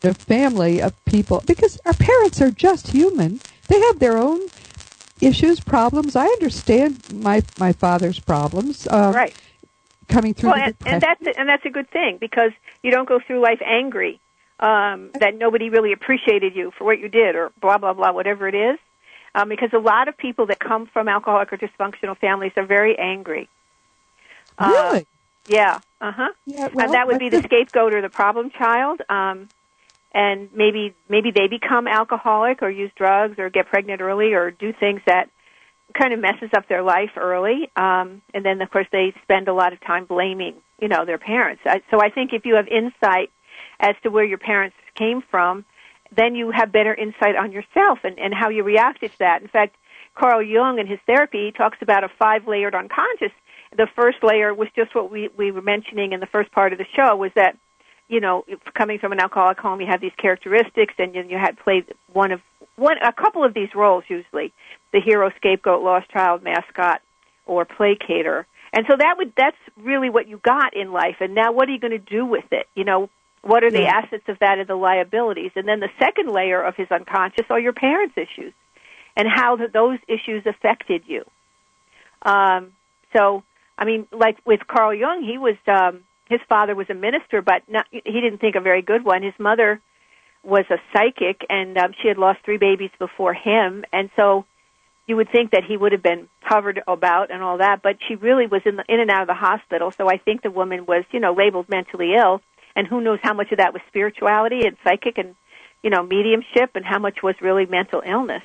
the 0.00 0.14
family 0.14 0.80
of 0.80 0.92
people, 1.04 1.42
because 1.46 1.78
our 1.84 1.92
parents 1.92 2.40
are 2.40 2.50
just 2.50 2.88
human. 2.88 3.40
They 3.68 3.80
have 3.80 3.98
their 3.98 4.16
own 4.16 4.40
issues, 5.20 5.60
problems. 5.60 6.16
I 6.16 6.26
understand 6.26 7.02
my 7.12 7.42
my 7.58 7.72
father's 7.72 8.18
problems. 8.18 8.86
Uh, 8.86 9.12
Right. 9.14 9.34
coming 10.08 10.32
through. 10.32 10.50
Well, 10.50 10.62
and, 10.62 10.74
and 10.86 11.02
that's 11.02 11.20
and 11.36 11.48
that's 11.48 11.66
a 11.66 11.70
good 11.70 11.90
thing 11.90 12.16
because 12.18 12.52
you 12.82 12.90
don't 12.90 13.08
go 13.08 13.20
through 13.26 13.42
life 13.42 13.60
angry 13.64 14.20
um, 14.60 15.10
that 15.20 15.34
nobody 15.36 15.70
really 15.70 15.92
appreciated 15.92 16.56
you 16.56 16.72
for 16.76 16.84
what 16.84 16.98
you 16.98 17.08
did 17.08 17.36
or 17.36 17.52
blah 17.60 17.78
blah 17.78 17.92
blah 17.92 18.12
whatever 18.12 18.48
it 18.48 18.54
is. 18.54 18.78
Um, 19.34 19.50
because 19.50 19.70
a 19.74 19.78
lot 19.78 20.08
of 20.08 20.16
people 20.16 20.46
that 20.46 20.58
come 20.58 20.86
from 20.86 21.08
alcoholic 21.08 21.52
or 21.52 21.58
dysfunctional 21.58 22.16
families 22.16 22.52
are 22.56 22.64
very 22.64 22.98
angry. 22.98 23.50
Really? 24.58 25.00
Uh, 25.00 25.04
yeah. 25.46 25.80
Uh 26.00 26.12
huh. 26.12 26.32
Yeah. 26.46 26.68
Well, 26.72 26.86
and 26.86 26.94
that 26.94 27.06
would 27.06 27.18
be 27.18 27.28
the 27.28 27.42
scapegoat 27.42 27.94
or 27.94 28.00
the 28.00 28.08
problem 28.08 28.50
child. 28.50 29.02
Um, 29.08 29.48
and 30.14 30.48
maybe 30.54 30.94
maybe 31.08 31.30
they 31.30 31.48
become 31.48 31.86
alcoholic 31.86 32.62
or 32.62 32.70
use 32.70 32.90
drugs 32.96 33.38
or 33.38 33.50
get 33.50 33.66
pregnant 33.66 34.00
early 34.00 34.32
or 34.32 34.50
do 34.50 34.72
things 34.72 35.02
that 35.06 35.28
kind 35.92 36.12
of 36.14 36.20
messes 36.20 36.50
up 36.56 36.68
their 36.68 36.82
life 36.82 37.10
early. 37.16 37.70
Um, 37.76 38.22
and 38.32 38.44
then 38.44 38.60
of 38.62 38.70
course 38.70 38.86
they 38.90 39.14
spend 39.22 39.48
a 39.48 39.54
lot 39.54 39.74
of 39.74 39.80
time 39.80 40.06
blaming 40.06 40.54
you 40.80 40.88
know 40.88 41.04
their 41.04 41.18
parents. 41.18 41.62
I, 41.66 41.82
so 41.90 42.00
I 42.00 42.08
think 42.08 42.32
if 42.32 42.46
you 42.46 42.54
have 42.54 42.66
insight 42.68 43.30
as 43.80 43.94
to 44.02 44.10
where 44.10 44.24
your 44.24 44.38
parents 44.38 44.76
came 44.94 45.22
from, 45.30 45.64
then 46.14 46.34
you 46.34 46.50
have 46.50 46.72
better 46.72 46.94
insight 46.94 47.36
on 47.36 47.52
yourself 47.52 47.98
and, 48.04 48.18
and 48.18 48.32
how 48.34 48.48
you 48.48 48.62
reacted 48.62 49.12
to 49.12 49.18
that. 49.18 49.42
In 49.42 49.48
fact, 49.48 49.76
Carl 50.14 50.42
Jung 50.42 50.78
in 50.78 50.86
his 50.86 50.98
therapy 51.06 51.52
talks 51.52 51.78
about 51.82 52.04
a 52.04 52.08
five 52.18 52.46
layered 52.46 52.74
unconscious. 52.74 53.32
The 53.76 53.86
first 53.94 54.18
layer 54.22 54.54
was 54.54 54.68
just 54.74 54.94
what 54.94 55.10
we, 55.10 55.28
we 55.36 55.50
were 55.50 55.62
mentioning 55.62 56.12
in 56.12 56.20
the 56.20 56.26
first 56.26 56.50
part 56.52 56.72
of 56.72 56.78
the 56.78 56.86
show 56.94 57.14
was 57.16 57.32
that, 57.34 57.58
you 58.08 58.20
know, 58.20 58.44
coming 58.74 58.98
from 58.98 59.12
an 59.12 59.20
alcoholic 59.20 59.58
home, 59.58 59.80
you 59.80 59.86
have 59.88 60.00
these 60.00 60.12
characteristics 60.16 60.94
and 60.98 61.14
you, 61.14 61.24
you 61.28 61.36
had 61.36 61.58
played 61.58 61.92
one 62.12 62.32
of, 62.32 62.40
one, 62.76 62.96
a 62.98 63.12
couple 63.12 63.44
of 63.44 63.52
these 63.52 63.74
roles 63.74 64.04
usually. 64.08 64.52
The 64.92 65.00
hero, 65.00 65.30
scapegoat, 65.36 65.82
lost 65.82 66.08
child, 66.10 66.42
mascot, 66.42 67.02
or 67.44 67.64
placater. 67.64 68.46
And 68.72 68.86
so 68.88 68.96
that 68.96 69.14
would, 69.18 69.32
that's 69.36 69.56
really 69.76 70.08
what 70.08 70.28
you 70.28 70.38
got 70.38 70.74
in 70.74 70.92
life. 70.92 71.16
And 71.20 71.34
now 71.34 71.52
what 71.52 71.68
are 71.68 71.72
you 71.72 71.80
going 71.80 71.92
to 71.92 71.98
do 71.98 72.24
with 72.24 72.44
it? 72.52 72.66
You 72.74 72.84
know, 72.84 73.10
what 73.46 73.62
are 73.64 73.70
the 73.70 73.82
Yeah. 73.82 73.98
assets 73.98 74.28
of 74.28 74.38
that 74.40 74.58
and 74.58 74.68
the 74.68 74.74
liabilities? 74.76 75.52
And 75.54 75.66
then 75.68 75.80
the 75.80 75.90
second 75.98 76.28
layer 76.30 76.60
of 76.62 76.74
his 76.76 76.90
unconscious 76.90 77.46
are 77.50 77.60
your 77.60 77.72
parents' 77.72 78.16
issues 78.16 78.52
and 79.16 79.26
how 79.28 79.56
th 79.56 79.72
those 79.72 79.98
issues 80.08 80.44
affected 80.46 81.02
you. 81.06 81.22
Um, 82.22 82.72
so, 83.14 83.42
I 83.78 83.84
mean, 83.84 84.06
like 84.12 84.36
with 84.44 84.66
Carl 84.66 84.92
Jung, 84.94 85.22
he 85.22 85.38
was 85.38 85.56
um, 85.66 86.04
his 86.28 86.40
father 86.48 86.74
was 86.74 86.90
a 86.90 86.94
minister, 86.94 87.40
but 87.40 87.62
not, 87.68 87.86
he 87.90 88.00
didn't 88.24 88.38
think 88.38 88.56
a 88.56 88.60
very 88.60 88.82
good 88.82 89.04
one. 89.04 89.22
His 89.22 89.38
mother 89.38 89.80
was 90.42 90.64
a 90.70 90.78
psychic, 90.92 91.44
and 91.48 91.78
um, 91.78 91.92
she 92.00 92.08
had 92.08 92.18
lost 92.18 92.40
three 92.44 92.58
babies 92.58 92.90
before 92.98 93.34
him, 93.34 93.84
and 93.92 94.10
so 94.16 94.44
you 95.06 95.14
would 95.16 95.30
think 95.30 95.52
that 95.52 95.62
he 95.64 95.76
would 95.76 95.92
have 95.92 96.02
been 96.02 96.28
covered 96.48 96.82
about 96.88 97.30
and 97.30 97.42
all 97.42 97.58
that, 97.58 97.80
but 97.80 97.96
she 98.06 98.16
really 98.16 98.46
was 98.48 98.62
in 98.64 98.74
the, 98.76 98.84
in 98.88 98.98
and 98.98 99.10
out 99.10 99.22
of 99.22 99.28
the 99.28 99.34
hospital. 99.34 99.92
So 99.92 100.08
I 100.08 100.18
think 100.18 100.42
the 100.42 100.50
woman 100.50 100.84
was, 100.84 101.04
you 101.12 101.20
know, 101.20 101.32
labeled 101.32 101.68
mentally 101.68 102.14
ill, 102.14 102.40
and 102.76 102.86
who 102.86 103.00
knows 103.00 103.18
how 103.22 103.34
much 103.34 103.50
of 103.52 103.58
that 103.58 103.72
was 103.72 103.82
spirituality 103.88 104.66
and 104.66 104.76
psychic 104.84 105.18
and 105.18 105.34
you 105.82 105.90
know 105.90 106.04
mediumship, 106.04 106.72
and 106.76 106.84
how 106.84 107.00
much 107.00 107.22
was 107.22 107.34
really 107.40 107.66
mental 107.66 108.02
illness. 108.06 108.44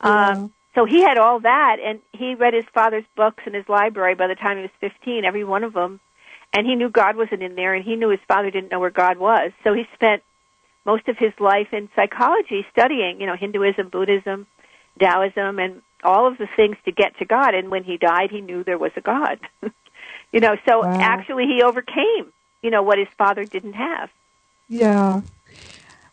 Um, 0.00 0.52
so 0.74 0.84
he 0.84 1.02
had 1.02 1.18
all 1.18 1.40
that, 1.40 1.76
and 1.84 2.00
he 2.12 2.34
read 2.34 2.54
his 2.54 2.66
father's 2.74 3.04
books 3.16 3.42
in 3.46 3.54
his 3.54 3.64
library 3.68 4.14
by 4.14 4.26
the 4.26 4.34
time 4.34 4.58
he 4.58 4.62
was 4.62 4.70
15, 4.80 5.24
every 5.24 5.44
one 5.44 5.64
of 5.64 5.72
them, 5.72 6.00
and 6.52 6.66
he 6.66 6.74
knew 6.74 6.90
God 6.90 7.16
wasn't 7.16 7.42
in 7.42 7.54
there, 7.54 7.74
and 7.74 7.84
he 7.84 7.96
knew 7.96 8.10
his 8.10 8.20
father 8.28 8.50
didn't 8.50 8.70
know 8.70 8.80
where 8.80 8.90
God 8.90 9.18
was. 9.18 9.52
So 9.64 9.72
he 9.72 9.84
spent 9.94 10.22
most 10.84 11.08
of 11.08 11.16
his 11.18 11.32
life 11.40 11.68
in 11.72 11.88
psychology 11.96 12.64
studying, 12.72 13.20
you 13.20 13.26
know, 13.26 13.36
Hinduism, 13.36 13.88
Buddhism, 13.90 14.46
Taoism, 15.00 15.58
and 15.58 15.82
all 16.04 16.28
of 16.28 16.38
the 16.38 16.48
things 16.56 16.76
to 16.84 16.92
get 16.92 17.18
to 17.18 17.24
God. 17.24 17.54
And 17.54 17.70
when 17.70 17.84
he 17.84 17.96
died, 17.96 18.30
he 18.30 18.40
knew 18.40 18.62
there 18.64 18.78
was 18.78 18.92
a 18.96 19.00
God. 19.00 19.40
you 20.32 20.40
know, 20.40 20.56
so 20.68 20.84
Wow. 20.84 20.98
actually 20.98 21.44
he 21.46 21.62
overcame, 21.62 22.32
you 22.66 22.72
know, 22.72 22.82
what 22.82 22.98
his 22.98 23.06
father 23.16 23.44
didn't 23.44 23.74
have. 23.74 24.10
Yeah. 24.68 25.20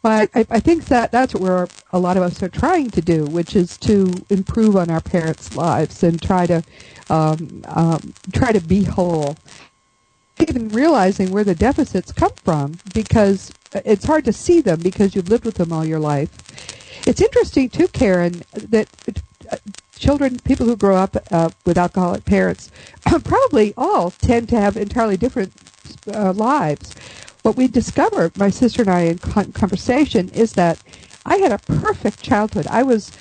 Well, 0.03 0.27
I, 0.35 0.45
I 0.51 0.59
think 0.59 0.85
that 0.85 1.11
that's 1.11 1.33
what 1.33 1.41
we're, 1.41 1.67
a 1.91 1.97
lot 1.97 2.15
of 2.15 2.21
us 2.21 2.43
are 2.43 2.47
trying 2.47 2.91
to 2.91 3.01
do, 3.01 3.25
which 3.25 3.55
is 3.55 3.75
to 3.79 4.13
improve 4.29 4.75
on 4.75 4.91
our 4.91 5.01
parents' 5.01 5.55
lives 5.55 6.03
and 6.03 6.21
try 6.21 6.45
to 6.45 6.63
um, 7.09 7.63
um, 7.65 8.13
try 8.33 8.51
to 8.51 8.61
be 8.61 8.83
whole. 8.83 9.35
Even 10.39 10.69
realizing 10.69 11.31
where 11.31 11.43
the 11.43 11.55
deficits 11.55 12.11
come 12.11 12.33
from, 12.43 12.75
because 12.93 13.51
it's 13.73 14.05
hard 14.05 14.23
to 14.25 14.33
see 14.33 14.61
them 14.61 14.79
because 14.79 15.15
you've 15.15 15.29
lived 15.29 15.45
with 15.45 15.55
them 15.55 15.73
all 15.73 15.83
your 15.83 15.99
life. 15.99 16.29
It's 17.07 17.21
interesting 17.21 17.69
too, 17.69 17.87
Karen, 17.87 18.43
that 18.53 18.87
uh, 19.51 19.57
children, 19.97 20.37
people 20.41 20.67
who 20.67 20.77
grow 20.77 20.97
up 20.97 21.17
uh, 21.31 21.49
with 21.65 21.79
alcoholic 21.79 22.25
parents, 22.25 22.69
probably 23.23 23.73
all 23.75 24.11
tend 24.11 24.49
to 24.49 24.59
have 24.59 24.77
entirely 24.77 25.17
different 25.17 25.51
uh, 26.08 26.34
lives. 26.34 26.93
What 27.43 27.58
we 27.58 27.67
discovered, 27.67 28.38
my 28.38 28.50
sister 28.50 28.84
and 28.84 28.91
I 28.91 29.02
in 29.02 29.17
con- 29.17 29.52
conversation, 29.52 30.30
is 30.30 30.54
that 30.54 30.80
I 31.26 31.38
had 31.38 31.52
a 31.52 31.58
perfect 31.58 32.22
childhood. 32.22 32.67
I 32.67 32.84
was, 32.84 33.12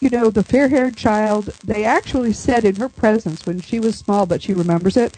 you 0.00 0.10
know, 0.10 0.30
the 0.30 0.42
fair-haired 0.42 0.96
child. 0.96 1.46
They 1.64 1.84
actually 1.84 2.32
said 2.32 2.64
in 2.64 2.76
her 2.76 2.88
presence 2.88 3.46
when 3.46 3.60
she 3.60 3.80
was 3.80 3.96
small, 3.96 4.26
but 4.26 4.42
she 4.42 4.52
remembers 4.52 4.96
it. 4.96 5.16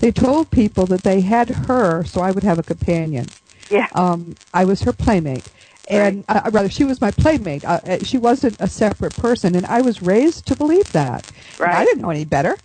They 0.00 0.12
told 0.12 0.50
people 0.50 0.86
that 0.86 1.02
they 1.02 1.20
had 1.20 1.48
her 1.48 2.04
so 2.04 2.20
I 2.20 2.30
would 2.30 2.42
have 2.42 2.58
a 2.58 2.62
companion. 2.62 3.26
Yeah. 3.70 3.88
Um, 3.94 4.34
I 4.52 4.64
was 4.64 4.82
her 4.82 4.92
playmate. 4.92 5.48
And 5.88 6.24
uh, 6.28 6.50
rather, 6.52 6.68
she 6.68 6.84
was 6.84 7.00
my 7.00 7.10
playmate. 7.10 7.64
Uh, 7.64 7.80
uh, 7.84 7.98
she 7.98 8.16
wasn't 8.16 8.56
a 8.60 8.68
separate 8.68 9.14
person, 9.16 9.56
and 9.56 9.66
I 9.66 9.80
was 9.80 10.00
raised 10.00 10.46
to 10.46 10.56
believe 10.56 10.90
that. 10.92 11.30
And 11.58 11.76
I 11.76 11.84
didn't 11.84 12.02
know 12.02 12.10
any 12.10 12.24
better. 12.24 12.56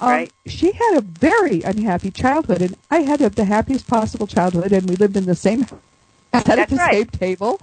Um, 0.00 0.08
Right. 0.10 0.32
She 0.46 0.72
had 0.72 0.96
a 0.98 1.00
very 1.00 1.62
unhappy 1.62 2.10
childhood, 2.10 2.62
and 2.62 2.76
I 2.90 2.98
had 3.00 3.20
a, 3.20 3.30
the 3.30 3.44
happiest 3.44 3.86
possible 3.86 4.26
childhood, 4.26 4.72
and 4.72 4.88
we 4.88 4.96
lived 4.96 5.16
in 5.16 5.24
the 5.26 5.34
same 5.34 5.66
at 6.32 6.44
the 6.68 6.76
right. 6.76 6.92
same 6.92 7.06
table. 7.06 7.60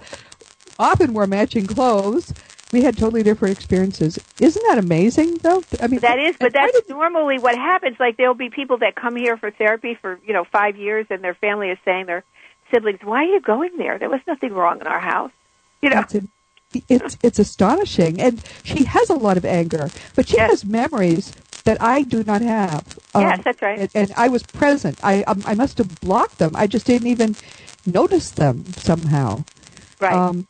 Often 0.78 1.12
wore 1.14 1.26
matching 1.26 1.66
clothes. 1.66 2.32
We 2.72 2.82
had 2.82 2.96
totally 2.96 3.22
different 3.22 3.56
experiences. 3.58 4.18
Isn't 4.40 4.62
that 4.66 4.78
amazing, 4.78 5.36
though? 5.42 5.62
I 5.80 5.88
mean, 5.88 6.00
That 6.00 6.18
is, 6.18 6.36
but 6.40 6.54
that's 6.54 6.72
did- 6.72 6.88
normally 6.88 7.38
what 7.38 7.54
happens. 7.54 7.98
Like 8.00 8.16
there'll 8.16 8.32
be 8.34 8.48
people 8.48 8.78
that 8.78 8.94
come 8.94 9.14
here 9.14 9.36
for 9.36 9.50
therapy 9.50 9.94
for 9.94 10.18
you 10.26 10.32
know 10.32 10.44
five 10.44 10.76
years, 10.76 11.06
and 11.10 11.22
their 11.22 11.34
family 11.34 11.68
is 11.68 11.78
saying 11.84 12.06
their 12.06 12.24
siblings, 12.72 13.00
"Why 13.02 13.24
are 13.24 13.24
you 13.24 13.40
going 13.42 13.76
there? 13.76 13.98
There 13.98 14.08
was 14.08 14.20
nothing 14.26 14.54
wrong 14.54 14.80
in 14.80 14.86
our 14.86 15.00
house." 15.00 15.32
You 15.82 15.90
know. 15.90 16.04
It's 16.88 17.18
it's 17.22 17.38
astonishing, 17.38 18.18
and 18.18 18.42
she 18.64 18.84
has 18.84 19.10
a 19.10 19.14
lot 19.14 19.36
of 19.36 19.44
anger, 19.44 19.90
but 20.16 20.26
she 20.28 20.38
Yes. 20.38 20.50
has 20.50 20.64
memories 20.64 21.34
that 21.64 21.80
I 21.82 22.02
do 22.02 22.24
not 22.24 22.42
have. 22.42 22.98
Um, 23.14 23.22
Yes, 23.22 23.40
that's 23.44 23.62
right. 23.62 23.78
And, 23.78 23.90
and 23.94 24.12
I 24.16 24.28
was 24.28 24.42
present. 24.42 24.98
I 25.02 25.22
um, 25.24 25.42
I 25.46 25.54
must 25.54 25.78
have 25.78 26.00
blocked 26.00 26.38
them. 26.38 26.52
I 26.54 26.66
just 26.66 26.86
didn't 26.86 27.08
even 27.08 27.36
notice 27.86 28.30
them 28.30 28.64
somehow. 28.76 29.44
right? 30.00 30.14
Um, 30.14 30.46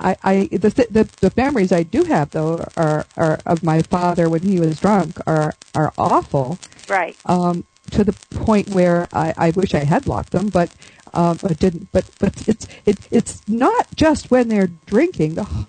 I, 0.00 0.16
I 0.22 0.48
the, 0.52 0.68
the 0.90 1.08
the 1.20 1.32
memories 1.36 1.72
I 1.72 1.82
do 1.82 2.04
have 2.04 2.30
though 2.30 2.66
are, 2.76 3.06
are 3.16 3.38
of 3.46 3.62
my 3.62 3.82
father 3.82 4.28
when 4.28 4.42
he 4.42 4.58
was 4.60 4.80
drunk 4.80 5.16
are 5.26 5.54
are 5.74 5.92
awful. 5.98 6.58
right. 6.88 7.16
Um, 7.26 7.64
to 7.92 8.02
the 8.02 8.12
point 8.30 8.70
where 8.70 9.06
I, 9.12 9.32
I 9.36 9.50
wish 9.50 9.72
I 9.74 9.84
had 9.84 10.04
blocked 10.04 10.32
them, 10.32 10.48
but 10.48 10.70
um, 11.14 11.38
I 11.44 11.52
didn't. 11.54 11.90
But 11.92 12.04
but 12.18 12.48
it's 12.48 12.66
it, 12.84 12.98
it's 13.10 13.42
not 13.48 13.86
just 13.94 14.30
when 14.30 14.48
they're 14.48 14.70
drinking. 14.86 15.34
The 15.36 15.66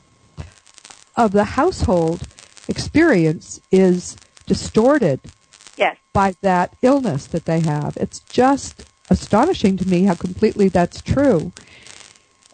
of 1.15 1.31
the 1.31 1.43
household 1.43 2.21
experience 2.67 3.62
is 3.71 4.17
distorted 4.47 5.19
Yes. 5.77 5.95
by 6.12 6.33
that 6.41 6.75
illness 6.81 7.27
that 7.27 7.45
they 7.45 7.60
have. 7.60 7.95
It's 7.97 8.19
just 8.21 8.83
astonishing 9.12 9.77
to 9.77 9.88
me 9.88 10.05
how 10.05 10.15
completely 10.15 10.69
that's 10.69 11.01
true. 11.03 11.51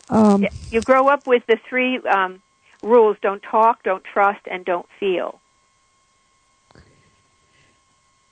Um, 0.10 0.46
You 0.70 0.82
grow 0.82 1.08
up 1.08 1.26
with 1.26 1.44
the 1.48 1.58
three 1.70 2.00
um, 2.00 2.42
rules: 2.82 3.16
don't 3.22 3.42
talk, 3.42 3.82
don't 3.84 4.04
trust, 4.04 4.42
and 4.52 4.66
don't 4.66 4.86
feel. 5.00 5.40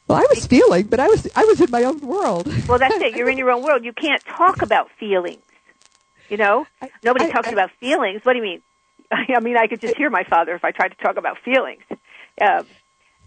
Well, 0.08 0.18
I 0.20 0.26
was 0.30 0.46
feeling, 0.46 0.88
but 0.88 1.00
I 1.00 1.08
was 1.08 1.28
I 1.36 1.46
was 1.46 1.62
in 1.62 1.72
my 1.72 1.84
own 1.86 2.00
world. 2.02 2.48
Well, 2.68 2.80
that's 2.80 2.96
it. 3.02 3.16
You're 3.16 3.30
in 3.30 3.38
your 3.38 3.52
own 3.52 3.64
world. 3.64 3.86
You 3.86 3.94
can't 3.94 4.22
talk 4.26 4.62
about 4.62 4.90
feelings. 5.00 5.42
You 6.30 6.38
know, 6.38 6.68
I- 6.82 6.90
nobody 7.04 7.26
I- 7.26 7.30
talks 7.32 7.48
I- 7.48 7.52
about 7.52 7.72
feelings. 7.80 8.22
What 8.24 8.34
do 8.34 8.40
you 8.40 8.44
mean? 8.44 8.62
I 9.12 9.40
mean, 9.40 9.56
I 9.58 9.68
could 9.68 9.80
just 9.82 9.96
hear 9.96 10.10
my 10.10 10.24
father 10.26 10.54
if 10.56 10.64
I 10.66 10.72
tried 10.72 10.90
to 10.90 10.96
talk 11.04 11.18
about 11.18 11.38
feelings. 11.46 11.84
Um, 12.42 12.66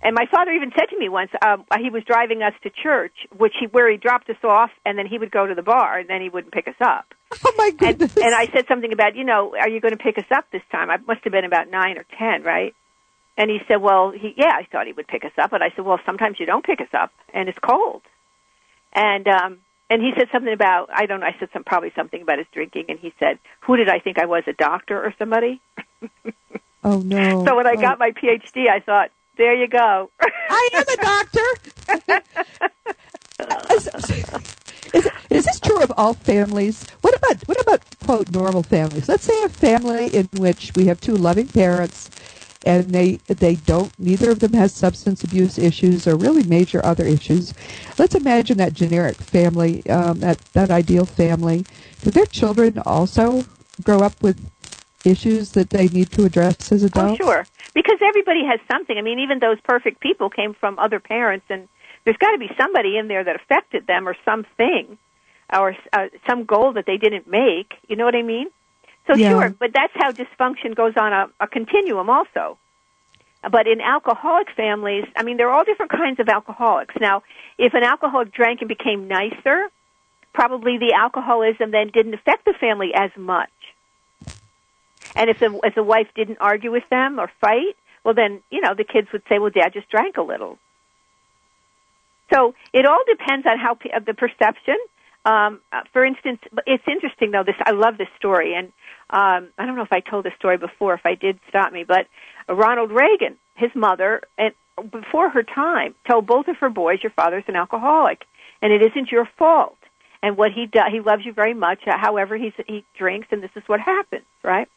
and 0.05 0.14
my 0.14 0.27
father 0.31 0.53
even 0.53 0.71
said 0.79 0.87
to 0.90 0.99
me 0.99 1.09
once, 1.09 1.31
um, 1.45 1.64
he 1.81 1.90
was 1.90 2.05
driving 2.05 2.43
us 2.43 2.53
to 2.62 2.71
church, 2.71 3.14
which 3.37 3.55
he 3.59 3.67
where 3.67 3.90
he 3.90 3.97
dropped 3.97 4.31
us 4.31 4.37
off, 4.45 4.71
and 4.85 4.99
then 4.99 5.07
he 5.07 5.19
would 5.19 5.31
go 5.31 5.47
to 5.47 5.55
the 5.55 5.62
bar, 5.62 5.99
and 5.99 6.09
then 6.09 6.21
he 6.21 6.29
wouldn't 6.29 6.53
pick 6.53 6.69
us 6.69 6.77
up. 6.81 7.07
Oh 7.45 7.53
my 7.59 7.71
And, 7.83 7.97
goodness! 7.99 8.14
and 8.21 8.35
I 8.35 8.47
said 8.55 8.67
something 8.69 8.93
about, 8.93 9.17
you 9.17 9.25
know, 9.25 9.55
are 9.61 9.69
you 9.69 9.81
going 9.81 9.97
to 9.97 10.03
pick 10.03 10.19
us 10.19 10.31
up 10.31 10.45
this 10.53 10.62
time? 10.71 10.90
I 10.90 10.99
must 10.99 11.25
have 11.25 11.33
been 11.33 11.45
about 11.45 11.69
nine 11.71 11.99
or 11.99 12.05
ten, 12.19 12.43
right? 12.45 12.75
And 13.37 13.51
he 13.51 13.59
said, 13.67 13.79
well, 13.83 14.12
he, 14.12 14.33
yeah, 14.37 14.53
I 14.55 14.64
thought 14.71 14.87
he 14.87 14.93
would 14.93 15.09
pick 15.09 15.25
us 15.25 15.33
up, 15.43 15.51
but 15.51 15.61
I 15.62 15.71
said, 15.75 15.85
well, 15.85 15.99
sometimes 16.07 16.38
you 16.38 16.47
don't 16.47 16.64
pick 16.64 16.81
us 16.81 16.93
up, 16.93 17.11
and 17.33 17.49
it's 17.49 17.59
cold. 17.59 18.03
And 18.93 19.27
um, 19.27 19.59
and 19.90 20.01
he 20.01 20.12
said 20.17 20.29
something 20.33 20.53
about, 20.53 20.88
I 20.95 21.07
don't 21.07 21.21
know, 21.21 21.27
I 21.27 21.35
said 21.40 21.49
some 21.53 21.64
probably 21.64 21.93
something 21.97 22.23
about 22.23 22.38
his 22.38 22.47
drinking, 22.53 22.87
and 22.88 22.99
he 22.99 23.12
said, 23.19 23.38
who 23.62 23.77
did 23.77 23.88
I 23.88 23.99
think 23.99 24.19
I 24.19 24.27
was, 24.27 24.45
a 24.47 24.53
doctor 24.53 24.97
or 25.03 25.12
somebody? 25.19 25.61
oh 26.85 27.01
no! 27.01 27.45
So 27.47 27.57
when 27.57 27.67
I 27.67 27.75
Oh, 27.75 27.83
got 27.83 27.99
my 27.99 28.12
PhD, 28.12 28.69
I 28.71 28.81
thought, 28.81 29.11
There 29.37 29.55
you 29.55 29.66
go. 29.68 30.11
I 30.20 30.68
am 30.75 30.85
a 30.88 30.97
doctor. 30.97 32.23
is, 33.75 33.88
is, 34.94 35.11
is, 35.31 35.44
this 35.44 35.61
true 35.61 35.83
of 35.83 35.92
all 35.97 36.14
families? 36.14 36.87
What 37.01 37.16
about 37.16 37.42
what 37.49 37.61
about 37.61 37.83
quote 38.05 38.31
normal 38.31 38.62
families? 38.62 39.09
Let's 39.09 39.25
say 39.25 39.42
a 39.42 39.49
family 39.49 40.07
in 40.14 40.29
which 40.37 40.73
we 40.77 40.87
have 40.87 41.01
two 41.01 41.16
loving 41.16 41.49
parents, 41.49 42.11
and 42.64 42.85
they 42.85 43.16
they 43.27 43.57
don't 43.57 43.99
neither 43.99 44.31
of 44.31 44.38
them 44.38 44.53
has 44.53 44.73
substance 44.73 45.25
abuse 45.25 45.59
issues 45.59 46.07
or 46.07 46.14
really 46.14 46.44
major 46.44 46.85
other 46.85 47.05
issues. 47.05 47.55
Let's 47.99 48.14
imagine 48.14 48.59
that 48.59 48.73
generic 48.73 49.16
family, 49.16 49.85
um, 49.90 50.20
that 50.20 50.38
that 50.53 50.70
ideal 50.70 51.07
family. 51.07 51.66
Do 52.03 52.12
their 52.12 52.27
children 52.27 52.81
also 52.87 53.44
grow 53.83 54.01
up 54.01 54.23
with 54.23 54.49
issues 55.05 55.53
that 55.53 55.71
they 55.71 55.88
need 55.88 56.11
to 56.12 56.25
address 56.25 56.73
as 56.73 56.83
adults? 56.83 57.21
Oh, 57.21 57.25
sure. 57.25 57.47
Because 57.75 57.99
everybody 58.03 58.45
has 58.45 58.61
something. 58.71 58.97
I 58.97 59.03
mean, 59.03 59.19
even 59.21 59.38
those 59.38 59.61
perfect 59.62 60.01
people 60.01 60.31
came 60.31 60.55
from 60.55 60.79
other 60.79 61.01
parents, 61.01 61.47
and 61.51 61.69
there's 62.05 62.17
got 62.17 62.33
to 62.33 62.38
be 62.38 62.51
somebody 62.59 62.97
in 62.97 63.09
there 63.09 63.25
that 63.25 63.37
affected 63.37 63.87
them 63.87 64.09
or 64.09 64.17
something, 64.25 64.99
or 65.53 65.77
uh, 65.93 66.09
some 66.29 66.45
goal 66.45 66.73
that 66.75 66.87
they 66.87 66.97
didn't 66.97 67.27
make. 67.27 67.75
You 67.88 67.97
know 67.97 68.05
what 68.05 68.14
I 68.14 68.23
mean? 68.23 68.49
So 69.07 69.17
yeah. 69.17 69.31
sure, 69.31 69.51
but 69.51 69.71
that's 69.75 69.93
how 69.95 70.12
dysfunction 70.12 70.75
goes 70.75 70.95
on 70.99 71.12
a, 71.12 71.27
a 71.40 71.47
continuum 71.47 72.09
also. 72.09 72.59
But 73.51 73.67
in 73.67 73.81
alcoholic 73.81 74.49
families, 74.57 75.05
I 75.17 75.23
mean, 75.23 75.37
there 75.37 75.51
are 75.51 75.53
all 75.55 75.64
different 75.64 75.93
kinds 75.93 76.19
of 76.19 76.29
alcoholics. 76.29 76.95
Now, 76.99 77.23
if 77.59 77.75
an 77.75 77.83
alcoholic 77.83 78.33
drank 78.33 78.61
and 78.61 78.69
became 78.69 79.07
nicer, 79.07 79.69
probably 80.33 80.79
the 80.79 80.95
alcoholism 80.95 81.71
then 81.71 81.90
didn't 81.93 82.14
affect 82.14 82.47
the 82.47 82.55
family 82.59 82.93
as 82.95 83.11
much. 83.17 83.51
And 85.14 85.31
if 85.31 85.38
the, 85.38 85.59
if 85.62 85.74
the 85.74 85.83
wife 85.83 86.09
didn't 86.14 86.38
argue 86.40 86.72
with 86.72 86.85
them 86.90 87.18
or 87.20 87.31
fight, 87.40 87.77
well 88.05 88.14
then, 88.14 88.42
you 88.50 88.61
know, 88.61 88.74
the 88.77 88.85
kids 88.85 89.09
would 89.12 89.22
say, 89.29 89.38
well, 89.38 89.50
dad 89.50 89.72
just 89.72 89.88
drank 89.88 90.16
a 90.16 90.22
little. 90.22 90.59
So 92.33 92.55
it 92.72 92.87
all 92.87 93.03
depends 93.07 93.46
on 93.46 93.59
how 93.59 93.79
of 93.94 94.05
the 94.05 94.14
perception. 94.14 94.77
Um, 95.24 95.61
uh, 95.72 95.83
for 95.92 96.05
instance, 96.05 96.40
it's 96.66 96.85
interesting 96.87 97.31
though. 97.31 97.44
This 97.44 97.55
I 97.64 97.70
love 97.72 97.96
this 97.96 98.09
story, 98.18 98.55
and 98.55 98.68
um, 99.09 99.50
I 99.57 99.64
don't 99.64 99.77
know 99.77 99.83
if 99.83 99.92
I 99.92 100.00
told 100.00 100.24
this 100.24 100.35
story 100.38 100.59
before. 100.59 100.94
If 100.94 101.07
I 101.07 101.14
did, 101.14 101.38
stop 101.48 101.72
me. 101.72 101.85
But 101.85 102.07
Ronald 102.48 102.90
Reagan, 102.90 103.37
his 103.55 103.70
mother, 103.74 104.22
and 104.37 104.53
before 104.90 105.31
her 105.31 105.42
time, 105.42 105.94
told 106.11 106.27
both 106.27 106.48
of 106.48 106.57
her 106.59 106.68
boys, 106.68 106.98
"Your 107.03 107.12
father's 107.12 107.44
an 107.46 107.57
alcoholic, 107.57 108.24
and 108.61 108.70
it 108.72 108.83
isn't 108.83 109.11
your 109.11 109.27
fault. 109.38 109.79
And 110.22 110.37
what 110.37 110.53
he 110.53 110.66
does, 110.66 110.90
he 110.90 111.00
loves 111.00 111.24
you 111.24 111.33
very 111.33 111.55
much. 111.55 111.81
Uh, 111.87 111.96
however, 111.98 112.37
he's, 112.37 112.53
he 112.66 112.85
drinks, 112.98 113.29
and 113.31 113.42
this 113.42 113.50
is 113.57 113.62
what 113.66 113.81
happens, 113.81 114.24
right?" 114.42 114.68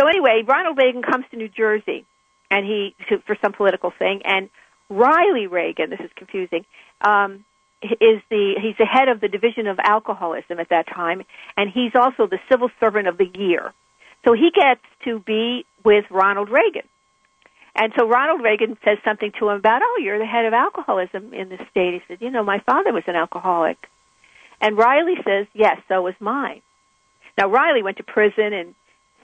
So 0.00 0.06
anyway, 0.06 0.42
Ronald 0.46 0.78
Reagan 0.78 1.02
comes 1.02 1.26
to 1.30 1.36
New 1.36 1.50
Jersey, 1.50 2.06
and 2.50 2.64
he 2.64 2.94
to, 3.10 3.18
for 3.26 3.36
some 3.42 3.52
political 3.52 3.92
thing, 3.98 4.22
and 4.24 4.48
Riley 4.88 5.46
Regan, 5.46 5.90
this 5.90 6.00
is 6.00 6.10
confusing, 6.16 6.64
um, 7.02 7.44
is 7.82 8.22
the 8.30 8.54
he's 8.62 8.76
the 8.78 8.86
head 8.86 9.08
of 9.08 9.20
the 9.20 9.28
division 9.28 9.66
of 9.66 9.78
alcoholism 9.78 10.58
at 10.58 10.70
that 10.70 10.86
time, 10.88 11.22
and 11.54 11.68
he's 11.68 11.92
also 11.94 12.26
the 12.26 12.38
civil 12.50 12.70
servant 12.80 13.08
of 13.08 13.18
the 13.18 13.28
year. 13.34 13.74
So 14.24 14.32
he 14.32 14.50
gets 14.54 14.80
to 15.04 15.18
be 15.20 15.66
with 15.84 16.06
Ronald 16.10 16.48
Reagan. 16.48 16.88
And 17.74 17.92
so 17.98 18.08
Ronald 18.08 18.42
Reagan 18.42 18.78
says 18.82 18.98
something 19.04 19.32
to 19.38 19.50
him 19.50 19.58
about, 19.58 19.82
oh, 19.84 20.00
you're 20.02 20.18
the 20.18 20.26
head 20.26 20.46
of 20.46 20.54
alcoholism 20.54 21.34
in 21.34 21.50
the 21.50 21.58
state. 21.70 21.94
He 21.94 22.00
said, 22.08 22.18
you 22.20 22.30
know, 22.30 22.42
my 22.42 22.60
father 22.66 22.92
was 22.92 23.04
an 23.06 23.16
alcoholic. 23.16 23.76
And 24.60 24.76
Riley 24.76 25.14
says, 25.24 25.46
yes, 25.54 25.76
so 25.88 26.02
was 26.02 26.14
mine. 26.20 26.62
Now, 27.38 27.48
Riley 27.48 27.82
went 27.82 27.96
to 27.98 28.02
prison 28.02 28.52
and 28.52 28.74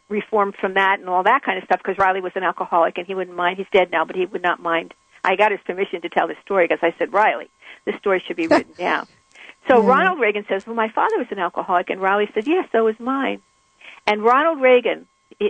reformed 0.09 0.55
from 0.61 0.75
that 0.75 1.01
and 1.01 1.09
all 1.09 1.23
that 1.25 1.43
kind 1.43 1.59
of 1.59 1.65
stuff 1.65 1.81
because 1.83 1.99
Riley 1.99 2.21
was 2.21 2.33
an 2.37 2.43
alcoholic 2.43 2.99
and 2.99 3.07
he 3.07 3.15
wouldn't 3.15 3.37
mind. 3.37 3.59
He's 3.59 3.67
dead 3.73 3.91
now, 3.91 4.05
but 4.05 4.17
he 4.17 4.27
would 4.27 4.43
not 4.43 4.61
mind. 4.61 4.95
I 5.25 5.37
got 5.37 5.51
his 5.51 5.61
permission 5.67 6.03
to 6.03 6.09
tell 6.09 6.29
this 6.29 6.37
story 6.45 6.69
because 6.69 6.83
I 6.83 6.97
said, 6.99 7.13
Riley, 7.13 7.51
this 7.85 7.97
story 7.97 8.23
should 8.27 8.37
be 8.37 8.47
written 8.49 8.75
down. 8.75 9.07
So 9.69 9.83
yeah. 9.83 9.89
Ronald 9.89 10.21
Reagan 10.21 10.45
says, 10.49 10.67
well, 10.67 10.77
my 10.77 10.89
father 10.91 11.19
was 11.19 11.27
an 11.31 11.39
alcoholic. 11.39 11.91
And 11.91 12.01
Riley 12.01 12.29
said, 12.35 12.47
yes, 12.47 12.69
so 12.71 12.85
was 12.85 12.99
mine. 13.01 13.43
And 14.07 14.23
Ronald 14.23 14.61
Reagan, 14.61 15.07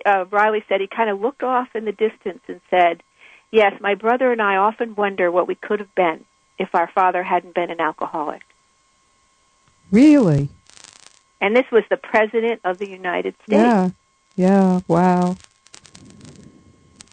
uh, 0.07 0.25
Riley 0.31 0.65
said, 0.69 0.81
he 0.81 0.87
kind 0.87 1.11
of 1.11 1.21
looked 1.21 1.43
off 1.43 1.69
in 1.75 1.85
the 1.85 1.93
distance 1.93 2.41
and 2.49 2.61
said, 2.71 3.03
yes, 3.51 3.75
my 3.81 3.95
brother 3.95 4.33
and 4.33 4.41
I 4.41 4.57
often 4.57 4.95
wonder 4.95 5.31
what 5.31 5.47
we 5.47 5.55
could 5.55 5.81
have 5.81 5.95
been 5.95 6.25
if 6.59 6.75
our 6.75 6.91
father 6.95 7.23
hadn't 7.23 7.55
been 7.55 7.71
an 7.71 7.81
alcoholic. 7.81 8.43
Really? 9.91 10.49
And 11.41 11.55
this 11.55 11.67
was 11.71 11.85
the 11.91 11.99
President 11.99 12.63
of 12.65 12.79
the 12.79 12.89
United 12.89 13.35
States. 13.47 13.63
Yeah. 13.63 13.91
Yeah, 14.37 14.81
wow. 14.87 15.37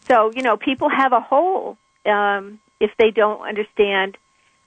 So, 0.08 0.32
you 0.36 0.42
know, 0.42 0.58
people 0.58 0.90
have 0.90 1.14
a 1.14 1.22
hole 1.22 1.78
um, 2.06 2.60
if 2.80 2.92
they 3.00 3.12
don't 3.12 3.42
understand. 3.42 4.18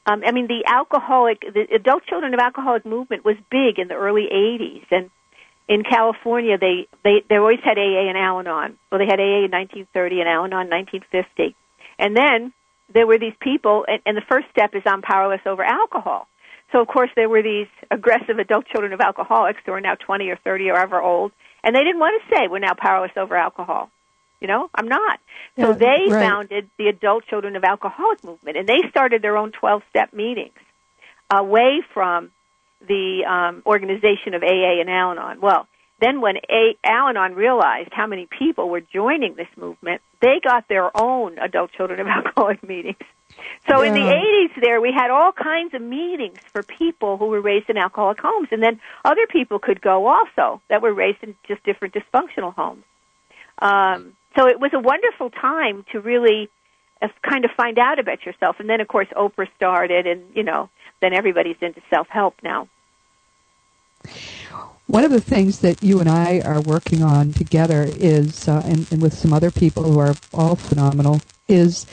Um, 0.07 0.23
I 0.25 0.33
mean, 0.33 0.47
the 0.47 0.65
alcoholic, 0.67 1.41
the 1.41 1.67
adult 1.75 2.05
children 2.07 2.33
of 2.33 2.41
alcoholic 2.41 2.87
movement 2.87 3.25
was 3.25 3.37
big 3.51 3.79
in 3.79 3.89
the 3.89 3.95
early 3.95 4.27
80s. 4.33 4.87
And 4.91 5.11
in 5.69 5.83
California, 5.83 6.57
they, 6.59 6.89
they, 7.05 7.23
they 7.29 7.37
always 7.37 7.61
had 7.63 7.77
AA 7.77 8.09
and 8.09 8.17
Al 8.17 8.41
Anon. 8.41 8.79
Well, 8.91 8.99
they 8.99 9.07
had 9.07 9.21
AA 9.21 9.45
in 9.45 9.53
1930 9.53 10.21
and 10.21 10.29
Al 10.29 10.45
Anon 10.45 10.67
in 10.67 10.71
1950. 10.71 11.55
And 11.99 12.17
then 12.17 12.53
there 12.93 13.07
were 13.07 13.19
these 13.19 13.35
people, 13.41 13.85
and, 13.87 14.01
and 14.07 14.17
the 14.17 14.27
first 14.29 14.47
step 14.51 14.75
is 14.75 14.83
I'm 14.87 15.03
powerless 15.03 15.41
over 15.45 15.63
alcohol. 15.63 16.29
So, 16.73 16.81
of 16.81 16.89
course, 16.89 17.11
there 17.15 17.29
were 17.29 17.43
these 17.43 17.69
aggressive 17.91 18.39
adult 18.39 18.67
children 18.67 18.93
of 18.93 19.01
alcoholics 19.01 19.61
who 19.67 19.73
are 19.73 19.81
now 19.81 19.95
20 19.95 20.29
or 20.31 20.37
30 20.37 20.71
or 20.71 20.77
ever 20.77 21.01
old 21.03 21.33
and 21.63 21.75
they 21.75 21.85
didn't 21.85 22.01
want 22.01 22.23
to 22.23 22.35
say 22.35 22.49
we're 22.49 22.59
now 22.59 22.75
powerless 22.77 23.13
over 23.17 23.37
alcohol. 23.37 23.91
You 24.41 24.49
know, 24.49 24.69
I'm 24.75 24.89
not. 24.89 25.19
So 25.59 25.71
yeah, 25.71 25.75
they 25.75 26.13
right. 26.13 26.21
founded 26.21 26.71
the 26.79 26.89
Adult 26.89 27.25
Children 27.27 27.57
of 27.57 27.65
Alcoholic 27.65 28.23
movement, 28.23 28.57
and 28.59 28.69
they 28.69 28.87
started 28.91 29.23
their 29.23 29.37
own 29.37 29.53
12 29.53 29.83
step 29.89 30.13
meetings 30.13 30.59
away 31.33 31.83
from 31.95 32.31
the 32.87 33.25
um, 33.29 33.63
organization 33.65 34.35
of 34.35 34.43
AA 34.43 34.81
and 34.81 34.91
Al 34.91 35.13
Anon. 35.13 35.41
Well, 35.41 35.67
then 36.01 36.21
when 36.21 36.37
A- 36.37 36.77
Al 36.85 37.09
Anon 37.09 37.35
realized 37.35 37.91
how 37.93 38.07
many 38.07 38.29
people 38.39 38.69
were 38.69 38.83
joining 38.83 39.35
this 39.35 39.49
movement, 39.57 40.03
they 40.21 40.41
got 40.45 40.69
their 40.69 40.91
own 40.95 41.39
Adult 41.39 41.73
Children 41.73 42.01
of 42.01 42.07
Alcoholic 42.27 42.63
meetings. 42.63 42.97
So 43.69 43.83
yeah. 43.83 43.89
in 43.89 43.95
the 43.95 44.01
80s 44.01 44.61
there, 44.61 44.81
we 44.81 44.93
had 44.93 45.11
all 45.11 45.33
kinds 45.33 45.75
of 45.75 45.83
meetings 45.83 46.39
for 46.53 46.63
people 46.63 47.17
who 47.17 47.27
were 47.27 47.41
raised 47.41 47.69
in 47.69 47.77
alcoholic 47.77 48.19
homes. 48.21 48.49
And 48.51 48.63
then 48.63 48.81
other 49.05 49.27
people 49.27 49.59
could 49.59 49.81
go 49.81 50.07
also 50.07 50.61
that 50.69 50.83
were 50.83 50.93
raised 50.93 51.19
in 51.23 51.35
just 51.49 51.63
different 51.65 51.95
dysfunctional 51.95 52.55
homes. 52.55 52.85
Um, 53.59 54.17
so 54.37 54.47
it 54.47 54.61
was 54.61 54.73
a 54.75 54.79
wonderful 54.79 55.31
time 55.31 55.85
to 55.93 56.01
really 56.01 56.51
uh, 57.03 57.09
kind 57.23 57.45
of 57.45 57.51
find 57.57 57.79
out 57.79 57.99
about 57.99 58.25
yourself. 58.25 58.57
And 58.61 58.69
then, 58.69 58.81
of 58.81 58.89
course, 58.89 59.09
Oprah 59.17 59.49
started, 59.57 60.07
and, 60.07 60.23
you 60.35 60.43
know, 60.43 60.69
then 61.01 61.13
everybody's 61.13 61.57
into 61.61 61.81
self-help 61.91 62.37
now. 62.43 62.69
One 64.87 65.05
of 65.05 65.11
the 65.11 65.21
things 65.21 65.61
that 65.61 65.83
you 65.83 65.99
and 65.99 66.09
I 66.09 66.41
are 66.41 66.61
working 66.61 67.03
on 67.03 67.33
together 67.33 67.85
is, 67.89 68.47
uh, 68.47 68.63
and, 68.65 68.87
and 68.93 69.03
with 69.03 69.15
some 69.15 69.33
other 69.33 69.51
people 69.51 69.83
who 69.83 69.99
are 69.99 70.15
all 70.33 70.55
phenomenal, 70.55 71.21
is 71.49 71.87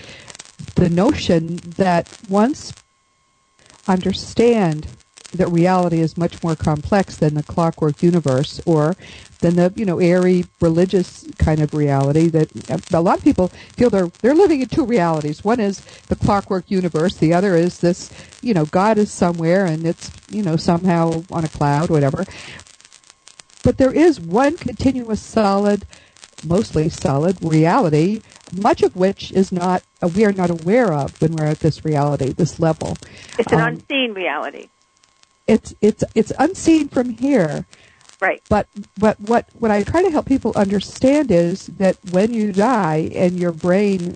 the 0.76 0.90
notion 0.90 1.58
that 1.78 2.08
once 2.30 2.74
understand 3.88 4.88
that 5.34 5.48
reality 5.48 6.00
is 6.00 6.18
much 6.18 6.42
more 6.44 6.56
complex 6.56 7.18
than 7.18 7.34
the 7.34 7.44
clockwork 7.44 8.02
universe 8.04 8.62
or 8.66 8.96
than 9.40 9.56
the 9.56 9.74
you 9.76 9.86
know 9.86 10.00
airy 10.00 10.46
religious 10.62 11.26
kind 11.38 11.60
of 11.60 11.74
reality 11.74 12.28
that 12.30 12.72
uh, 12.72 12.78
a 12.98 13.02
lot 13.02 13.18
of 13.18 13.24
people 13.24 13.48
feel 13.76 13.90
they're 13.90 14.12
they're 14.22 14.36
living 14.36 14.62
in 14.62 14.68
two 14.68 14.86
realities. 14.86 15.44
One 15.44 15.60
is 15.60 15.82
the 16.08 16.16
clockwork 16.16 16.70
universe 16.70 17.18
the 17.18 17.34
other 17.34 17.56
is 17.56 17.80
this 17.80 18.12
you 18.42 18.54
know 18.54 18.66
god 18.66 18.98
is 18.98 19.12
somewhere 19.12 19.66
and 19.66 19.86
it's 19.86 20.12
you 20.30 20.44
know 20.44 20.56
somehow 20.56 21.24
on 21.32 21.44
a 21.44 21.50
cloud 21.50 21.90
whatever. 21.90 22.26
But 23.64 23.78
there 23.78 23.94
is 23.94 24.20
one 24.20 24.58
continuous 24.58 25.22
solid 25.22 25.86
mostly 26.46 26.90
solid 26.90 27.38
reality 27.42 28.22
much 28.58 28.82
of 28.84 28.96
which 28.96 29.32
is 29.32 29.52
not 29.52 29.84
uh, 30.02 30.08
we 30.08 30.26
are 30.26 30.34
not 30.34 30.50
aware 30.50 30.94
of 30.94 31.20
when 31.22 31.36
we're 31.36 31.46
at 31.46 31.60
this 31.60 31.84
reality, 31.86 32.34
this 32.34 32.60
level. 32.60 32.96
It's 33.38 33.52
an 33.52 33.60
um, 33.60 33.68
unseen 33.74 34.14
reality. 34.14 34.70
It's 35.48 35.74
it's 35.82 36.04
it's 36.16 36.32
unseen 36.40 36.90
from 36.90 37.10
here. 37.10 37.66
Right. 38.20 38.42
But 38.48 38.68
but 38.98 39.20
what 39.20 39.48
what 39.60 39.72
I 39.72 39.84
try 39.84 40.02
to 40.02 40.10
help 40.10 40.26
people 40.26 40.54
understand 40.56 41.32
is 41.32 41.68
that 41.68 41.98
when 42.12 42.34
you 42.34 42.52
die 42.54 43.10
and 43.14 43.38
your 43.38 43.52
brain 43.52 44.16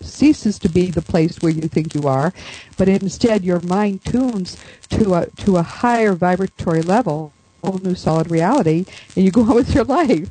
ceases 0.00 0.58
to 0.60 0.68
be 0.68 0.90
the 0.90 1.02
place 1.02 1.40
where 1.40 1.52
you 1.52 1.62
think 1.62 1.94
you 1.94 2.08
are, 2.08 2.32
but 2.76 2.88
instead 2.88 3.44
your 3.44 3.60
mind 3.60 4.04
tunes 4.04 4.56
to 4.90 5.14
a 5.14 5.26
to 5.36 5.56
a 5.56 5.62
higher 5.62 6.14
vibratory 6.14 6.82
level, 6.82 7.32
whole 7.62 7.78
new 7.78 7.94
solid 7.94 8.30
reality, 8.30 8.86
and 9.14 9.24
you 9.24 9.30
go 9.30 9.42
on 9.48 9.54
with 9.54 9.74
your 9.74 9.84
life. 9.84 10.30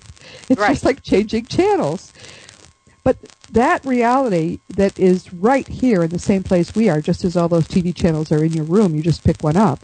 It's 0.50 0.60
right. 0.60 0.70
just 0.70 0.86
like 0.86 1.04
changing 1.04 1.46
channels. 1.46 2.14
But 3.08 3.20
that 3.54 3.86
reality 3.86 4.60
that 4.68 5.00
is 5.00 5.34
right 5.34 5.66
here 5.66 6.04
in 6.04 6.10
the 6.10 6.20
same 6.20 6.44
place 6.44 6.76
we 6.76 6.90
are, 6.90 7.00
just 7.00 7.24
as 7.24 7.38
all 7.38 7.48
those 7.48 7.66
TV 7.66 7.96
channels 7.96 8.34
are 8.34 8.44
in 8.44 8.52
your 8.52 8.66
room, 8.66 8.96
you 8.96 9.02
just 9.02 9.24
pick 9.24 9.42
one 9.42 9.56
up. 9.56 9.80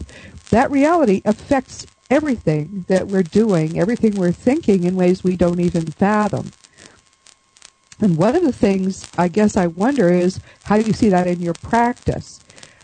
That 0.50 0.70
reality 0.70 1.22
affects 1.24 1.86
everything 2.10 2.84
that 2.88 3.06
we're 3.06 3.22
doing, 3.22 3.80
everything 3.80 4.16
we're 4.16 4.30
thinking 4.30 4.84
in 4.84 4.94
ways 4.94 5.24
we 5.24 5.38
don't 5.38 5.58
even 5.58 5.86
fathom. 5.86 6.52
And 7.98 8.18
one 8.18 8.36
of 8.36 8.42
the 8.42 8.52
things 8.52 9.10
I 9.16 9.28
guess 9.28 9.56
I 9.56 9.68
wonder 9.68 10.10
is 10.10 10.38
how 10.64 10.76
do 10.76 10.82
you 10.82 10.92
see 10.92 11.08
that 11.08 11.26
in 11.26 11.40
your 11.40 11.54
practice? 11.54 12.40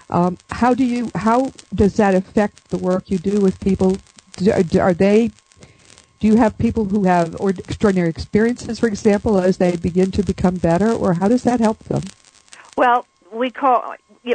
Um, 0.08 0.38
how 0.52 0.72
do 0.72 0.86
you 0.86 1.10
how 1.16 1.52
does 1.74 1.96
that 1.96 2.14
affect 2.14 2.70
the 2.70 2.78
work 2.78 3.10
you 3.10 3.18
do 3.18 3.42
with 3.42 3.60
people? 3.60 3.98
Are 4.80 4.94
they 4.94 5.32
do 6.20 6.26
you 6.26 6.36
have 6.36 6.56
people 6.58 6.84
who 6.84 7.04
have 7.04 7.40
or 7.40 7.50
extraordinary 7.50 8.10
experiences, 8.10 8.78
for 8.78 8.86
example, 8.86 9.38
as 9.38 9.56
they 9.56 9.76
begin 9.76 10.10
to 10.12 10.22
become 10.22 10.56
better, 10.56 10.92
or 10.92 11.14
how 11.14 11.28
does 11.28 11.42
that 11.44 11.60
help 11.60 11.78
them? 11.84 12.02
Well, 12.76 13.06
we 13.32 13.50
call 13.50 13.94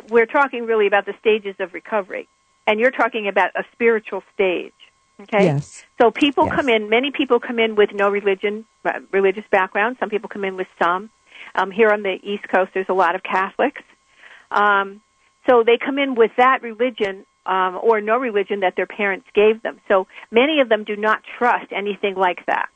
we're 0.09 0.25
talking 0.25 0.65
really 0.65 0.87
about 0.87 1.05
the 1.05 1.13
stages 1.19 1.55
of 1.59 1.73
recovery, 1.73 2.27
and 2.65 2.79
you're 2.79 2.91
talking 2.91 3.27
about 3.27 3.51
a 3.55 3.63
spiritual 3.71 4.23
stage. 4.33 4.73
Okay. 5.21 5.45
Yes. 5.45 5.85
So 6.01 6.11
people 6.11 6.45
yes. 6.47 6.55
come 6.55 6.69
in. 6.69 6.89
Many 6.89 7.11
people 7.11 7.39
come 7.39 7.59
in 7.59 7.75
with 7.75 7.91
no 7.93 8.09
religion, 8.09 8.65
uh, 8.83 8.99
religious 9.11 9.45
background. 9.49 9.97
Some 9.99 10.09
people 10.09 10.27
come 10.27 10.43
in 10.43 10.57
with 10.57 10.67
some. 10.81 11.09
Um, 11.53 11.71
here 11.71 11.89
on 11.89 12.01
the 12.01 12.17
East 12.21 12.49
Coast, 12.53 12.71
there's 12.73 12.89
a 12.89 12.93
lot 12.93 13.15
of 13.15 13.23
Catholics. 13.23 13.81
Um, 14.51 15.01
so 15.49 15.63
they 15.63 15.77
come 15.77 15.99
in 15.99 16.15
with 16.15 16.31
that 16.37 16.63
religion 16.63 17.25
um, 17.45 17.79
or 17.81 18.01
no 18.01 18.17
religion 18.17 18.61
that 18.61 18.75
their 18.75 18.85
parents 18.87 19.27
gave 19.33 19.61
them. 19.61 19.79
So 19.87 20.07
many 20.31 20.61
of 20.61 20.69
them 20.69 20.83
do 20.83 20.95
not 20.95 21.21
trust 21.37 21.71
anything 21.71 22.15
like 22.15 22.45
that. 22.47 22.69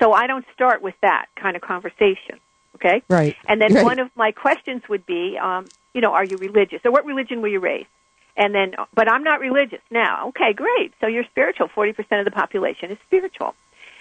So 0.00 0.12
I 0.12 0.26
don't 0.26 0.44
start 0.54 0.82
with 0.82 0.94
that 1.02 1.26
kind 1.36 1.56
of 1.56 1.62
conversation. 1.62 2.40
Okay. 2.76 3.02
Right. 3.08 3.36
And 3.46 3.60
then 3.60 3.72
right. 3.74 3.84
one 3.84 3.98
of 4.00 4.10
my 4.16 4.32
questions 4.32 4.82
would 4.88 5.06
be, 5.06 5.38
um, 5.40 5.66
you 5.92 6.00
know, 6.00 6.12
are 6.12 6.24
you 6.24 6.36
religious? 6.36 6.80
Or 6.84 6.90
what 6.90 7.04
religion 7.04 7.40
were 7.40 7.48
you 7.48 7.60
raised? 7.60 7.88
And 8.36 8.52
then, 8.52 8.74
but 8.92 9.08
I'm 9.08 9.22
not 9.22 9.38
religious 9.38 9.80
now. 9.90 10.28
Okay, 10.30 10.52
great. 10.54 10.92
So 11.00 11.06
you're 11.06 11.24
spiritual. 11.30 11.68
Forty 11.72 11.92
percent 11.92 12.20
of 12.20 12.24
the 12.24 12.32
population 12.32 12.90
is 12.90 12.98
spiritual. 13.06 13.54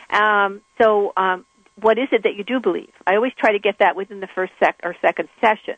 Um, 0.10 0.62
so, 0.82 1.14
um, 1.16 1.46
what 1.80 2.00
is 2.00 2.08
it 2.12 2.24
that 2.24 2.36
you 2.36 2.44
do 2.44 2.60
believe? 2.60 2.92
I 3.06 3.16
always 3.16 3.34
try 3.38 3.52
to 3.52 3.60
get 3.60 3.78
that 3.80 3.96
within 3.96 4.22
the 4.22 4.28
first 4.34 4.54
sec 4.60 4.80
or 4.84 4.96
second 5.02 5.30
session. 5.40 5.76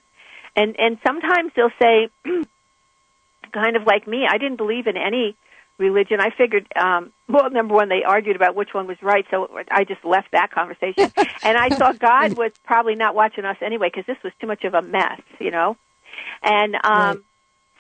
And 0.56 0.80
and 0.80 0.98
sometimes 1.06 1.52
they'll 1.54 1.70
say, 1.82 2.08
kind 3.56 3.76
of 3.76 3.84
like 3.88 4.08
me, 4.08 4.28
I 4.30 4.38
didn't 4.38 4.58
believe 4.58 4.88
in 4.88 4.98
any 4.98 5.36
religion. 5.78 6.20
I 6.20 6.30
figured, 6.38 6.68
um, 6.76 7.12
well, 7.28 7.50
number 7.50 7.74
one, 7.74 7.90
they 7.90 8.04
argued 8.04 8.36
about 8.36 8.56
which 8.56 8.70
one 8.74 8.88
was 8.88 8.98
right, 9.02 9.26
so 9.32 9.50
I 9.72 9.84
just 9.84 10.06
left 10.06 10.32
that 10.32 10.52
conversation. 10.52 11.12
and 11.44 11.58
I 11.58 11.72
thought 11.78 12.00
God 12.00 12.34
was 12.34 12.52
probably 12.64 12.96
not 12.96 13.16
watching 13.16 13.46
us 13.46 13.58
anyway 13.62 13.90
because 13.94 14.06
this 14.06 14.22
was 14.24 14.34
too 14.40 14.48
much 14.48 14.64
of 14.64 14.74
a 14.74 14.82
mess, 14.82 15.22
you 15.40 15.52
know. 15.52 15.76
And 16.44 16.76
um, 16.76 16.82
right. 16.94 17.18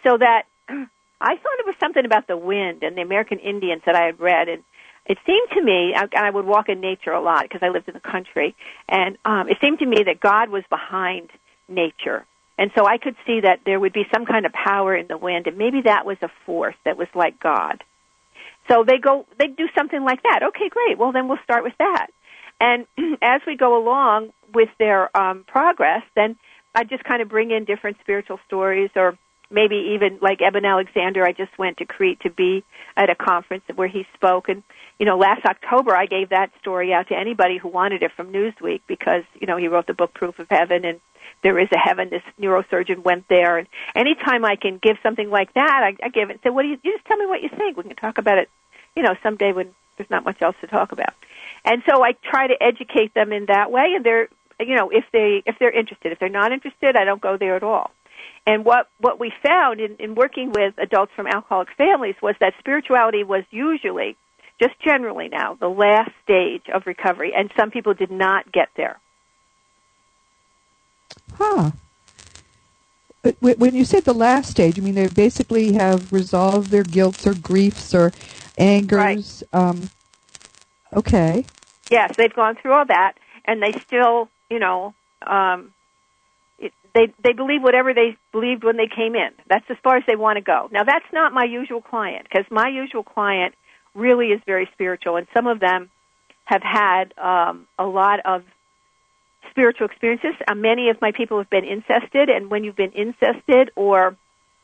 so 0.03 0.17
that 0.17 0.43
I 0.69 1.35
thought 1.35 1.59
it 1.59 1.65
was 1.65 1.75
something 1.79 2.05
about 2.05 2.27
the 2.27 2.37
wind 2.37 2.83
and 2.83 2.97
the 2.97 3.01
American 3.01 3.39
Indians 3.39 3.83
that 3.85 3.95
I 3.95 4.05
had 4.07 4.19
read, 4.19 4.49
and 4.49 4.63
it 5.05 5.17
seemed 5.25 5.49
to 5.53 5.63
me, 5.63 5.93
I, 5.95 6.27
I 6.27 6.29
would 6.31 6.45
walk 6.45 6.67
in 6.67 6.81
nature 6.81 7.11
a 7.11 7.21
lot 7.21 7.43
because 7.43 7.61
I 7.63 7.69
lived 7.69 7.87
in 7.87 7.93
the 7.93 7.99
country, 7.99 8.55
and 8.89 9.17
um, 9.23 9.47
it 9.49 9.57
seemed 9.61 9.79
to 9.79 9.85
me 9.85 10.03
that 10.05 10.19
God 10.19 10.49
was 10.49 10.63
behind 10.69 11.29
nature. 11.69 12.25
And 12.57 12.71
so 12.75 12.85
I 12.85 12.97
could 12.97 13.15
see 13.25 13.41
that 13.41 13.59
there 13.65 13.79
would 13.79 13.93
be 13.93 14.05
some 14.13 14.25
kind 14.25 14.45
of 14.45 14.53
power 14.53 14.95
in 14.95 15.07
the 15.07 15.17
wind, 15.17 15.47
and 15.47 15.57
maybe 15.57 15.81
that 15.85 16.05
was 16.05 16.17
a 16.21 16.29
force 16.45 16.75
that 16.85 16.97
was 16.97 17.07
like 17.13 17.39
God. 17.39 17.83
So 18.69 18.83
they 18.87 18.97
go, 18.97 19.25
they 19.37 19.47
do 19.47 19.67
something 19.77 20.03
like 20.03 20.23
that. 20.23 20.41
Okay, 20.49 20.69
great. 20.69 20.97
Well, 20.97 21.11
then 21.11 21.27
we'll 21.27 21.43
start 21.43 21.63
with 21.63 21.77
that. 21.79 22.07
And 22.59 22.87
as 23.21 23.41
we 23.45 23.57
go 23.57 23.77
along 23.77 24.29
with 24.53 24.69
their 24.79 25.15
um, 25.15 25.43
progress, 25.47 26.03
then 26.15 26.37
I 26.73 26.83
just 26.83 27.03
kind 27.03 27.21
of 27.21 27.29
bring 27.29 27.51
in 27.51 27.65
different 27.65 27.97
spiritual 28.01 28.39
stories 28.47 28.89
or 28.95 29.17
maybe 29.51 29.93
even 29.95 30.19
like 30.21 30.41
Eben 30.41 30.65
Alexander, 30.65 31.23
I 31.23 31.31
just 31.31 31.57
went 31.57 31.77
to 31.77 31.85
Crete 31.85 32.19
to 32.21 32.29
be 32.29 32.63
at 32.97 33.09
a 33.09 33.15
conference 33.15 33.63
where 33.75 33.87
he 33.87 34.05
spoke. 34.15 34.49
And, 34.49 34.63
you 34.99 35.05
know, 35.05 35.17
last 35.17 35.45
October 35.45 35.95
I 35.95 36.07
gave 36.07 36.29
that 36.29 36.51
story 36.59 36.93
out 36.93 37.09
to 37.09 37.15
anybody 37.15 37.57
who 37.57 37.69
wanted 37.69 38.01
it 38.01 38.11
from 38.15 38.31
Newsweek 38.31 38.81
because, 38.87 39.23
you 39.39 39.47
know, 39.47 39.57
he 39.57 39.67
wrote 39.67 39.87
the 39.87 39.93
book 39.93 40.13
Proof 40.13 40.39
of 40.39 40.47
Heaven 40.49 40.83
and 40.85 40.99
there 41.45 41.59
is 41.59 41.69
a 41.71 41.77
heaven. 41.77 42.09
This 42.09 42.23
neurosurgeon 42.41 43.03
went 43.03 43.25
there. 43.29 43.59
And 43.59 43.67
anytime 43.95 44.43
I 44.43 44.55
can 44.55 44.79
give 44.81 44.97
something 45.03 45.29
like 45.29 45.53
that, 45.53 45.81
I, 45.83 45.95
I 46.03 46.09
give 46.09 46.31
it 46.31 46.39
say, 46.43 46.49
what 46.49 46.63
do 46.63 46.69
you, 46.69 46.77
you 46.83 46.93
just 46.93 47.05
tell 47.05 47.17
me 47.17 47.27
what 47.27 47.43
you 47.43 47.49
think. 47.55 47.77
We 47.77 47.83
can 47.83 47.95
talk 47.95 48.17
about 48.17 48.39
it, 48.39 48.49
you 48.95 49.03
know, 49.03 49.13
someday 49.21 49.53
when 49.53 49.69
there's 49.95 50.09
not 50.09 50.25
much 50.25 50.41
else 50.41 50.55
to 50.61 50.67
talk 50.67 50.91
about. 50.91 51.13
And 51.63 51.83
so 51.87 52.03
I 52.03 52.13
try 52.13 52.47
to 52.47 52.55
educate 52.59 53.13
them 53.13 53.31
in 53.31 53.45
that 53.45 53.71
way 53.71 53.93
and 53.95 54.03
they're, 54.03 54.27
you 54.59 54.75
know, 54.75 54.89
if 54.89 55.05
they, 55.13 55.43
if 55.45 55.55
they're 55.59 55.69
interested. 55.69 56.11
If 56.11 56.17
they're 56.17 56.29
not 56.29 56.51
interested, 56.51 56.95
I 56.97 57.05
don't 57.05 57.21
go 57.21 57.37
there 57.37 57.55
at 57.55 57.63
all. 57.63 57.91
And 58.47 58.65
what, 58.65 58.89
what 58.99 59.19
we 59.19 59.31
found 59.43 59.79
in, 59.79 59.97
in 59.99 60.15
working 60.15 60.51
with 60.51 60.73
adults 60.79 61.11
from 61.15 61.27
alcoholic 61.27 61.67
families 61.77 62.15
was 62.23 62.33
that 62.39 62.53
spirituality 62.57 63.23
was 63.23 63.43
usually, 63.51 64.17
just 64.59 64.73
generally 64.83 65.29
now, 65.29 65.53
the 65.59 65.67
last 65.67 66.09
stage 66.23 66.63
of 66.73 66.87
recovery, 66.87 67.33
and 67.37 67.51
some 67.55 67.69
people 67.69 67.93
did 67.93 68.09
not 68.09 68.51
get 68.51 68.69
there. 68.75 68.99
Huh. 71.33 71.71
When 73.39 73.73
you 73.73 73.85
said 73.85 74.03
the 74.03 74.13
last 74.13 74.51
stage, 74.51 74.77
you 74.77 74.83
mean 74.83 74.95
they 74.95 75.07
basically 75.07 75.73
have 75.73 76.13
resolved 76.13 76.69
their 76.69 76.83
guilts 76.83 77.25
or 77.25 77.33
griefs 77.33 77.95
or 77.95 78.11
angers? 78.57 79.43
Right. 79.51 79.69
Um, 79.69 79.89
okay. 80.93 81.45
Yes, 81.89 82.13
they've 82.17 82.33
gone 82.33 82.55
through 82.61 82.73
all 82.73 82.85
that, 82.85 83.13
and 83.45 83.61
they 83.61 83.71
still, 83.87 84.29
you 84.49 84.59
know, 84.59 84.93
um, 85.25 85.73
they 86.95 87.13
they 87.23 87.33
believe 87.33 87.61
whatever 87.61 87.93
they 87.93 88.17
believed 88.31 88.63
when 88.63 88.77
they 88.77 88.87
came 88.87 89.15
in. 89.15 89.31
That's 89.49 89.65
as 89.69 89.77
far 89.83 89.97
as 89.97 90.03
they 90.07 90.15
want 90.15 90.37
to 90.37 90.41
go. 90.41 90.69
Now 90.71 90.83
that's 90.83 91.05
not 91.13 91.33
my 91.33 91.43
usual 91.43 91.81
client 91.81 92.27
because 92.29 92.45
my 92.49 92.69
usual 92.69 93.03
client 93.03 93.53
really 93.93 94.27
is 94.27 94.41
very 94.45 94.67
spiritual, 94.73 95.17
and 95.17 95.27
some 95.35 95.45
of 95.45 95.59
them 95.59 95.89
have 96.45 96.61
had 96.63 97.13
um, 97.17 97.67
a 97.77 97.85
lot 97.85 98.19
of 98.25 98.43
spiritual 99.49 99.87
experiences. 99.87 100.33
Uh, 100.47 100.55
many 100.55 100.89
of 100.89 101.01
my 101.01 101.11
people 101.11 101.37
have 101.37 101.49
been 101.49 101.65
incested, 101.65 102.29
and 102.29 102.49
when 102.49 102.63
you've 102.63 102.75
been 102.75 102.93
incested 102.93 103.71
or 103.75 104.15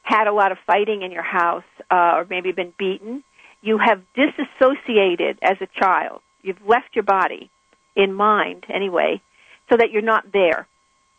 had 0.03 0.27
a 0.27 0.33
lot 0.33 0.51
of 0.51 0.57
fighting 0.65 1.01
in 1.03 1.11
your 1.11 1.23
house, 1.23 1.63
uh, 1.89 2.13
or 2.15 2.27
maybe 2.29 2.51
been 2.51 2.73
beaten, 2.77 3.23
you 3.61 3.77
have 3.77 4.01
disassociated 4.15 5.37
as 5.41 5.57
a 5.61 5.67
child. 5.79 6.21
You've 6.41 6.65
left 6.65 6.95
your 6.95 7.03
body 7.03 7.51
in 7.95 8.13
mind 8.13 8.65
anyway, 8.69 9.21
so 9.69 9.77
that 9.77 9.91
you're 9.91 10.01
not 10.01 10.31
there 10.31 10.67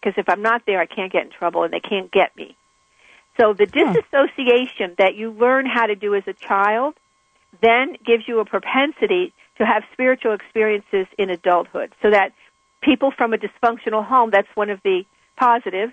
because 0.03 0.19
if 0.19 0.29
I'm 0.29 0.43
not 0.43 0.63
there, 0.67 0.81
I 0.81 0.87
can't 0.87 1.13
get 1.13 1.25
in 1.25 1.31
trouble 1.31 1.63
and 1.63 1.73
they 1.73 1.81
can't 1.81 2.11
get 2.11 2.37
me. 2.37 2.57
So 3.41 3.55
the 3.55 3.67
disassociation 3.67 4.95
that 4.99 5.15
you 5.15 5.31
learn 5.31 5.65
how 5.67 5.87
to 5.87 5.95
do 5.95 6.15
as 6.15 6.25
a 6.27 6.33
child 6.33 6.95
then 7.61 7.97
gives 8.05 8.27
you 8.27 8.41
a 8.41 8.45
propensity 8.45 9.33
to 9.59 9.67
have 9.67 9.85
spiritual 9.93 10.33
experiences 10.33 11.07
in 11.19 11.31
adulthood. 11.31 11.93
So 12.03 12.11
that 12.11 12.33
people 12.83 13.13
from 13.17 13.33
a 13.33 13.39
dysfunctional 13.39 14.05
home, 14.05 14.31
that's 14.33 14.49
one 14.55 14.71
of 14.71 14.81
the 14.83 15.05
positives, 15.37 15.93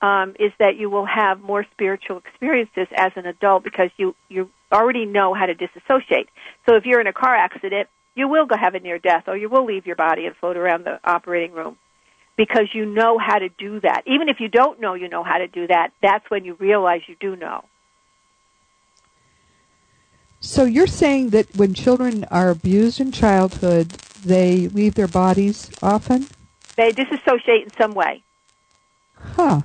um, 0.00 0.34
is 0.38 0.52
that 0.58 0.76
you 0.76 0.88
will 0.88 1.06
have 1.06 1.40
more 1.40 1.64
spiritual 1.72 2.18
experiences 2.18 2.86
as 2.94 3.12
an 3.16 3.26
adult 3.26 3.64
because 3.64 3.90
you, 3.96 4.14
you 4.28 4.50
already 4.72 5.04
know 5.04 5.34
how 5.34 5.46
to 5.46 5.54
disassociate. 5.54 6.28
So 6.68 6.76
if 6.76 6.86
you're 6.86 7.00
in 7.00 7.06
a 7.06 7.12
car 7.12 7.34
accident, 7.34 7.88
you 8.14 8.28
will 8.28 8.46
go 8.46 8.56
have 8.56 8.74
a 8.74 8.80
near 8.80 8.98
death 8.98 9.24
or 9.26 9.36
you 9.36 9.48
will 9.48 9.64
leave 9.64 9.86
your 9.86 9.96
body 9.96 10.26
and 10.26 10.36
float 10.36 10.56
around 10.56 10.84
the 10.84 11.00
operating 11.04 11.52
room 11.52 11.76
because 12.36 12.68
you 12.72 12.86
know 12.86 13.18
how 13.18 13.38
to 13.38 13.48
do 13.48 13.80
that. 13.80 14.02
Even 14.06 14.28
if 14.28 14.40
you 14.40 14.48
don't 14.48 14.80
know 14.80 14.94
you 14.94 15.08
know 15.08 15.24
how 15.24 15.38
to 15.38 15.48
do 15.48 15.66
that, 15.66 15.92
that's 16.00 16.28
when 16.30 16.44
you 16.44 16.54
realize 16.54 17.00
you 17.06 17.16
do 17.20 17.36
know. 17.36 17.64
So 20.40 20.64
you're 20.64 20.86
saying 20.86 21.30
that 21.30 21.56
when 21.56 21.74
children 21.74 22.24
are 22.30 22.50
abused 22.50 23.00
in 23.00 23.10
childhood, 23.10 23.96
they 24.24 24.68
leave 24.68 24.94
their 24.94 25.08
bodies 25.08 25.70
often? 25.82 26.26
They 26.76 26.92
disassociate 26.92 27.64
in 27.64 27.70
some 27.78 27.94
way. 27.94 28.22
Huh. 29.14 29.62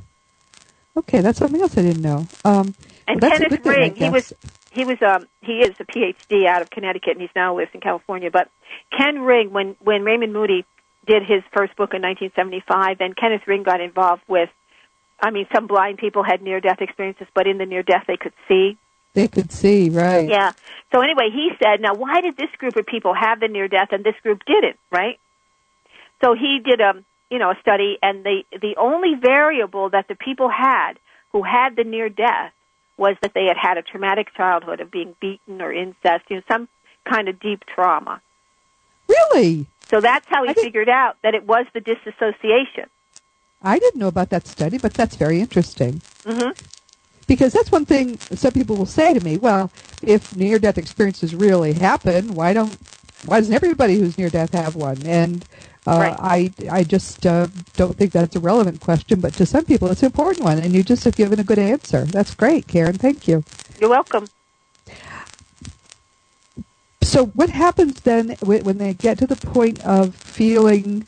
Okay, 0.95 1.21
that's 1.21 1.39
something 1.39 1.61
else 1.61 1.77
I 1.77 1.81
didn't 1.81 2.01
know. 2.01 2.27
Um, 2.45 2.75
and 3.07 3.21
well, 3.21 3.31
Kenneth 3.31 3.65
Ring, 3.65 3.95
he 3.95 4.09
was 4.09 4.33
he 4.71 4.85
was 4.85 4.97
um 5.01 5.27
he 5.41 5.59
is 5.59 5.71
a 5.79 5.85
PhD 5.85 6.47
out 6.47 6.61
of 6.61 6.69
Connecticut 6.69 7.13
and 7.13 7.21
he's 7.21 7.29
now 7.35 7.57
lives 7.57 7.71
in 7.73 7.81
California. 7.81 8.29
But 8.31 8.49
Ken 8.97 9.19
Ring, 9.19 9.51
when 9.51 9.75
when 9.79 10.03
Raymond 10.03 10.33
Moody 10.33 10.65
did 11.05 11.23
his 11.23 11.43
first 11.55 11.75
book 11.75 11.93
in 11.93 12.01
1975, 12.01 12.97
and 12.99 13.15
Kenneth 13.15 13.41
Ring 13.47 13.63
got 13.63 13.81
involved 13.81 14.23
with. 14.27 14.49
I 15.21 15.31
mean, 15.31 15.47
some 15.55 15.67
blind 15.67 15.99
people 15.99 16.23
had 16.23 16.41
near-death 16.41 16.81
experiences, 16.81 17.27
but 17.33 17.47
in 17.47 17.57
the 17.57 17.65
near-death 17.65 18.03
they 18.07 18.17
could 18.17 18.33
see. 18.47 18.77
They 19.13 19.27
could 19.27 19.51
see, 19.51 19.89
right? 19.89 20.27
Yeah. 20.27 20.51
So 20.91 21.01
anyway, 21.01 21.29
he 21.31 21.51
said, 21.63 21.81
"Now, 21.81 21.93
why 21.93 22.21
did 22.21 22.37
this 22.37 22.49
group 22.57 22.75
of 22.75 22.85
people 22.85 23.13
have 23.13 23.39
the 23.39 23.47
near-death 23.47 23.89
and 23.91 24.03
this 24.03 24.15
group 24.23 24.43
didn't?" 24.45 24.77
Right. 24.91 25.19
So 26.23 26.33
he 26.33 26.59
did 26.63 26.81
a 26.81 27.03
you 27.29 27.39
know 27.39 27.51
a 27.51 27.57
study, 27.61 27.97
and 28.01 28.23
the 28.23 28.43
the 28.51 28.75
only 28.77 29.15
variable 29.15 29.89
that 29.89 30.07
the 30.07 30.15
people 30.15 30.49
had 30.49 30.93
who 31.31 31.43
had 31.43 31.75
the 31.75 31.83
near-death 31.83 32.53
was 32.97 33.15
that 33.21 33.33
they 33.33 33.45
had 33.45 33.57
had 33.57 33.77
a 33.77 33.81
traumatic 33.81 34.33
childhood 34.35 34.79
of 34.79 34.91
being 34.91 35.15
beaten 35.19 35.61
or 35.61 35.73
incest, 35.73 36.25
you 36.29 36.37
know, 36.37 36.43
some 36.47 36.69
kind 37.09 37.27
of 37.27 37.39
deep 37.39 37.63
trauma. 37.65 38.21
Really? 39.07 39.65
So 39.89 39.99
that's 39.99 40.25
how 40.29 40.45
he 40.45 40.53
figured 40.53 40.89
out 40.89 41.17
that 41.23 41.33
it 41.33 41.45
was 41.45 41.65
the 41.73 41.81
disassociation. 41.81 42.89
I 43.61 43.79
didn't 43.79 43.99
know 43.99 44.07
about 44.07 44.29
that 44.29 44.47
study, 44.47 44.77
but 44.77 44.93
that's 44.93 45.15
very 45.15 45.39
interesting. 45.39 46.01
Mm-hmm. 46.23 46.51
Because 47.27 47.53
that's 47.53 47.71
one 47.71 47.85
thing 47.85 48.19
some 48.19 48.53
people 48.53 48.75
will 48.77 48.85
say 48.85 49.13
to 49.13 49.23
me. 49.23 49.37
Well, 49.37 49.71
if 50.03 50.35
near-death 50.35 50.77
experiences 50.77 51.35
really 51.35 51.73
happen, 51.73 52.35
why 52.35 52.53
don't 52.53 52.77
why 53.25 53.39
doesn't 53.39 53.53
everybody 53.55 53.97
who's 53.99 54.17
near 54.17 54.29
death 54.29 54.53
have 54.53 54.75
one? 54.75 54.99
And 55.05 55.45
Uh, 55.87 55.91
right. 55.97 56.19
I 56.19 56.53
I 56.71 56.83
just 56.83 57.25
uh, 57.25 57.47
don't 57.75 57.97
think 57.97 58.11
that's 58.13 58.35
a 58.35 58.39
relevant 58.39 58.79
question, 58.81 59.19
but 59.21 59.33
to 59.35 59.45
some 59.45 59.65
people 59.65 59.89
it's 59.91 60.01
an 60.03 60.07
important 60.07 60.45
one, 60.45 60.59
and 60.59 60.73
you 60.73 60.83
just 60.83 61.03
have 61.05 61.15
given 61.15 61.39
a 61.39 61.43
good 61.43 61.59
answer. 61.59 62.05
That's 62.05 62.35
great, 62.35 62.67
Karen. 62.67 62.97
Thank 62.97 63.27
you. 63.27 63.43
You're 63.79 63.89
welcome. 63.89 64.29
So, 67.03 67.27
what 67.27 67.49
happens 67.49 68.01
then 68.01 68.37
when 68.41 68.77
they 68.79 68.93
get 68.93 69.19
to 69.19 69.27
the 69.27 69.35
point 69.35 69.79
of 69.85 70.15
feeling 70.15 71.07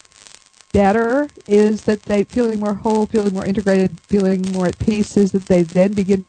better? 0.76 1.30
Is 1.48 1.84
that 1.84 2.04
they 2.04 2.26
feeling 2.26 2.60
more 2.60 2.74
whole, 2.74 3.06
feeling 3.06 3.34
more 3.34 3.46
integrated, 3.46 4.00
feeling 4.02 4.42
more 4.52 4.68
at 4.68 4.78
peace? 4.78 5.16
Is 5.16 5.32
that 5.32 5.46
they 5.46 5.64
then 5.64 5.94
begin 5.94 6.26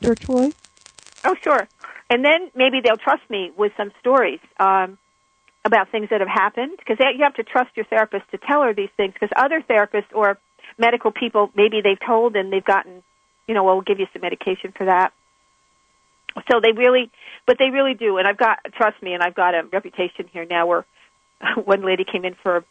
spiritually? 0.00 0.52
Oh, 1.24 1.36
sure. 1.42 1.68
And 2.10 2.24
then 2.24 2.50
maybe 2.56 2.80
they'll 2.84 2.96
trust 2.96 3.22
me 3.30 3.52
with 3.56 3.72
some 3.76 3.92
stories 4.00 4.40
um, 4.58 4.98
about 5.64 5.90
things 5.90 6.08
that 6.10 6.20
have 6.20 6.28
happened 6.28 6.72
because 6.76 6.96
you 6.98 7.22
have 7.22 7.34
to 7.34 7.44
trust 7.44 7.70
your 7.76 7.86
therapist 7.86 8.28
to 8.32 8.38
tell 8.38 8.62
her 8.62 8.74
these 8.74 8.90
things 8.96 9.14
because 9.14 9.30
other 9.36 9.62
therapists 9.62 10.12
or 10.12 10.38
medical 10.76 11.12
people 11.12 11.50
maybe 11.54 11.80
they've 11.82 12.04
told 12.04 12.34
and 12.34 12.52
they've 12.52 12.64
gotten, 12.64 13.04
you 13.46 13.54
know, 13.54 13.62
well, 13.62 13.76
we'll 13.76 13.84
give 13.84 14.00
you 14.00 14.06
some 14.12 14.22
medication 14.22 14.72
for 14.76 14.86
that. 14.86 15.12
So 16.50 16.60
they 16.60 16.72
really, 16.72 17.12
but 17.46 17.58
they 17.60 17.70
really 17.70 17.94
do. 17.94 18.16
And 18.16 18.26
I've 18.26 18.38
got, 18.38 18.58
trust 18.76 19.00
me, 19.02 19.14
and 19.14 19.22
I've 19.22 19.34
got 19.36 19.54
a 19.54 19.62
reputation 19.72 20.28
here 20.32 20.46
now 20.46 20.66
where 20.66 20.84
one 21.64 21.86
lady 21.86 22.04
came 22.10 22.24
in 22.24 22.34
for 22.42 22.64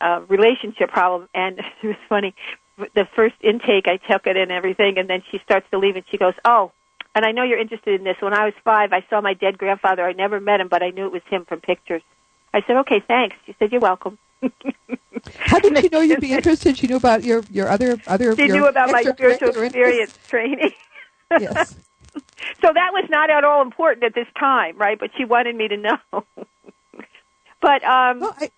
a 0.00 0.20
relationship 0.22 0.90
problem 0.90 1.28
and 1.34 1.58
it 1.82 1.86
was 1.86 1.96
funny. 2.08 2.34
The 2.76 3.08
first 3.16 3.34
intake, 3.40 3.88
I 3.88 3.96
took 3.96 4.26
it 4.28 4.36
and 4.36 4.52
everything, 4.52 4.98
and 4.98 5.10
then 5.10 5.24
she 5.32 5.40
starts 5.44 5.66
to 5.72 5.78
leave 5.78 5.96
and 5.96 6.04
she 6.10 6.16
goes, 6.16 6.34
oh, 6.44 6.70
and 7.14 7.24
I 7.24 7.32
know 7.32 7.42
you're 7.42 7.58
interested 7.58 7.98
in 7.98 8.04
this. 8.04 8.16
When 8.20 8.32
I 8.32 8.44
was 8.44 8.54
five, 8.62 8.92
I 8.92 9.04
saw 9.10 9.20
my 9.20 9.34
dead 9.34 9.58
grandfather. 9.58 10.04
I 10.04 10.12
never 10.12 10.38
met 10.38 10.60
him, 10.60 10.68
but 10.68 10.84
I 10.84 10.90
knew 10.90 11.06
it 11.06 11.12
was 11.12 11.22
him 11.28 11.44
from 11.44 11.60
pictures. 11.60 12.02
I 12.54 12.62
said, 12.62 12.76
okay, 12.76 13.02
thanks. 13.06 13.34
She 13.46 13.56
said, 13.58 13.72
you're 13.72 13.80
welcome. 13.80 14.18
How 15.38 15.58
did 15.58 15.76
she 15.78 15.88
know 15.88 16.00
you'd 16.00 16.20
be 16.20 16.32
interested? 16.32 16.78
She 16.78 16.86
knew 16.86 16.96
about 16.96 17.24
your, 17.24 17.42
your 17.50 17.68
other, 17.68 17.98
other, 18.06 18.36
She 18.36 18.46
knew 18.46 18.66
about 18.66 18.92
my 18.92 19.02
spiritual 19.02 19.48
experience 19.48 20.16
training. 20.28 20.72
yes. 21.30 21.76
So 22.62 22.68
that 22.72 22.90
was 22.92 23.04
not 23.10 23.30
at 23.30 23.44
all 23.44 23.62
important 23.62 24.02
at 24.02 24.14
this 24.14 24.26
time, 24.38 24.76
right? 24.76 24.98
But 24.98 25.10
she 25.16 25.24
wanted 25.24 25.54
me 25.54 25.68
to 25.68 25.76
know. 25.76 25.98
but, 27.60 27.84
um, 27.84 28.20
well, 28.20 28.36
I, 28.40 28.50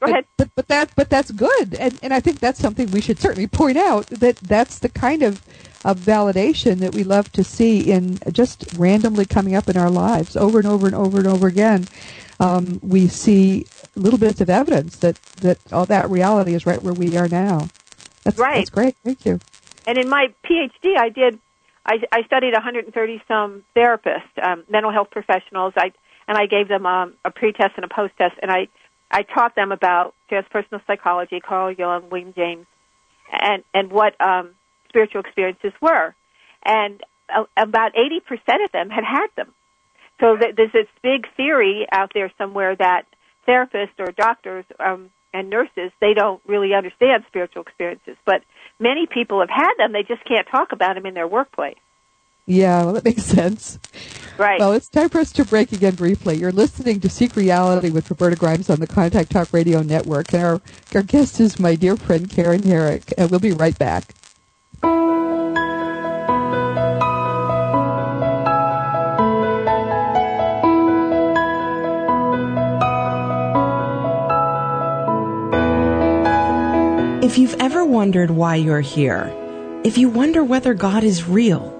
Go 0.00 0.10
ahead. 0.12 0.24
But, 0.36 0.50
but 0.54 0.68
that 0.68 0.90
but 0.96 1.10
that's 1.10 1.30
good, 1.30 1.74
and 1.74 1.98
and 2.02 2.12
I 2.14 2.20
think 2.20 2.40
that's 2.40 2.60
something 2.60 2.90
we 2.90 3.00
should 3.00 3.18
certainly 3.18 3.46
point 3.46 3.78
out 3.78 4.06
that 4.08 4.36
that's 4.36 4.78
the 4.78 4.88
kind 4.88 5.22
of 5.22 5.42
of 5.84 5.98
validation 5.98 6.78
that 6.78 6.94
we 6.94 7.04
love 7.04 7.30
to 7.32 7.44
see 7.44 7.90
in 7.90 8.18
just 8.32 8.76
randomly 8.76 9.24
coming 9.24 9.54
up 9.54 9.68
in 9.68 9.76
our 9.76 9.90
lives 9.90 10.36
over 10.36 10.58
and 10.58 10.66
over 10.66 10.86
and 10.86 10.94
over 10.94 11.18
and 11.18 11.26
over 11.26 11.46
again. 11.46 11.86
Um, 12.40 12.78
we 12.82 13.08
see 13.08 13.66
little 13.96 14.18
bits 14.18 14.40
of 14.40 14.50
evidence 14.50 14.96
that 14.98 15.16
that 15.40 15.58
all 15.72 15.86
that 15.86 16.10
reality 16.10 16.54
is 16.54 16.66
right 16.66 16.82
where 16.82 16.94
we 16.94 17.16
are 17.16 17.28
now. 17.28 17.68
That's 18.24 18.38
right. 18.38 18.56
That's 18.56 18.70
great. 18.70 18.96
Thank 19.04 19.24
you. 19.24 19.40
And 19.86 19.98
in 19.98 20.08
my 20.08 20.32
PhD, 20.44 20.96
I 20.98 21.08
did. 21.08 21.38
I, 21.86 22.02
I 22.12 22.22
studied 22.24 22.52
130 22.52 23.22
some 23.26 23.64
therapists, 23.74 24.20
um, 24.42 24.64
mental 24.68 24.92
health 24.92 25.10
professionals. 25.10 25.72
I 25.76 25.92
and 26.28 26.36
I 26.36 26.44
gave 26.44 26.68
them 26.68 26.84
um, 26.84 27.14
a 27.24 27.30
pre-test 27.30 27.72
and 27.76 27.84
a 27.84 27.88
post-test, 27.88 28.34
and 28.42 28.50
I 28.50 28.68
I 29.10 29.22
taught 29.22 29.54
them 29.54 29.72
about 29.72 30.14
transpersonal 30.30 30.80
psychology, 30.86 31.40
Carl 31.40 31.72
Jung, 31.72 32.10
William 32.10 32.32
James, 32.34 32.66
and 33.32 33.62
and 33.74 33.90
what 33.90 34.18
um, 34.20 34.54
spiritual 34.88 35.20
experiences 35.20 35.72
were, 35.80 36.14
and 36.64 37.02
uh, 37.34 37.44
about 37.56 37.92
80% 37.94 38.64
of 38.64 38.72
them 38.72 38.90
had 38.90 39.04
had 39.04 39.28
them. 39.36 39.52
So 40.20 40.36
th- 40.36 40.56
there's 40.56 40.72
this 40.72 40.88
big 41.02 41.26
theory 41.36 41.86
out 41.92 42.10
there 42.14 42.32
somewhere 42.38 42.74
that 42.76 43.02
therapists 43.46 43.98
or 43.98 44.12
doctors 44.12 44.64
um, 44.80 45.10
and 45.32 45.50
nurses 45.50 45.92
they 46.00 46.14
don't 46.14 46.40
really 46.46 46.74
understand 46.74 47.24
spiritual 47.28 47.62
experiences, 47.62 48.16
but 48.24 48.42
many 48.78 49.06
people 49.06 49.40
have 49.40 49.50
had 49.50 49.74
them. 49.78 49.92
They 49.92 50.02
just 50.02 50.24
can't 50.24 50.46
talk 50.50 50.72
about 50.72 50.94
them 50.94 51.06
in 51.06 51.14
their 51.14 51.28
workplace. 51.28 51.76
Yeah, 52.48 52.84
well, 52.84 52.94
that 52.94 53.04
makes 53.04 53.24
sense. 53.38 53.78
Right. 54.38 54.58
Well, 54.58 54.72
it's 54.72 54.88
time 54.88 55.10
for 55.10 55.18
us 55.18 55.32
to 55.32 55.44
break 55.44 55.72
again 55.72 55.94
briefly. 55.94 56.36
You're 56.36 56.50
listening 56.50 56.98
to 57.00 57.08
Seek 57.08 57.36
Reality 57.36 57.90
with 57.90 58.10
Roberta 58.10 58.36
Grimes 58.36 58.70
on 58.70 58.80
the 58.80 58.86
Contact 58.86 59.30
Talk 59.30 59.52
Radio 59.52 59.82
Network, 59.82 60.32
and 60.32 60.42
our, 60.42 60.60
our 60.94 61.02
guest 61.02 61.40
is 61.40 61.60
my 61.60 61.74
dear 61.74 61.96
friend 61.96 62.28
Karen 62.30 62.62
Herrick, 62.62 63.12
and 63.18 63.30
we'll 63.30 63.40
be 63.40 63.52
right 63.52 63.78
back. 63.78 64.14
If 77.22 77.36
you've 77.36 77.56
ever 77.60 77.84
wondered 77.84 78.30
why 78.30 78.56
you're 78.56 78.80
here, 78.80 79.30
if 79.84 79.98
you 79.98 80.08
wonder 80.08 80.42
whether 80.42 80.72
God 80.72 81.04
is 81.04 81.28
real, 81.28 81.77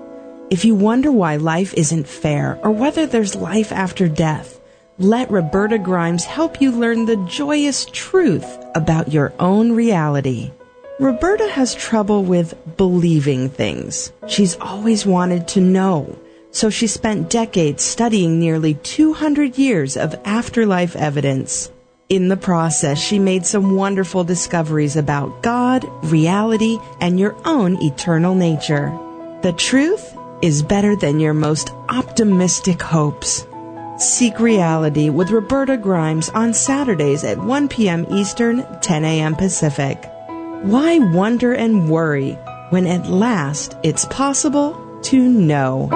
if 0.51 0.64
you 0.64 0.74
wonder 0.74 1.12
why 1.12 1.36
life 1.36 1.74
isn't 1.74 2.09
fair 2.09 2.59
or 2.62 2.70
whether 2.70 3.07
there's 3.07 3.34
life 3.34 3.70
after 3.70 4.09
death, 4.09 4.59
let 4.99 5.30
Roberta 5.30 5.78
Grimes 5.78 6.24
help 6.24 6.61
you 6.61 6.72
learn 6.72 7.05
the 7.05 7.22
joyous 7.28 7.84
truth 7.84 8.59
about 8.74 9.12
your 9.12 9.32
own 9.38 9.72
reality. 9.72 10.51
Roberta 10.99 11.49
has 11.51 11.74
trouble 11.74 12.24
with 12.24 12.55
believing 12.76 13.51
things. 13.51 14.11
She's 14.26 14.57
always 14.57 15.05
wanted 15.05 15.46
to 15.49 15.61
know. 15.61 16.18
So 16.51 16.70
she 16.70 16.86
spent 16.86 17.28
decades 17.28 17.82
studying 17.82 18.40
nearly 18.40 18.74
200 18.74 19.59
years 19.59 19.96
of 19.96 20.18
afterlife 20.24 20.96
evidence. 20.96 21.70
In 22.09 22.28
the 22.28 22.38
process, 22.38 22.99
she 22.99 23.18
made 23.18 23.44
some 23.44 23.76
wonderful 23.76 24.24
discoveries 24.24 24.96
about 24.96 25.42
God, 25.42 25.84
reality, 26.05 26.78
and 27.03 27.20
your 27.20 27.36
own 27.44 27.80
eternal 27.82 28.34
nature. 28.34 28.99
The 29.42 29.53
truth 29.53 30.16
is 30.43 30.62
better 30.62 30.97
than 30.97 31.20
your 31.20 31.34
most 31.34 31.70
optimistic 31.89 32.82
hopes. 32.82 33.47
Seek 33.99 34.39
Reality 34.39 35.11
with 35.11 35.30
Roberta 35.30 35.76
Grimes 35.76 36.28
on 36.30 36.55
Saturdays 36.55 37.24
at 37.24 37.39
1 37.39 37.68
p.m. 37.68 38.07
Eastern, 38.11 38.64
10 38.80 39.05
a.m. 39.05 39.34
Pacific. 39.34 40.05
Why 40.62 40.99
wonder 40.99 41.53
and 41.53 41.91
worry 41.91 42.32
when 42.70 42.86
at 42.86 43.09
last 43.09 43.76
it's 43.82 44.05
possible 44.07 45.01
to 45.03 45.28
know? 45.28 45.89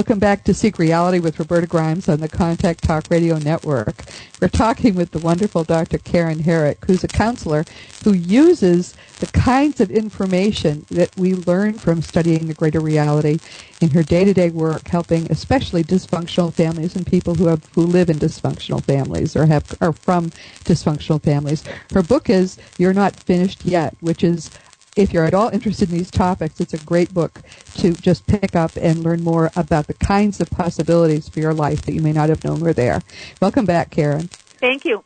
Welcome 0.00 0.18
back 0.18 0.44
to 0.44 0.54
Seek 0.54 0.78
Reality 0.78 1.18
with 1.18 1.38
Roberta 1.38 1.66
Grimes 1.66 2.08
on 2.08 2.20
the 2.20 2.28
Contact 2.28 2.82
Talk 2.82 3.10
Radio 3.10 3.36
Network. 3.36 4.02
We're 4.40 4.48
talking 4.48 4.94
with 4.94 5.10
the 5.10 5.18
wonderful 5.18 5.62
Dr. 5.62 5.98
Karen 5.98 6.38
Herrick, 6.38 6.82
who's 6.86 7.04
a 7.04 7.08
counselor 7.08 7.66
who 8.02 8.14
uses 8.14 8.94
the 9.18 9.26
kinds 9.26 9.78
of 9.78 9.90
information 9.90 10.86
that 10.90 11.14
we 11.18 11.34
learn 11.34 11.74
from 11.74 12.00
studying 12.00 12.46
the 12.46 12.54
greater 12.54 12.80
reality 12.80 13.40
in 13.82 13.90
her 13.90 14.02
day-to-day 14.02 14.48
work, 14.48 14.88
helping 14.88 15.30
especially 15.30 15.84
dysfunctional 15.84 16.50
families 16.50 16.96
and 16.96 17.06
people 17.06 17.34
who 17.34 17.48
have 17.48 17.62
who 17.74 17.82
live 17.82 18.08
in 18.08 18.16
dysfunctional 18.16 18.82
families 18.82 19.36
or 19.36 19.44
have 19.44 19.76
are 19.82 19.92
from 19.92 20.30
dysfunctional 20.64 21.22
families. 21.22 21.62
Her 21.92 22.02
book 22.02 22.30
is 22.30 22.56
You're 22.78 22.94
Not 22.94 23.16
Finished 23.16 23.66
Yet, 23.66 23.94
which 24.00 24.24
is 24.24 24.50
if 24.96 25.12
you're 25.12 25.24
at 25.24 25.34
all 25.34 25.48
interested 25.50 25.90
in 25.90 25.98
these 25.98 26.10
topics, 26.10 26.60
it's 26.60 26.74
a 26.74 26.84
great 26.84 27.12
book 27.14 27.40
to 27.76 27.92
just 27.92 28.26
pick 28.26 28.56
up 28.56 28.72
and 28.76 29.02
learn 29.02 29.22
more 29.22 29.50
about 29.56 29.86
the 29.86 29.94
kinds 29.94 30.40
of 30.40 30.50
possibilities 30.50 31.28
for 31.28 31.40
your 31.40 31.54
life 31.54 31.82
that 31.82 31.92
you 31.92 32.02
may 32.02 32.12
not 32.12 32.28
have 32.28 32.44
known 32.44 32.60
were 32.60 32.72
there. 32.72 33.00
Welcome 33.40 33.64
back, 33.64 33.90
Karen. 33.90 34.28
Thank 34.28 34.84
you. 34.84 35.04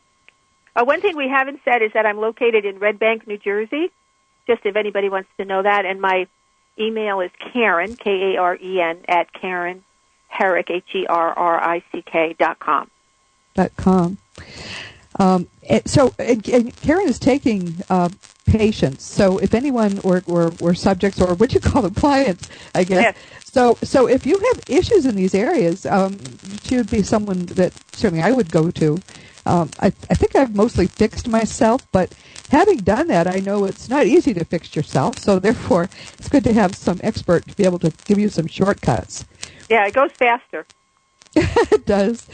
Uh, 0.75 0.83
one 0.83 1.01
thing 1.01 1.15
we 1.15 1.29
haven't 1.29 1.61
said 1.63 1.81
is 1.81 1.93
that 1.93 2.05
I'm 2.05 2.17
located 2.17 2.65
in 2.65 2.79
Red 2.79 2.99
Bank, 2.99 3.27
New 3.27 3.37
Jersey, 3.37 3.91
just 4.47 4.65
if 4.65 4.75
anybody 4.75 5.09
wants 5.09 5.29
to 5.37 5.45
know 5.45 5.63
that. 5.63 5.85
And 5.85 6.01
my 6.01 6.27
email 6.77 7.21
is 7.21 7.31
Karen, 7.53 7.95
K 7.95 8.35
A 8.35 8.41
R 8.41 8.55
E 8.55 8.81
N, 8.81 8.99
at 9.07 9.31
Karen 9.31 9.83
Herrick, 10.27 10.69
H 10.69 10.83
E 10.93 11.05
R 11.07 11.33
R 11.33 11.63
I 11.63 11.83
C 11.91 12.01
K, 12.01 12.35
dot 12.37 12.59
com. 12.59 12.89
Dot 13.53 13.71
com. 13.77 14.17
Um, 15.19 15.47
so, 15.85 16.13
and, 16.19 16.47
and 16.49 16.75
Karen 16.81 17.07
is 17.07 17.19
taking 17.19 17.75
uh, 17.89 18.09
patients. 18.45 19.05
So, 19.05 19.37
if 19.37 19.53
anyone 19.53 19.99
or, 19.99 20.23
or, 20.27 20.53
or 20.61 20.73
subjects 20.73 21.21
or 21.21 21.33
what 21.35 21.53
you 21.53 21.59
call 21.59 21.81
them 21.83 21.93
clients, 21.93 22.49
I 22.73 22.83
guess. 22.83 23.03
Yes. 23.03 23.17
So, 23.43 23.77
so 23.83 24.07
if 24.07 24.25
you 24.25 24.37
have 24.37 24.63
issues 24.67 25.05
in 25.05 25.15
these 25.15 25.33
areas, 25.33 25.85
um, 25.85 26.19
she 26.63 26.75
would 26.75 26.89
be 26.89 27.03
someone 27.03 27.45
that 27.45 27.73
certainly 27.93 28.21
I 28.21 28.31
would 28.31 28.51
go 28.51 28.69
to. 28.71 28.99
Um, 29.45 29.69
I, 29.79 29.87
I 29.87 30.15
think 30.15 30.35
I've 30.35 30.55
mostly 30.55 30.87
fixed 30.87 31.27
myself, 31.27 31.87
but 31.91 32.13
having 32.49 32.79
done 32.79 33.07
that, 33.07 33.27
I 33.27 33.39
know 33.39 33.65
it's 33.65 33.87
not 33.87 34.07
easy 34.07 34.33
to 34.33 34.43
fix 34.43 34.75
yourself. 34.75 35.19
So, 35.19 35.39
therefore, 35.39 35.89
it's 36.19 36.27
good 36.27 36.43
to 36.43 36.53
have 36.53 36.75
some 36.75 36.99
expert 37.03 37.47
to 37.47 37.55
be 37.55 37.63
able 37.63 37.79
to 37.79 37.93
give 38.05 38.19
you 38.19 38.29
some 38.29 38.47
shortcuts. 38.47 39.25
Yeah, 39.69 39.87
it 39.87 39.93
goes 39.93 40.11
faster. 40.11 40.65
it 41.35 41.85
does. 41.85 42.27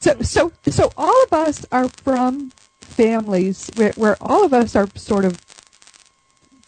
So, 0.00 0.20
so, 0.22 0.52
so 0.68 0.92
all 0.96 1.22
of 1.24 1.32
us 1.32 1.66
are 1.72 1.88
from 1.88 2.52
families 2.80 3.70
where, 3.76 3.92
where 3.92 4.16
all 4.20 4.44
of 4.44 4.52
us 4.52 4.74
are 4.76 4.88
sort 4.94 5.24
of 5.24 5.40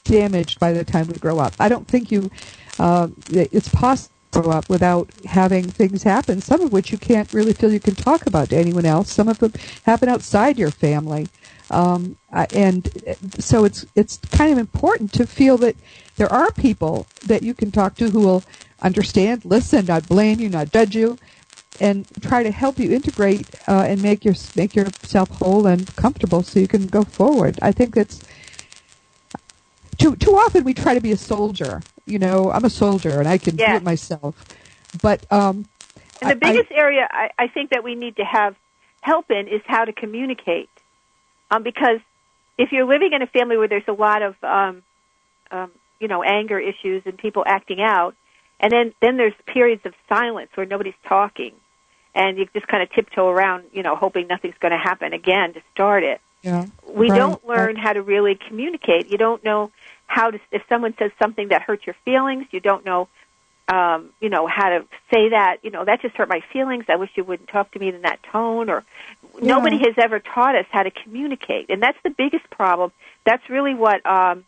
damaged 0.05 0.59
by 0.59 0.72
the 0.72 0.85
time 0.85 1.07
we 1.07 1.14
grow 1.14 1.39
up. 1.39 1.55
I 1.59 1.68
don't 1.68 1.87
think 1.87 2.11
you 2.11 2.31
uh, 2.78 3.09
it's 3.31 3.68
possible 3.68 4.14
to 4.33 4.43
grow 4.43 4.51
up 4.53 4.68
without 4.68 5.11
having 5.26 5.64
things 5.64 6.03
happen. 6.03 6.41
Some 6.41 6.61
of 6.61 6.72
which 6.72 6.91
you 6.91 6.99
can't 6.99 7.33
really 7.33 7.53
feel 7.53 7.72
you 7.72 7.81
can 7.81 7.95
talk 7.95 8.26
about 8.26 8.51
to 8.51 8.57
anyone 8.57 8.87
else. 8.87 9.12
Some 9.12 9.28
of 9.28 9.39
them 9.39 9.53
happen 9.85 10.09
outside 10.09 10.59
your 10.59 10.70
family, 10.70 11.28
um, 11.70 12.16
and 12.33 12.89
so 13.39 13.64
it's 13.64 13.87
it's 13.95 14.18
kind 14.33 14.53
of 14.53 14.59
important 14.59 15.12
to 15.14 15.26
feel 15.26 15.57
that 15.59 15.76
there 16.16 16.33
are 16.33 16.51
people 16.53 17.07
that 17.26 17.43
you 17.43 17.55
can 17.55 17.70
talk 17.70 17.97
to 17.97 18.11
who 18.11 18.20
will 18.20 18.43
understand, 18.83 19.45
listen, 19.45 19.87
not 19.87 20.09
blame 20.09 20.41
you, 20.41 20.49
not 20.49 20.72
judge 20.72 20.97
you, 20.97 21.18
and 21.79 22.07
try 22.21 22.43
to 22.43 22.51
help 22.51 22.79
you 22.79 22.91
integrate 22.93 23.49
uh, 23.68 23.85
and 23.87 24.03
make 24.03 24.25
your 24.25 24.35
make 24.57 24.75
yourself 24.75 25.29
whole 25.31 25.66
and 25.66 25.95
comfortable 25.97 26.43
so 26.43 26.59
you 26.59 26.68
can 26.68 26.87
go 26.87 27.03
forward. 27.03 27.59
I 27.62 27.73
think 27.73 27.95
that's 27.95 28.23
too 29.99 30.16
too 30.16 30.33
often 30.33 30.64
we 30.64 30.75
try 30.75 30.95
to 30.95 31.01
be 31.01 31.12
a 31.12 31.16
soldier. 31.16 31.83
You 32.07 32.18
know, 32.18 32.51
I'm 32.51 32.64
a 32.64 32.71
soldier 32.71 33.18
and 33.21 33.29
I 33.29 33.39
can 33.39 33.57
yes. 33.57 33.71
do 33.71 33.77
it 33.77 33.83
myself. 33.83 34.45
But 35.01 35.31
um, 35.33 35.66
and 36.21 36.31
the 36.31 36.37
biggest 36.37 36.73
I, 36.73 36.75
area 36.75 37.09
I, 37.11 37.31
I 37.39 37.49
think 37.49 37.71
that 37.71 37.85
we 37.85 37.95
need 37.95 38.16
to 38.16 38.25
have 38.25 38.57
help 39.01 39.31
in 39.31 39.49
is 39.49 39.62
how 39.66 39.85
to 39.85 39.93
communicate, 39.93 40.68
um, 41.51 41.62
because 41.62 42.01
if 42.59 42.73
you're 42.73 42.87
living 42.87 43.12
in 43.12 43.23
a 43.23 43.27
family 43.27 43.57
where 43.57 43.68
there's 43.68 43.89
a 43.89 43.93
lot 43.93 44.23
of 44.23 44.35
um, 44.43 44.83
um, 45.51 45.71
you 46.01 46.09
know 46.09 46.23
anger 46.23 46.59
issues 46.59 47.03
and 47.07 47.16
people 47.16 47.45
acting 47.47 47.81
out, 47.81 48.14
and 48.59 48.73
then 48.73 48.93
then 49.01 49.16
there's 49.16 49.35
periods 49.47 49.83
of 49.85 49.95
silence 50.09 50.51
where 50.55 50.66
nobody's 50.66 50.95
talking, 51.09 51.53
and 52.15 52.39
you 52.39 52.47
just 52.53 52.67
kind 52.67 52.83
of 52.83 52.91
tiptoe 52.93 53.29
around, 53.29 53.65
you 53.73 53.83
know, 53.83 53.97
hoping 53.97 54.27
nothing's 54.27 54.57
going 54.61 54.73
to 54.73 54.79
happen 54.79 55.13
again 55.13 55.55
to 55.55 55.63
start 55.73 56.03
it. 56.03 56.21
Yeah. 56.43 56.67
We 56.87 57.11
right. 57.11 57.17
don't 57.17 57.47
learn 57.47 57.77
how 57.77 57.93
to 57.93 58.03
really 58.03 58.39
communicate. 58.49 59.11
You 59.11 59.19
don't 59.19 59.45
know 59.45 59.71
how 60.07 60.31
to 60.31 60.41
if 60.51 60.63
someone 60.69 60.95
says 60.99 61.11
something 61.19 61.49
that 61.49 61.63
hurts 61.63 61.87
your 61.87 61.97
feelings, 62.05 62.47
you 62.51 62.61
don't 62.61 62.85
know 62.85 63.09
um, 63.71 64.11
you 64.21 64.29
know, 64.29 64.49
how 64.49 64.69
to 64.69 64.81
say 65.13 65.29
that, 65.31 65.59
you 65.63 65.71
know, 65.71 65.85
that 65.85 66.03
just 66.03 66.17
hurt 66.17 66.29
my 66.29 66.41
feelings. 66.53 66.87
I 66.89 66.97
wish 66.97 67.11
you 67.15 67.23
wouldn't 67.23 67.49
talk 67.49 67.71
to 67.73 67.79
me 67.79 67.89
in 67.89 68.03
that 68.03 68.21
tone 68.33 68.69
or 68.69 68.85
yeah. 69.41 69.55
nobody 69.55 69.79
has 69.79 69.95
ever 69.97 70.19
taught 70.19 70.57
us 70.57 70.67
how 70.71 70.83
to 70.83 70.91
communicate. 70.91 71.71
And 71.71 71.81
that's 71.81 71.99
the 72.03 72.11
biggest 72.11 72.51
problem. 72.51 72.91
That's 73.25 73.49
really 73.49 73.75
what 73.75 74.05
um 74.05 74.45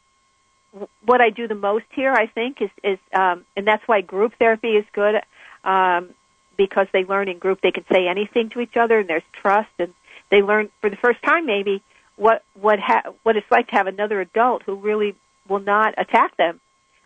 what 1.04 1.20
I 1.20 1.30
do 1.30 1.46
the 1.46 1.54
most 1.54 1.84
here, 1.90 2.12
I 2.12 2.26
think, 2.26 2.60
is 2.60 2.70
is 2.82 2.98
um 3.12 3.44
and 3.56 3.64
that's 3.64 3.86
why 3.86 4.00
group 4.00 4.34
therapy 4.40 4.70
is 4.70 4.84
good. 4.92 5.14
Um 5.62 6.10
because 6.66 6.86
they 6.92 7.04
learn 7.04 7.28
in 7.28 7.38
group 7.38 7.60
they 7.62 7.70
can 7.70 7.84
say 7.92 8.06
anything 8.08 8.48
to 8.50 8.60
each 8.60 8.76
other 8.76 9.00
and 9.00 9.08
there's 9.08 9.22
trust 9.40 9.70
and 9.78 9.92
they 10.30 10.42
learn 10.42 10.70
for 10.80 10.90
the 10.90 10.96
first 10.96 11.22
time 11.22 11.46
maybe 11.46 11.82
what 12.16 12.42
what 12.54 12.78
ha- 12.78 13.12
what 13.22 13.36
it's 13.36 13.50
like 13.50 13.68
to 13.68 13.76
have 13.76 13.86
another 13.86 14.20
adult 14.20 14.62
who 14.64 14.76
really 14.76 15.14
will 15.48 15.60
not 15.60 15.94
attack 15.98 16.36
them 16.36 16.60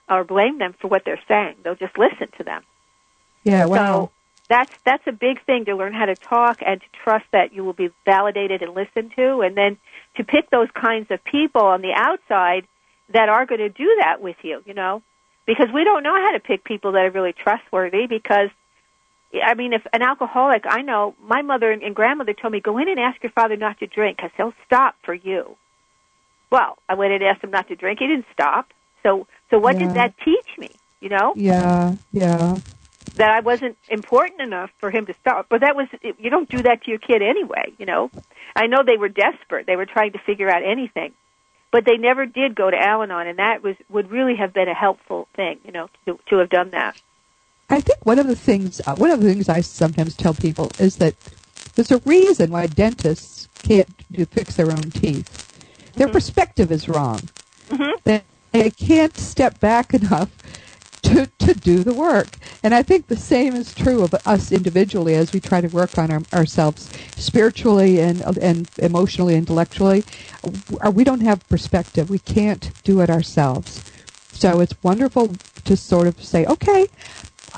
or 0.09 0.25
blame 0.25 0.59
them 0.59 0.75
for 0.81 0.89
what 0.89 1.03
they're 1.05 1.21
saying. 1.29 1.57
They'll 1.63 1.75
just 1.75 1.99
listen 1.99 2.29
to 2.39 2.45
them. 2.45 2.63
Yeah, 3.43 3.67
wow. 3.67 3.77
So 3.77 4.11
that's 4.49 4.73
that's 4.85 5.07
a 5.07 5.13
big 5.13 5.45
thing 5.45 5.65
to 5.67 5.77
learn 5.77 5.93
how 5.93 6.07
to 6.07 6.15
talk 6.15 6.61
and 6.65 6.81
to 6.81 6.87
trust 7.03 7.27
that 7.33 7.53
you 7.53 7.65
will 7.65 7.73
be 7.73 7.91
validated 8.05 8.63
and 8.63 8.75
listened 8.75 9.13
to, 9.17 9.41
and 9.41 9.57
then 9.57 9.79
to 10.17 10.25
pick 10.25 10.51
those 10.51 10.69
kinds 10.75 11.11
of 11.11 11.23
people 11.25 11.63
on 11.63 11.83
the 11.83 11.93
outside 11.95 12.67
that 13.13 13.29
are 13.29 13.47
going 13.47 13.61
to 13.61 13.69
do 13.69 13.97
that 14.01 14.21
with 14.21 14.37
you. 14.43 14.63
You 14.65 14.75
know, 14.75 15.03
because 15.47 15.69
we 15.73 15.85
don't 15.85 16.03
know 16.03 16.15
how 16.15 16.33
to 16.33 16.41
pick 16.41 16.65
people 16.65 16.93
that 16.93 17.05
are 17.05 17.11
really 17.11 17.33
trustworthy. 17.33 18.07
Because 18.07 18.51
I 19.35 19.55
mean, 19.55 19.73
if 19.73 19.87
an 19.93 20.03
alcoholic, 20.03 20.65
I 20.67 20.83
know 20.83 21.15
my 21.23 21.43
mother 21.43 21.71
and 21.71 21.95
grandmother 21.95 22.33
told 22.33 22.53
me, 22.53 22.61
go 22.61 22.79
in 22.79 22.89
and 22.89 22.99
ask 22.99 23.23
your 23.23 23.33
father 23.33 23.57
not 23.57 23.79
to 23.81 23.87
drink 23.87 24.17
because 24.17 24.31
he'll 24.37 24.55
stop 24.65 24.97
for 25.03 25.15
you. 25.15 25.57
Well, 26.51 26.79
I 26.89 26.95
went 26.95 27.13
and 27.13 27.23
asked 27.23 27.43
him 27.43 27.51
not 27.51 27.69
to 27.69 27.77
drink. 27.77 27.99
He 27.99 28.07
didn't 28.07 28.27
stop. 28.33 28.73
So, 29.03 29.27
so 29.51 29.59
what 29.59 29.79
yeah. 29.79 29.87
did 29.87 29.97
that 29.97 30.15
teach 30.25 30.47
me? 30.59 30.71
You 31.01 31.11
know? 31.11 31.35
Yeah, 31.37 31.97
yeah. 32.13 32.57
That 33.17 33.31
I 33.31 33.41
wasn't 33.41 33.77
important 33.89 34.41
enough 34.41 34.71
for 34.79 34.91
him 34.91 35.07
to 35.07 35.15
stop. 35.15 35.47
But 35.49 35.63
that 35.63 35.75
was, 35.75 35.89
you 36.03 36.31
don't 36.31 36.49
do 36.49 36.63
that 36.63 36.85
to 36.85 36.91
your 36.91 36.99
kid 36.99 37.23
anyway, 37.23 37.73
you 37.79 37.87
know? 37.87 38.11
I 38.55 38.67
know 38.67 38.79
they 38.87 38.97
were 38.97 39.09
desperate. 39.09 39.67
They 39.67 39.77
were 39.77 39.87
trying 39.87 40.13
to 40.13 40.19
figure 40.19 40.49
out 40.49 40.63
anything. 40.65 41.13
But 41.73 41.85
they 41.85 41.97
never 41.97 42.27
did 42.27 42.55
go 42.55 42.71
to 42.71 42.77
Al-Anon, 42.77 43.27
and 43.27 43.39
that 43.39 43.63
was 43.63 43.77
would 43.91 44.11
really 44.11 44.37
have 44.37 44.55
been 44.55 44.69
a 44.69 44.75
helpful 44.75 45.29
thing, 45.35 45.59
you 45.65 45.73
know, 45.73 45.91
to, 46.07 46.19
to 46.31 46.39
have 46.39 46.49
done 46.49 46.71
that. 46.71 47.01
I 47.69 47.81
think 47.81 48.05
one 48.07 48.19
of 48.19 48.27
the 48.27 48.37
things, 48.37 48.81
uh, 48.87 48.95
one 48.97 49.11
of 49.11 49.21
the 49.21 49.29
things 49.29 49.49
I 49.49 49.61
sometimes 49.61 50.15
tell 50.17 50.35
people 50.35 50.71
is 50.79 50.97
that 50.97 51.15
there's 51.75 51.91
a 51.91 51.99
reason 51.99 52.51
why 52.51 52.67
dentists 52.67 53.49
can't 53.63 53.89
do, 54.13 54.25
fix 54.25 54.57
their 54.57 54.71
own 54.71 54.91
teeth 54.91 55.47
their 55.97 56.07
mm-hmm. 56.07 56.15
perspective 56.15 56.71
is 56.71 56.89
wrong. 56.89 57.21
Mm-hmm. 57.71 57.99
They, 58.05 58.23
they 58.53 58.71
can't 58.71 59.17
step 59.17 59.59
back 59.61 59.95
enough 60.03 60.31
to, 61.03 61.27
to 61.39 61.55
do 61.55 61.83
the 61.83 61.95
work. 61.95 62.29
And 62.63 62.75
I 62.75 62.83
think 62.83 63.07
the 63.07 63.17
same 63.17 63.55
is 63.55 63.75
true 63.75 64.03
of 64.03 64.15
us 64.27 64.53
individually 64.53 65.15
as 65.15 65.33
we 65.33 65.41
try 65.41 65.61
to 65.61 65.69
work 65.69 65.99
on 65.99 66.11
our, 66.11 66.23
ourselves 66.33 66.91
spiritually 67.17 68.01
and, 68.01 68.21
and 68.39 68.69
emotionally, 68.79 69.37
intellectually. 69.37 70.05
We 70.93 71.05
don't 71.05 71.21
have 71.21 71.49
perspective. 71.49 72.11
We 72.11 72.19
can't 72.19 72.71
do 72.83 73.01
it 73.01 73.11
ourselves. 73.11 73.91
So 74.33 74.61
it's 74.61 74.75
wonderful 74.83 75.35
to 75.65 75.77
sort 75.77 76.07
of 76.09 76.23
say, 76.23 76.45
okay, 76.45 76.89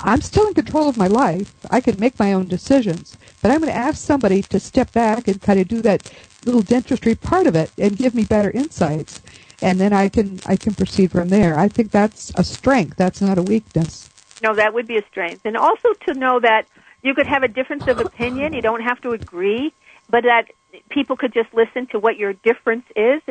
I'm 0.03 0.21
still 0.21 0.47
in 0.47 0.53
control 0.53 0.87
of 0.87 0.97
my 0.97 1.07
life. 1.07 1.53
I 1.69 1.81
can 1.81 1.99
make 1.99 2.17
my 2.19 2.33
own 2.33 2.47
decisions. 2.47 3.17
But 3.41 3.51
I'm 3.51 3.59
going 3.59 3.71
to 3.71 3.77
ask 3.77 3.97
somebody 3.97 4.41
to 4.43 4.59
step 4.59 4.91
back 4.91 5.27
and 5.27 5.41
kind 5.41 5.59
of 5.59 5.67
do 5.67 5.81
that 5.81 6.11
little 6.45 6.61
dentistry 6.61 7.15
part 7.15 7.47
of 7.47 7.55
it 7.55 7.71
and 7.77 7.97
give 7.97 8.15
me 8.15 8.23
better 8.23 8.51
insights. 8.51 9.21
And 9.61 9.79
then 9.79 9.91
I 9.91 10.07
can 10.07 10.39
I 10.45 10.55
can 10.55 10.73
proceed 10.73 11.11
from 11.11 11.29
there. 11.29 11.59
I 11.59 11.67
think 11.67 11.91
that's 11.91 12.31
a 12.35 12.43
strength. 12.43 12.95
That's 12.95 13.21
not 13.21 13.37
a 13.37 13.43
weakness. 13.43 14.09
No, 14.41 14.55
that 14.55 14.73
would 14.73 14.87
be 14.87 14.97
a 14.97 15.05
strength. 15.11 15.41
And 15.45 15.57
also 15.57 15.89
to 16.07 16.13
know 16.13 16.39
that 16.39 16.65
you 17.01 17.13
could 17.13 17.27
have 17.27 17.43
a 17.43 17.49
difference 17.49 17.87
of 17.87 17.99
opinion. 17.99 18.53
You 18.53 18.61
don't 18.61 18.81
have 18.81 19.01
to 19.01 19.11
agree, 19.11 19.73
but 20.09 20.23
that 20.23 20.45
people 20.89 21.17
could 21.17 21.33
just 21.33 21.53
listen 21.53 21.87
to 21.87 21.99
what 21.99 22.17
your 22.17 22.33
difference 22.33 22.85
is. 22.95 23.21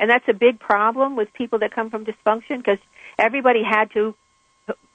And 0.00 0.10
that's 0.10 0.28
a 0.28 0.34
big 0.34 0.60
problem 0.60 1.16
with 1.16 1.32
people 1.32 1.58
that 1.60 1.74
come 1.74 1.90
from 1.90 2.04
dysfunction 2.04 2.58
because 2.58 2.78
everybody 3.18 3.62
had 3.64 3.90
to 3.92 4.14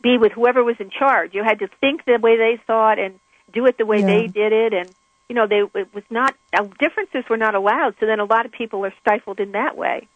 be 0.04 0.18
with 0.20 0.34
whoever 0.34 0.64
was 0.64 0.76
in 0.80 0.92
charge. 0.92 1.34
You 1.34 1.44
had 1.44 1.60
to 1.60 1.68
think 1.80 2.06
the 2.06 2.20
way 2.22 2.38
they 2.38 2.62
thought 2.68 3.00
and 3.00 3.20
do 3.52 3.66
it 3.66 3.78
the 3.78 3.86
way 3.86 4.02
yeah. 4.02 4.06
they 4.06 4.28
did 4.28 4.54
it. 4.54 4.74
And 4.74 4.94
you 5.30 5.36
know, 5.36 5.48
they 5.48 5.64
it 5.80 5.94
was 5.94 6.04
not 6.12 6.36
uh, 6.56 6.68
differences 6.80 7.24
were 7.30 7.38
not 7.38 7.56
allowed. 7.56 7.96
So 8.00 8.06
then 8.06 8.20
a 8.20 8.26
lot 8.26 8.46
of 8.46 8.52
people 8.52 8.86
are 8.86 8.94
stifled 9.02 9.40
in 9.40 9.54
that 9.54 9.76
way. 9.76 10.08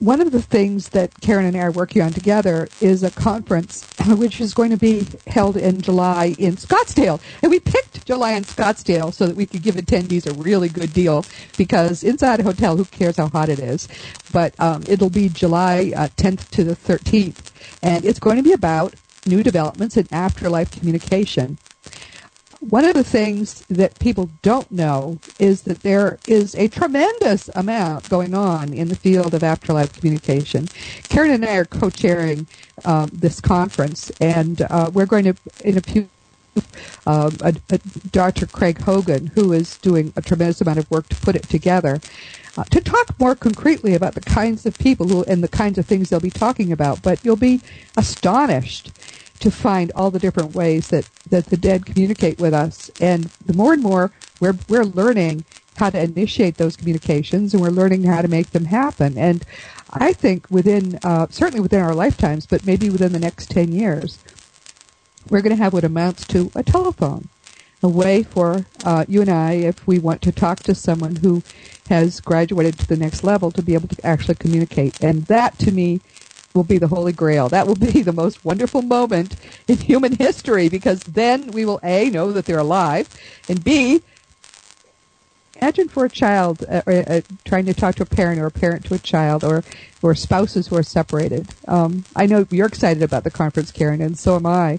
One 0.00 0.20
of 0.20 0.32
the 0.32 0.42
things 0.42 0.90
that 0.90 1.20
Karen 1.20 1.46
and 1.46 1.56
I 1.56 1.60
are 1.60 1.70
working 1.70 2.02
on 2.02 2.12
together 2.12 2.68
is 2.80 3.02
a 3.02 3.10
conference 3.10 3.88
which 4.06 4.40
is 4.40 4.52
going 4.52 4.70
to 4.70 4.76
be 4.76 5.06
held 5.26 5.56
in 5.56 5.80
July 5.80 6.34
in 6.38 6.56
Scottsdale. 6.56 7.20
And 7.42 7.50
we 7.50 7.60
picked 7.60 8.04
July 8.04 8.32
in 8.32 8.42
Scottsdale 8.42 9.14
so 9.14 9.26
that 9.26 9.36
we 9.36 9.46
could 9.46 9.62
give 9.62 9.76
attendees 9.76 10.26
a 10.26 10.34
really 10.42 10.68
good 10.68 10.92
deal 10.92 11.24
because 11.56 12.02
inside 12.02 12.40
a 12.40 12.42
hotel, 12.42 12.76
who 12.76 12.84
cares 12.84 13.16
how 13.16 13.28
hot 13.28 13.48
it 13.48 13.60
is? 13.60 13.88
But 14.32 14.58
um, 14.60 14.82
it'll 14.88 15.10
be 15.10 15.28
July 15.28 15.92
uh, 15.96 16.08
10th 16.16 16.50
to 16.50 16.64
the 16.64 16.74
13th. 16.74 17.52
And 17.82 18.04
it's 18.04 18.18
going 18.18 18.36
to 18.36 18.42
be 18.42 18.52
about 18.52 18.94
new 19.26 19.42
developments 19.42 19.96
in 19.96 20.06
afterlife 20.12 20.70
communication 20.70 21.58
one 22.70 22.84
of 22.86 22.94
the 22.94 23.04
things 23.04 23.60
that 23.68 23.98
people 23.98 24.30
don't 24.40 24.70
know 24.72 25.18
is 25.38 25.62
that 25.62 25.80
there 25.80 26.18
is 26.26 26.54
a 26.54 26.68
tremendous 26.68 27.50
amount 27.54 28.08
going 28.08 28.34
on 28.34 28.72
in 28.72 28.88
the 28.88 28.96
field 28.96 29.34
of 29.34 29.42
afterlife 29.42 29.92
communication. 29.92 30.68
Karen 31.08 31.30
and 31.30 31.44
I 31.44 31.56
are 31.56 31.66
co-chairing 31.66 32.46
um, 32.86 33.10
this 33.12 33.40
conference, 33.40 34.10
and 34.20 34.62
uh, 34.62 34.90
we're 34.94 35.06
going 35.06 35.24
to, 35.24 35.36
in 35.62 35.76
a 35.76 35.82
few 35.82 36.08
uh, 37.06 37.30
a, 37.42 37.54
a 37.70 37.78
Dr. 38.12 38.46
Craig 38.46 38.80
Hogan, 38.80 39.26
who 39.26 39.52
is 39.52 39.76
doing 39.78 40.12
a 40.16 40.22
tremendous 40.22 40.60
amount 40.60 40.78
of 40.78 40.90
work 40.90 41.08
to 41.08 41.16
put 41.16 41.36
it 41.36 41.48
together, 41.48 42.00
uh, 42.56 42.64
to 42.64 42.80
talk 42.80 43.18
more 43.18 43.34
concretely 43.34 43.94
about 43.94 44.14
the 44.14 44.20
kinds 44.20 44.66
of 44.66 44.78
people 44.78 45.08
who 45.08 45.24
and 45.24 45.42
the 45.42 45.48
kinds 45.48 45.78
of 45.78 45.86
things 45.86 46.10
they'll 46.10 46.20
be 46.20 46.30
talking 46.30 46.72
about. 46.72 47.02
But 47.02 47.24
you'll 47.24 47.36
be 47.36 47.60
astonished 47.96 48.92
to 49.40 49.50
find 49.50 49.90
all 49.94 50.10
the 50.10 50.18
different 50.18 50.54
ways 50.54 50.88
that, 50.88 51.08
that 51.30 51.46
the 51.46 51.56
dead 51.56 51.86
communicate 51.86 52.38
with 52.38 52.54
us. 52.54 52.90
And 53.00 53.24
the 53.44 53.54
more 53.54 53.72
and 53.72 53.82
more 53.82 54.12
we're, 54.40 54.56
we're 54.68 54.84
learning 54.84 55.44
how 55.76 55.90
to 55.90 56.00
initiate 56.00 56.56
those 56.56 56.76
communications 56.76 57.52
and 57.52 57.62
we're 57.62 57.70
learning 57.70 58.04
how 58.04 58.22
to 58.22 58.28
make 58.28 58.50
them 58.50 58.66
happen. 58.66 59.18
And 59.18 59.44
I 59.90 60.12
think 60.12 60.48
within, 60.50 60.98
uh, 61.02 61.26
certainly 61.30 61.60
within 61.60 61.82
our 61.82 61.94
lifetimes, 61.94 62.46
but 62.46 62.64
maybe 62.64 62.90
within 62.90 63.12
the 63.12 63.18
next 63.18 63.50
10 63.50 63.72
years, 63.72 64.18
we're 65.28 65.42
going 65.42 65.56
to 65.56 65.62
have 65.62 65.72
what 65.72 65.84
amounts 65.84 66.26
to 66.28 66.52
a 66.54 66.62
telephone. 66.62 67.28
A 67.84 67.88
way 67.88 68.22
for 68.22 68.64
uh, 68.82 69.04
you 69.06 69.20
and 69.20 69.30
I, 69.30 69.52
if 69.52 69.86
we 69.86 69.98
want 69.98 70.22
to 70.22 70.32
talk 70.32 70.60
to 70.60 70.74
someone 70.74 71.16
who 71.16 71.42
has 71.90 72.18
graduated 72.18 72.78
to 72.78 72.86
the 72.86 72.96
next 72.96 73.22
level, 73.22 73.50
to 73.50 73.60
be 73.60 73.74
able 73.74 73.88
to 73.88 74.06
actually 74.06 74.36
communicate. 74.36 75.02
And 75.02 75.26
that, 75.26 75.58
to 75.58 75.70
me, 75.70 76.00
will 76.54 76.64
be 76.64 76.78
the 76.78 76.88
Holy 76.88 77.12
Grail. 77.12 77.50
That 77.50 77.66
will 77.66 77.74
be 77.74 78.00
the 78.02 78.14
most 78.14 78.42
wonderful 78.42 78.80
moment 78.80 79.36
in 79.68 79.76
human 79.90 80.16
history 80.16 80.70
because 80.70 81.00
then 81.00 81.48
we 81.48 81.66
will 81.66 81.78
A, 81.82 82.08
know 82.08 82.32
that 82.32 82.46
they're 82.46 82.58
alive, 82.58 83.06
and 83.50 83.62
B, 83.62 84.02
imagine 85.60 85.88
for 85.88 86.06
a 86.06 86.10
child 86.10 86.64
uh, 86.66 86.82
uh, 86.86 87.20
trying 87.44 87.66
to 87.66 87.74
talk 87.74 87.96
to 87.96 88.02
a 88.02 88.06
parent 88.06 88.40
or 88.40 88.46
a 88.46 88.50
parent 88.50 88.86
to 88.86 88.94
a 88.94 88.98
child 88.98 89.44
or 89.44 89.62
or 90.00 90.14
spouses 90.14 90.68
who 90.68 90.76
are 90.76 90.82
separated. 90.82 91.48
Um, 91.68 92.04
I 92.16 92.24
know 92.24 92.46
you're 92.50 92.66
excited 92.66 93.02
about 93.02 93.24
the 93.24 93.30
conference, 93.30 93.70
Karen, 93.72 94.00
and 94.00 94.18
so 94.18 94.36
am 94.36 94.46
I. 94.46 94.78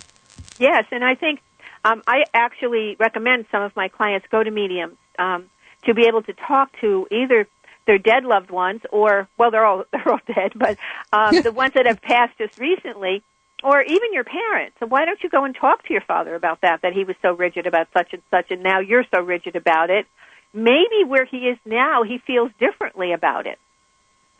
Yes, 0.57 0.85
and 0.91 1.03
I 1.03 1.15
think 1.15 1.41
um, 1.85 2.01
I 2.07 2.23
actually 2.33 2.97
recommend 2.99 3.45
some 3.51 3.61
of 3.61 3.75
my 3.75 3.87
clients 3.87 4.27
go 4.31 4.43
to 4.43 4.51
mediums 4.51 4.97
um, 5.19 5.45
to 5.85 5.93
be 5.93 6.07
able 6.07 6.23
to 6.23 6.33
talk 6.33 6.69
to 6.81 7.07
either 7.11 7.47
their 7.85 7.99
dead 7.99 8.23
loved 8.23 8.49
ones 8.49 8.81
or 8.91 9.27
well, 9.37 9.51
they're 9.51 9.65
all 9.65 9.85
they're 9.91 10.09
all 10.09 10.19
dead, 10.27 10.51
but 10.55 10.77
um, 11.13 11.41
the 11.41 11.51
ones 11.63 11.73
that 11.75 11.85
have 11.85 12.01
passed 12.01 12.37
just 12.37 12.57
recently 12.57 13.23
or 13.63 13.81
even 13.81 14.13
your 14.13 14.23
parents. 14.23 14.75
So 14.79 14.87
why 14.87 15.05
don't 15.05 15.21
you 15.23 15.29
go 15.29 15.45
and 15.45 15.55
talk 15.55 15.83
to 15.87 15.93
your 15.93 16.01
father 16.01 16.35
about 16.35 16.61
that, 16.61 16.81
that 16.81 16.93
he 16.93 17.03
was 17.03 17.15
so 17.21 17.33
rigid 17.33 17.67
about 17.67 17.87
such 17.93 18.13
and 18.13 18.21
such, 18.29 18.51
and 18.51 18.61
now 18.63 18.79
you're 18.79 19.05
so 19.13 19.21
rigid 19.21 19.55
about 19.55 19.89
it. 19.89 20.05
Maybe 20.53 21.03
where 21.05 21.25
he 21.25 21.37
is 21.37 21.57
now, 21.65 22.03
he 22.03 22.17
feels 22.17 22.51
differently 22.59 23.13
about 23.13 23.47
it. 23.47 23.59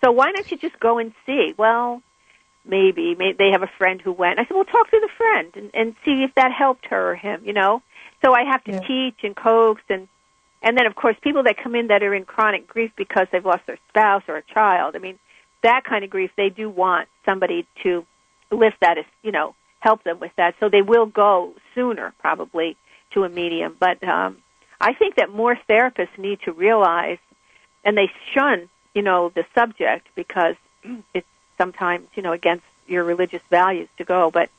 So 0.04 0.12
why 0.12 0.32
don't 0.32 0.50
you 0.52 0.58
just 0.58 0.80
go 0.80 0.98
and 0.98 1.14
see? 1.26 1.54
Well, 1.58 2.02
maybe, 2.68 3.16
maybe 3.16 3.36
they 3.38 3.51
have 3.51 3.63
a 3.63 3.72
friend 3.78 4.01
who 4.01 4.11
went. 4.11 4.39
I 4.39 4.43
said, 4.43 4.53
well, 4.53 4.66
talk 4.66 4.89
to 4.91 4.99
the 4.99 5.09
friend 5.18 5.51
and, 5.55 5.72
and 5.74 5.95
see 6.03 6.24
if 6.24 6.34
that 6.36 6.51
helped 6.51 6.88
her 6.88 7.11
or 7.11 7.16
him, 7.16 7.41
you 7.45 7.53
know? 7.53 7.82
So 8.24 8.34
I 8.34 8.43
have 8.51 8.63
to 8.66 8.72
yeah. 8.72 8.80
teach 8.80 9.18
and 9.24 9.36
coax 9.36 9.82
and 9.89 10.07
and 10.61 10.76
then 10.76 10.88
of 10.88 10.95
course 10.95 11.16
people 11.22 11.43
that 11.43 11.57
come 11.61 11.76
in 11.76 11.88
that 11.88 12.01
are 12.01 12.16
in 12.16 12.26
chronic 12.26 12.68
grief 12.68 12.91
because 12.97 13.28
they've 13.32 13.45
lost 13.45 13.68
their 13.68 13.78
spouse 13.89 14.24
or 14.28 14.38
a 14.38 14.43
child. 14.53 14.95
I 14.95 14.99
mean, 14.99 15.20
that 15.66 15.84
kind 15.84 16.03
of 16.03 16.09
grief 16.09 16.32
they 16.38 16.49
do 16.49 16.70
want 16.70 17.07
somebody 17.26 17.68
to 17.82 18.05
lift 18.51 18.78
that 18.82 18.99
is 18.99 19.05
you 19.24 19.32
know 19.32 19.55
help 19.80 20.03
them 20.03 20.20
with 20.20 20.32
that 20.38 20.53
so 20.59 20.70
they 20.70 20.82
will 20.82 21.07
go 21.07 21.53
sooner 21.74 22.13
probably 22.20 22.78
to 23.11 23.24
a 23.24 23.30
medium 23.30 23.76
but 23.80 24.01
um 24.07 24.38
i 24.80 24.93
think 24.93 25.16
that 25.16 25.30
more 25.30 25.57
therapists 25.68 26.18
need 26.20 26.39
to 26.45 26.51
realize 26.51 27.18
and 27.84 27.97
they 27.97 28.09
shun 28.34 28.70
you 28.93 29.01
know 29.01 29.32
the 29.36 29.43
subject 29.57 30.07
because 30.16 30.55
it's 31.13 31.28
sometimes 31.58 32.08
you 32.16 32.24
know 32.24 32.32
against 32.32 32.66
your 32.88 33.03
religious 33.03 33.41
values 33.49 33.89
to 33.97 34.03
go 34.03 34.32
but 34.32 34.49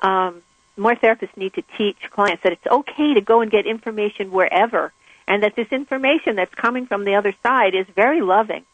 um 0.00 0.42
more 0.76 0.94
therapists 0.94 1.36
need 1.36 1.52
to 1.54 1.62
teach 1.76 1.96
clients 2.10 2.42
that 2.42 2.52
it's 2.52 2.66
okay 2.66 3.14
to 3.14 3.20
go 3.20 3.40
and 3.40 3.50
get 3.50 3.66
information 3.66 4.30
wherever 4.30 4.92
and 5.26 5.42
that 5.42 5.56
this 5.56 5.68
information 5.72 6.36
that's 6.36 6.54
coming 6.54 6.86
from 6.86 7.04
the 7.04 7.14
other 7.14 7.34
side 7.42 7.74
is 7.74 7.86
very 7.94 8.20
loving 8.20 8.64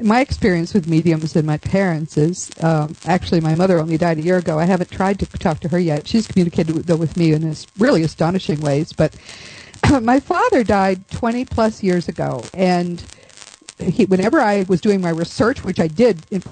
my 0.00 0.20
experience 0.20 0.72
with 0.72 0.88
mediums 0.88 1.36
and 1.36 1.46
my 1.46 1.58
parents 1.58 2.16
is 2.16 2.50
um, 2.62 2.96
actually 3.06 3.40
my 3.40 3.54
mother 3.54 3.78
only 3.78 3.98
died 3.98 4.18
a 4.18 4.22
year 4.22 4.38
ago. 4.38 4.58
I 4.58 4.64
haven't 4.64 4.90
tried 4.90 5.18
to 5.20 5.26
talk 5.26 5.60
to 5.60 5.68
her 5.68 5.78
yet. 5.78 6.08
She's 6.08 6.26
communicated 6.26 6.74
with, 6.74 6.86
though 6.86 6.96
with 6.96 7.16
me 7.16 7.32
in 7.32 7.54
really 7.78 8.02
astonishing 8.02 8.60
ways. 8.60 8.92
But 8.92 9.14
my 10.02 10.20
father 10.20 10.64
died 10.64 11.08
20 11.10 11.44
plus 11.44 11.82
years 11.82 12.08
ago, 12.08 12.44
and 12.54 13.02
he, 13.78 14.04
whenever 14.04 14.40
I 14.40 14.64
was 14.68 14.80
doing 14.80 15.00
my 15.00 15.10
research, 15.10 15.64
which 15.64 15.80
I 15.80 15.88
did 15.88 16.24
in 16.30 16.42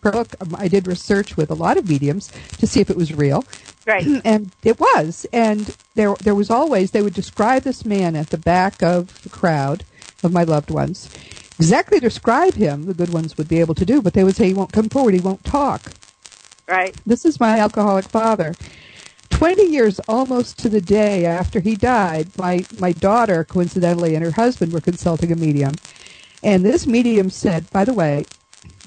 book, 0.00 0.34
um, 0.40 0.54
I 0.56 0.68
did 0.68 0.86
research 0.86 1.36
with 1.36 1.50
a 1.50 1.54
lot 1.54 1.76
of 1.76 1.88
mediums 1.88 2.30
to 2.58 2.66
see 2.66 2.80
if 2.80 2.90
it 2.90 2.96
was 2.96 3.12
real. 3.12 3.44
Right. 3.86 4.06
And 4.24 4.52
it 4.62 4.78
was. 4.78 5.26
And 5.32 5.76
there, 5.94 6.14
there 6.16 6.34
was 6.34 6.50
always, 6.50 6.90
they 6.90 7.02
would 7.02 7.14
describe 7.14 7.62
this 7.62 7.84
man 7.84 8.14
at 8.16 8.30
the 8.30 8.38
back 8.38 8.82
of 8.82 9.22
the 9.22 9.28
crowd 9.28 9.84
of 10.22 10.32
my 10.32 10.44
loved 10.44 10.70
ones 10.70 11.08
exactly 11.58 11.98
describe 11.98 12.54
him, 12.54 12.84
the 12.84 12.94
good 12.94 13.12
ones 13.12 13.36
would 13.36 13.48
be 13.48 13.60
able 13.60 13.74
to 13.74 13.84
do, 13.84 14.00
but 14.00 14.12
they 14.14 14.24
would 14.24 14.36
say 14.36 14.46
he 14.46 14.54
won't 14.54 14.72
come 14.72 14.88
forward, 14.88 15.14
he 15.14 15.20
won't 15.20 15.44
talk. 15.44 15.92
Right. 16.68 16.94
This 17.04 17.24
is 17.24 17.40
my 17.40 17.58
alcoholic 17.58 18.04
father. 18.04 18.54
20 19.30 19.64
years 19.64 20.00
almost 20.08 20.58
to 20.60 20.68
the 20.68 20.80
day 20.80 21.26
after 21.26 21.60
he 21.60 21.74
died, 21.76 22.28
my, 22.38 22.64
my 22.78 22.92
daughter, 22.92 23.44
coincidentally, 23.44 24.14
and 24.14 24.24
her 24.24 24.30
husband 24.30 24.72
were 24.72 24.80
consulting 24.80 25.32
a 25.32 25.36
medium. 25.36 25.74
And 26.42 26.64
this 26.64 26.86
medium 26.86 27.30
said, 27.30 27.70
by 27.70 27.84
the 27.84 27.92
way, 27.92 28.24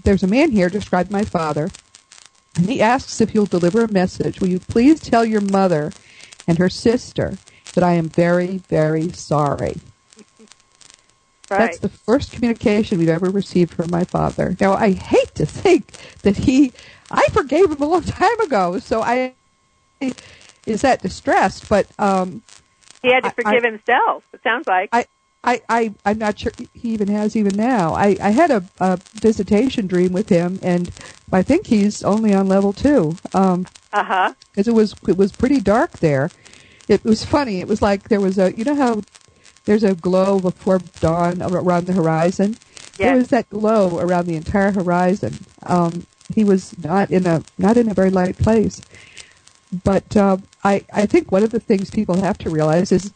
there's 0.04 0.24
a 0.24 0.28
man 0.28 0.52
here, 0.52 0.70
described 0.70 1.12
my 1.12 1.24
father, 1.24 1.70
and 2.56 2.70
he 2.70 2.82
asks 2.82 3.22
if 3.22 3.34
you'll 3.34 3.46
deliver 3.46 3.84
a 3.84 3.92
message. 3.92 4.40
Will 4.40 4.50
you 4.50 4.60
please 4.60 5.00
tell 5.00 5.26
your 5.26 5.42
mother 5.42 5.92
and 6.48 6.58
her 6.58 6.70
sister 6.70 7.38
that 7.74 7.84
I 7.84 7.94
am 7.94 8.10
very, 8.10 8.58
very 8.58 9.10
sorry? 9.12 9.78
Right. 11.50 11.60
That's 11.60 11.80
the 11.80 11.90
first 11.90 12.32
communication 12.32 12.98
we've 12.98 13.10
ever 13.10 13.30
received 13.30 13.74
from 13.74 13.92
my 13.92 14.06
father. 14.06 14.56
Now, 14.62 14.74
I 14.74 14.92
hate 14.92 15.36
to 15.36 15.46
think 15.46 15.92
that 16.22 16.38
he, 16.38 16.72
I 17.10 17.26
forgave 17.34 17.70
him 17.70 17.82
a 17.82 17.86
long 17.86 18.04
time 18.04 18.40
ago, 18.40 18.80
so 18.80 19.02
I 19.02 19.34
is 20.66 20.82
that 20.82 21.02
distressed, 21.02 21.68
but 21.70 21.88
um, 22.00 22.42
he 23.02 23.12
had 23.12 23.24
to 23.24 23.32
forgive 23.32 23.64
I, 23.64 23.68
himself. 23.68 24.24
It 24.34 24.42
sounds 24.44 24.68
like. 24.68 24.90
I, 24.94 25.06
I, 25.44 25.62
I, 25.68 25.94
I'm 26.06 26.20
not 26.20 26.38
sure 26.40 26.52
he 26.74 26.90
even 26.90 27.08
has 27.08 27.36
even 27.36 27.56
now. 27.56 27.94
I, 27.94 28.16
I 28.22 28.30
had 28.30 28.52
a, 28.52 28.64
a 28.80 28.98
visitation 29.14 29.88
dream 29.88 30.14
with 30.14 30.30
him, 30.30 30.60
and 30.62 30.92
I 31.32 31.42
think 31.42 31.68
he's 31.68 32.04
only 32.04 32.34
on 32.34 32.48
level 32.48 32.74
two. 32.74 33.16
Um, 33.34 33.66
uh 33.92 34.04
huh. 34.04 34.34
Because 34.52 34.68
it 34.68 34.74
was 34.74 34.96
it 35.08 35.18
was 35.18 35.32
pretty 35.32 35.60
dark 35.60 36.00
there. 36.00 36.30
It 36.88 37.04
was 37.04 37.26
funny. 37.26 37.60
It 37.60 37.68
was 37.68 37.82
like 37.82 38.10
there 38.10 38.22
was 38.22 38.38
a 38.38 38.54
you 38.56 38.64
know 38.64 38.76
how 38.76 39.02
there's 39.66 39.84
a 39.84 39.96
glow 39.96 40.40
before 40.40 40.80
dawn 41.00 41.42
around 41.42 41.88
the 41.88 41.94
horizon. 41.94 42.58
Yes. 42.98 42.98
There 42.98 43.16
was 43.16 43.28
that 43.30 43.50
glow 43.50 44.00
around 44.00 44.28
the 44.28 44.36
entire 44.36 44.72
horizon. 44.72 45.34
Um, 45.64 46.06
he 46.34 46.44
was 46.44 46.78
not 46.84 47.10
in 47.10 47.26
a 47.26 47.44
not 47.58 47.78
in 47.78 47.90
a 47.90 47.94
very 47.94 48.10
light 48.12 48.38
place. 48.38 48.82
But 49.84 50.16
uh, 50.16 50.38
I 50.64 50.86
I 50.94 51.06
think 51.06 51.32
one 51.32 51.44
of 51.44 51.52
the 51.52 51.60
things 51.60 51.90
people 51.90 52.22
have 52.22 52.38
to 52.40 52.50
realize 52.50 52.92
is 52.92 53.12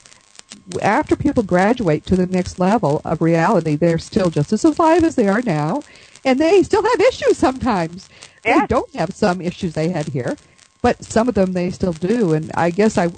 after 0.82 1.16
people 1.16 1.44
graduate 1.44 2.06
to 2.06 2.16
the 2.16 2.26
next 2.26 2.60
level 2.60 3.02
of 3.06 3.22
reality, 3.22 3.76
they're 3.76 3.98
still 3.98 4.30
just 4.30 4.54
as 4.54 4.64
alive 4.64 5.04
as 5.04 5.16
they 5.16 5.28
are 5.28 5.42
now, 5.42 5.84
and 6.24 6.40
they 6.40 6.64
still 6.64 6.84
have 6.84 7.00
issues 7.00 7.38
sometimes. 7.38 8.10
Yes. 8.44 8.62
They 8.62 8.68
don't 8.68 8.96
have 8.96 9.14
some 9.14 9.42
issues 9.42 9.74
they 9.74 9.90
had 9.90 10.08
here, 10.08 10.38
but 10.82 11.04
some 11.04 11.28
of 11.28 11.36
them 11.36 11.54
they 11.54 11.72
still 11.72 11.94
do. 11.94 12.34
And 12.34 12.52
I 12.56 12.70
guess 12.70 12.98
I 12.98 13.12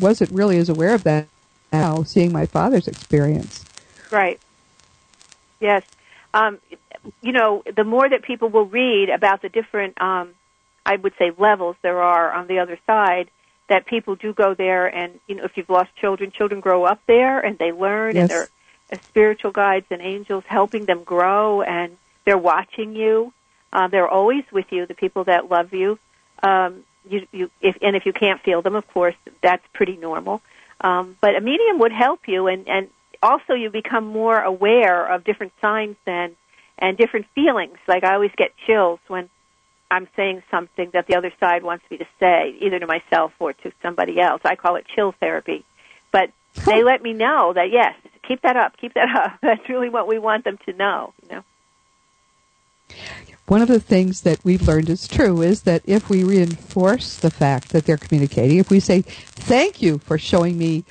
wasn't 0.00 0.30
really 0.30 0.58
as 0.58 0.68
aware 0.68 0.94
of 0.94 1.04
that 1.04 1.28
now, 1.72 2.02
seeing 2.02 2.32
my 2.32 2.46
father's 2.46 2.88
experience. 2.88 3.64
Right. 4.10 4.40
Yes. 5.60 5.82
Um, 6.34 6.58
you 7.22 7.32
know, 7.32 7.62
the 7.74 7.84
more 7.84 8.08
that 8.08 8.22
people 8.22 8.48
will 8.48 8.66
read 8.66 9.08
about 9.08 9.42
the 9.42 9.48
different, 9.48 10.00
um, 10.00 10.34
I 10.84 10.96
would 10.96 11.14
say, 11.18 11.32
levels 11.36 11.76
there 11.82 12.02
are 12.02 12.32
on 12.32 12.46
the 12.46 12.58
other 12.58 12.78
side, 12.86 13.30
that 13.68 13.86
people 13.86 14.14
do 14.14 14.32
go 14.32 14.54
there, 14.54 14.86
and 14.86 15.18
you 15.26 15.34
know, 15.34 15.44
if 15.44 15.56
you've 15.56 15.70
lost 15.70 15.90
children, 15.96 16.30
children 16.30 16.60
grow 16.60 16.84
up 16.84 17.00
there 17.06 17.40
and 17.40 17.58
they 17.58 17.72
learn, 17.72 18.14
yes. 18.14 18.22
and 18.22 18.30
they're 18.30 18.48
uh, 18.92 18.96
spiritual 19.02 19.50
guides 19.50 19.86
and 19.90 20.00
angels 20.00 20.44
helping 20.46 20.84
them 20.84 21.02
grow, 21.04 21.62
and 21.62 21.96
they're 22.24 22.38
watching 22.38 22.94
you. 22.94 23.32
Uh, 23.72 23.88
they're 23.88 24.08
always 24.08 24.44
with 24.52 24.66
you. 24.70 24.86
The 24.86 24.94
people 24.94 25.24
that 25.24 25.50
love 25.50 25.72
you. 25.72 25.98
Um, 26.42 26.84
you, 27.08 27.26
you, 27.32 27.50
if, 27.60 27.76
and 27.82 27.96
if 27.96 28.06
you 28.06 28.12
can't 28.12 28.40
feel 28.42 28.62
them, 28.62 28.74
of 28.74 28.86
course, 28.88 29.14
that's 29.42 29.64
pretty 29.72 29.96
normal. 29.96 30.42
Um, 30.80 31.16
but 31.20 31.36
a 31.36 31.40
medium 31.40 31.78
would 31.78 31.92
help 31.92 32.28
you, 32.28 32.46
and, 32.48 32.68
and 32.68 32.88
also 33.22 33.54
you 33.54 33.70
become 33.70 34.06
more 34.06 34.38
aware 34.38 35.06
of 35.06 35.24
different 35.24 35.52
signs 35.60 35.96
then 36.04 36.36
and 36.78 36.96
different 36.96 37.26
feelings. 37.34 37.78
Like 37.88 38.04
I 38.04 38.14
always 38.14 38.32
get 38.36 38.52
chills 38.66 39.00
when 39.08 39.28
I'm 39.90 40.08
saying 40.16 40.42
something 40.50 40.90
that 40.92 41.06
the 41.06 41.16
other 41.16 41.32
side 41.38 41.62
wants 41.62 41.84
me 41.90 41.98
to 41.98 42.06
say, 42.18 42.56
either 42.60 42.78
to 42.78 42.86
myself 42.86 43.32
or 43.38 43.52
to 43.52 43.72
somebody 43.82 44.20
else. 44.20 44.40
I 44.44 44.56
call 44.56 44.76
it 44.76 44.86
chill 44.94 45.14
therapy. 45.20 45.64
But 46.12 46.30
they 46.64 46.82
let 46.82 47.02
me 47.02 47.12
know 47.12 47.52
that 47.54 47.70
yes, 47.70 47.94
keep 48.26 48.42
that 48.42 48.56
up, 48.56 48.76
keep 48.80 48.94
that 48.94 49.08
up. 49.24 49.38
That's 49.42 49.68
really 49.68 49.88
what 49.88 50.08
we 50.08 50.18
want 50.18 50.44
them 50.44 50.58
to 50.66 50.72
know, 50.72 51.12
you 51.22 51.36
know. 51.36 51.44
One 53.46 53.62
of 53.62 53.68
the 53.68 53.78
things 53.78 54.22
that 54.22 54.44
we've 54.44 54.66
learned 54.66 54.90
is 54.90 55.06
true 55.06 55.40
is 55.40 55.62
that 55.62 55.82
if 55.84 56.10
we 56.10 56.24
reinforce 56.24 57.16
the 57.16 57.30
fact 57.30 57.68
that 57.68 57.84
they're 57.84 57.96
communicating, 57.96 58.58
if 58.58 58.70
we 58.70 58.80
say, 58.80 59.02
thank 59.02 59.80
you 59.80 59.98
for 59.98 60.18
showing 60.18 60.58
me 60.58 60.84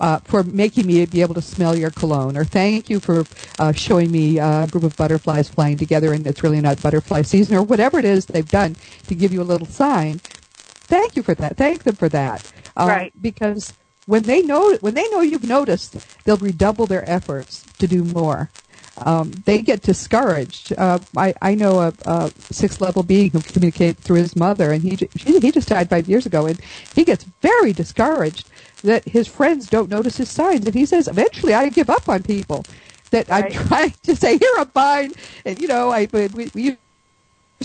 uh, 0.00 0.18
for 0.20 0.42
making 0.42 0.86
me 0.86 1.04
be 1.06 1.20
able 1.20 1.34
to 1.34 1.42
smell 1.42 1.76
your 1.76 1.90
cologne, 1.90 2.36
or 2.36 2.44
thank 2.44 2.90
you 2.90 3.00
for 3.00 3.24
uh, 3.58 3.72
showing 3.72 4.10
me 4.10 4.38
uh, 4.38 4.64
a 4.64 4.66
group 4.68 4.84
of 4.84 4.96
butterflies 4.96 5.48
flying 5.48 5.76
together 5.76 6.12
and 6.12 6.26
it's 6.26 6.42
really 6.42 6.60
not 6.60 6.80
butterfly 6.82 7.22
season, 7.22 7.56
or 7.56 7.62
whatever 7.62 7.98
it 7.98 8.04
is 8.04 8.26
they've 8.26 8.48
done 8.48 8.76
to 9.06 9.14
give 9.14 9.32
you 9.32 9.42
a 9.42 9.44
little 9.44 9.66
sign. 9.66 10.18
Thank 10.18 11.16
you 11.16 11.22
for 11.22 11.34
that. 11.34 11.56
Thank 11.56 11.84
them 11.84 11.94
for 11.94 12.08
that. 12.08 12.50
Um, 12.76 12.88
right. 12.88 13.12
Because 13.20 13.72
when 14.06 14.22
they 14.22 14.42
know 14.42 14.76
when 14.80 14.94
they 14.94 15.08
know 15.10 15.20
you've 15.20 15.44
noticed, 15.44 15.96
they'll 16.24 16.36
redouble 16.36 16.86
their 16.86 17.08
efforts 17.08 17.64
to 17.78 17.86
do 17.86 18.02
more 18.02 18.50
um, 18.98 19.30
they 19.44 19.62
get 19.62 19.82
discouraged. 19.82 20.72
Uh, 20.76 20.98
I, 21.16 21.34
I 21.40 21.54
know 21.54 21.80
a, 21.80 21.92
a 22.04 22.30
sixth 22.50 22.80
level 22.80 23.02
being 23.02 23.30
who 23.30 23.40
communicated 23.40 23.98
through 23.98 24.18
his 24.18 24.36
mother, 24.36 24.72
and 24.72 24.82
he 24.82 25.08
he 25.14 25.50
just 25.50 25.68
died 25.68 25.88
five 25.88 26.08
years 26.08 26.26
ago, 26.26 26.46
and 26.46 26.60
he 26.94 27.04
gets 27.04 27.24
very 27.40 27.72
discouraged 27.72 28.49
that 28.82 29.08
his 29.08 29.28
friends 29.28 29.68
don't 29.68 29.90
notice 29.90 30.16
his 30.16 30.30
signs, 30.30 30.66
and 30.66 30.74
he 30.74 30.86
says, 30.86 31.08
eventually, 31.08 31.54
I 31.54 31.68
give 31.68 31.90
up 31.90 32.08
on 32.08 32.22
people. 32.22 32.64
That 33.10 33.28
right. 33.28 33.44
I'm 33.44 33.66
trying 33.66 33.94
to 34.04 34.14
say, 34.14 34.38
here 34.38 34.52
I'm 34.58 34.68
fine, 34.68 35.12
and 35.44 35.60
you 35.60 35.68
know, 35.68 35.90
I 35.90 36.08
we, 36.12 36.50
we 36.54 36.76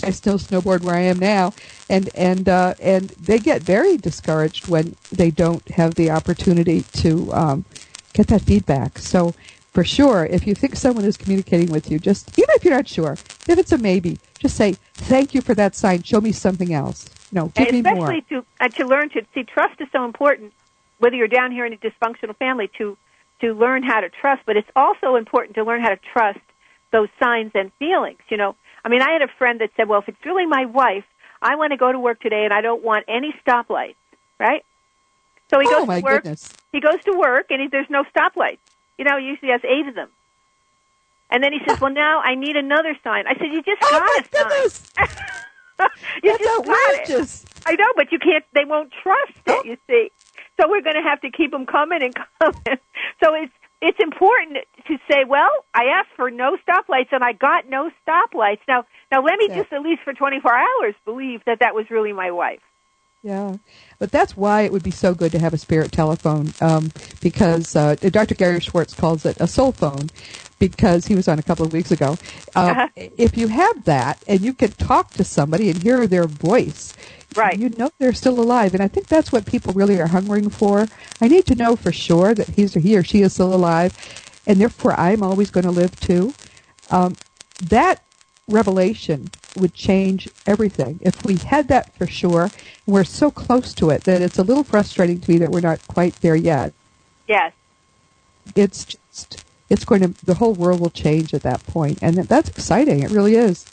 I 0.02 0.10
still 0.10 0.38
snowboard 0.38 0.82
where 0.82 0.94
I 0.94 1.00
am 1.02 1.18
now, 1.18 1.54
and 1.88 2.10
and 2.14 2.48
uh, 2.48 2.74
and 2.80 3.10
they 3.10 3.38
get 3.38 3.62
very 3.62 3.96
discouraged 3.96 4.68
when 4.68 4.96
they 5.10 5.30
don't 5.30 5.66
have 5.70 5.94
the 5.94 6.10
opportunity 6.10 6.82
to 6.94 7.32
um, 7.32 7.64
get 8.12 8.26
that 8.26 8.42
feedback. 8.42 8.98
So 8.98 9.34
for 9.72 9.84
sure, 9.84 10.26
if 10.26 10.46
you 10.46 10.54
think 10.54 10.76
someone 10.76 11.04
is 11.04 11.16
communicating 11.16 11.70
with 11.70 11.90
you, 11.90 11.98
just 11.98 12.38
even 12.38 12.50
if 12.56 12.64
you're 12.64 12.74
not 12.74 12.88
sure, 12.88 13.12
if 13.12 13.58
it's 13.58 13.72
a 13.72 13.78
maybe, 13.78 14.18
just 14.38 14.56
say 14.56 14.72
thank 14.94 15.32
you 15.32 15.40
for 15.40 15.54
that 15.54 15.74
sign. 15.74 16.02
Show 16.02 16.20
me 16.20 16.32
something 16.32 16.74
else. 16.74 17.08
No, 17.32 17.46
give 17.54 17.68
and 17.68 17.82
me 17.84 17.94
more. 17.94 18.10
Especially 18.10 18.22
to 18.30 18.46
uh, 18.60 18.68
to 18.68 18.86
learn 18.86 19.08
to 19.10 19.24
see 19.34 19.44
trust 19.44 19.80
is 19.80 19.88
so 19.92 20.04
important. 20.04 20.52
Whether 21.06 21.18
you're 21.18 21.28
down 21.28 21.52
here 21.52 21.64
in 21.64 21.72
a 21.72 21.76
dysfunctional 21.76 22.36
family, 22.36 22.68
to 22.78 22.98
to 23.40 23.52
learn 23.52 23.84
how 23.84 24.00
to 24.00 24.08
trust, 24.08 24.42
but 24.44 24.56
it's 24.56 24.68
also 24.74 25.14
important 25.14 25.54
to 25.54 25.62
learn 25.62 25.80
how 25.80 25.90
to 25.90 26.00
trust 26.12 26.40
those 26.90 27.06
signs 27.22 27.52
and 27.54 27.70
feelings. 27.78 28.18
You 28.28 28.36
know, 28.36 28.56
I 28.84 28.88
mean, 28.88 29.02
I 29.02 29.12
had 29.12 29.22
a 29.22 29.28
friend 29.38 29.60
that 29.60 29.70
said, 29.76 29.88
"Well, 29.88 30.00
if 30.00 30.08
it's 30.08 30.18
really 30.26 30.46
my 30.46 30.64
wife, 30.64 31.04
I 31.40 31.54
want 31.54 31.70
to 31.70 31.76
go 31.76 31.92
to 31.92 32.00
work 32.00 32.18
today, 32.18 32.42
and 32.42 32.52
I 32.52 32.60
don't 32.60 32.82
want 32.82 33.04
any 33.06 33.32
stoplights." 33.46 33.94
Right? 34.40 34.64
So 35.48 35.60
he 35.60 35.68
oh, 35.68 35.78
goes 35.78 35.86
my 35.86 36.00
to 36.00 36.04
work. 36.04 36.22
Goodness. 36.24 36.52
He 36.72 36.80
goes 36.80 36.98
to 37.04 37.16
work, 37.16 37.46
and 37.50 37.62
he, 37.62 37.68
there's 37.68 37.88
no 37.88 38.02
stoplights. 38.12 38.58
You 38.98 39.04
know, 39.04 39.16
he 39.16 39.26
usually 39.26 39.52
has 39.52 39.60
eight 39.62 39.86
of 39.86 39.94
them. 39.94 40.08
And 41.30 41.40
then 41.40 41.52
he 41.52 41.60
says, 41.68 41.80
"Well, 41.80 41.92
now 41.92 42.20
I 42.20 42.34
need 42.34 42.56
another 42.56 42.98
sign." 43.04 43.28
I 43.28 43.34
said, 43.34 43.52
"You 43.52 43.62
just 43.62 43.80
oh 43.80 43.90
got 43.92 44.02
my 44.02 44.18
a 44.18 44.42
goodness. 44.42 44.90
sign." 44.96 45.06
you 46.24 46.32
That's 46.32 46.42
just 46.42 46.58
outrageous. 46.58 47.44
got 47.44 47.70
it. 47.70 47.78
I 47.78 47.80
know, 47.80 47.92
but 47.94 48.10
you 48.10 48.18
can't. 48.18 48.44
They 48.54 48.64
won't 48.64 48.92
trust 49.04 49.38
it. 49.46 49.66
You 49.66 49.76
see, 49.86 50.10
so 50.60 50.68
we're 50.68 50.82
going 50.82 50.96
to 50.96 51.02
have 51.08 51.20
to 51.22 51.30
keep 51.30 51.50
them 51.50 51.66
coming 51.66 52.00
and 52.02 52.14
coming. 52.40 52.78
So 53.22 53.34
it's 53.34 53.52
it's 53.82 53.98
important 54.02 54.58
to 54.88 54.98
say, 55.10 55.24
well, 55.28 55.50
I 55.74 55.84
asked 55.98 56.10
for 56.16 56.30
no 56.30 56.56
stoplights 56.66 57.08
and 57.12 57.22
I 57.22 57.32
got 57.32 57.68
no 57.68 57.90
stoplights. 58.08 58.60
Now, 58.66 58.86
now 59.12 59.22
let 59.22 59.38
me 59.38 59.48
Yeah. 59.48 59.60
just 59.60 59.72
at 59.72 59.82
least 59.82 60.02
for 60.02 60.14
24 60.14 60.50
hours 60.52 60.94
believe 61.04 61.42
that 61.46 61.58
that 61.60 61.74
was 61.74 61.84
really 61.90 62.12
my 62.12 62.30
wife. 62.30 62.60
Yeah, 63.22 63.56
but 63.98 64.12
that's 64.12 64.36
why 64.36 64.62
it 64.62 64.72
would 64.72 64.84
be 64.84 64.92
so 64.92 65.12
good 65.12 65.32
to 65.32 65.38
have 65.40 65.52
a 65.52 65.58
spirit 65.58 65.90
telephone, 65.90 66.52
um, 66.60 66.92
because 67.20 67.74
uh, 67.74 67.96
Dr. 67.96 68.36
Gary 68.36 68.60
Schwartz 68.60 68.94
calls 68.94 69.26
it 69.26 69.36
a 69.40 69.48
soul 69.48 69.72
phone, 69.72 70.10
because 70.60 71.06
he 71.06 71.16
was 71.16 71.26
on 71.26 71.38
a 71.38 71.42
couple 71.42 71.66
of 71.66 71.72
weeks 71.72 71.90
ago. 71.90 72.16
Uh, 72.54 72.70
Uh-huh. 72.70 72.88
If 72.94 73.36
you 73.36 73.48
have 73.48 73.84
that 73.84 74.22
and 74.28 74.40
you 74.40 74.54
can 74.54 74.70
talk 74.72 75.10
to 75.14 75.24
somebody 75.24 75.70
and 75.70 75.82
hear 75.82 76.06
their 76.06 76.26
voice, 76.26 76.94
Right. 77.34 77.58
you 77.58 77.68
know 77.70 77.90
they're 77.98 78.14
still 78.14 78.40
alive, 78.40 78.72
and 78.72 78.82
I 78.82 78.88
think 78.88 79.08
that's 79.08 79.32
what 79.32 79.44
people 79.46 79.72
really 79.72 80.00
are 80.00 80.06
hungering 80.06 80.48
for. 80.48 80.86
I 81.20 81.28
need 81.28 81.46
to 81.46 81.54
know 81.54 81.76
for 81.76 81.92
sure 81.92 82.34
that 82.34 82.48
he's 82.48 82.76
or 82.76 82.80
he 82.80 82.96
or 82.96 83.02
she 83.02 83.22
is 83.22 83.34
still 83.34 83.52
alive, 83.54 83.94
and 84.46 84.60
therefore 84.60 84.98
I'm 84.98 85.22
always 85.22 85.50
going 85.50 85.64
to 85.64 85.70
live 85.70 85.98
too. 86.00 86.32
Um, 86.90 87.16
that 87.64 88.02
revelation 88.48 89.30
would 89.56 89.74
change 89.74 90.28
everything. 90.46 90.98
If 91.02 91.24
we 91.24 91.36
had 91.36 91.68
that 91.68 91.94
for 91.96 92.06
sure, 92.06 92.50
we're 92.86 93.04
so 93.04 93.30
close 93.30 93.74
to 93.74 93.90
it 93.90 94.04
that 94.04 94.22
it's 94.22 94.38
a 94.38 94.42
little 94.42 94.64
frustrating 94.64 95.20
to 95.20 95.30
me 95.30 95.38
that 95.38 95.50
we're 95.50 95.60
not 95.60 95.86
quite 95.88 96.14
there 96.16 96.36
yet. 96.36 96.72
Yes. 97.26 97.52
It's 98.54 98.84
just, 98.84 99.44
it's 99.68 99.84
going 99.84 100.00
to, 100.02 100.24
the 100.24 100.34
whole 100.34 100.54
world 100.54 100.80
will 100.80 100.90
change 100.90 101.34
at 101.34 101.42
that 101.42 101.66
point, 101.66 101.98
and 102.02 102.16
that's 102.16 102.48
exciting. 102.48 103.02
It 103.02 103.10
really 103.10 103.34
is. 103.34 103.66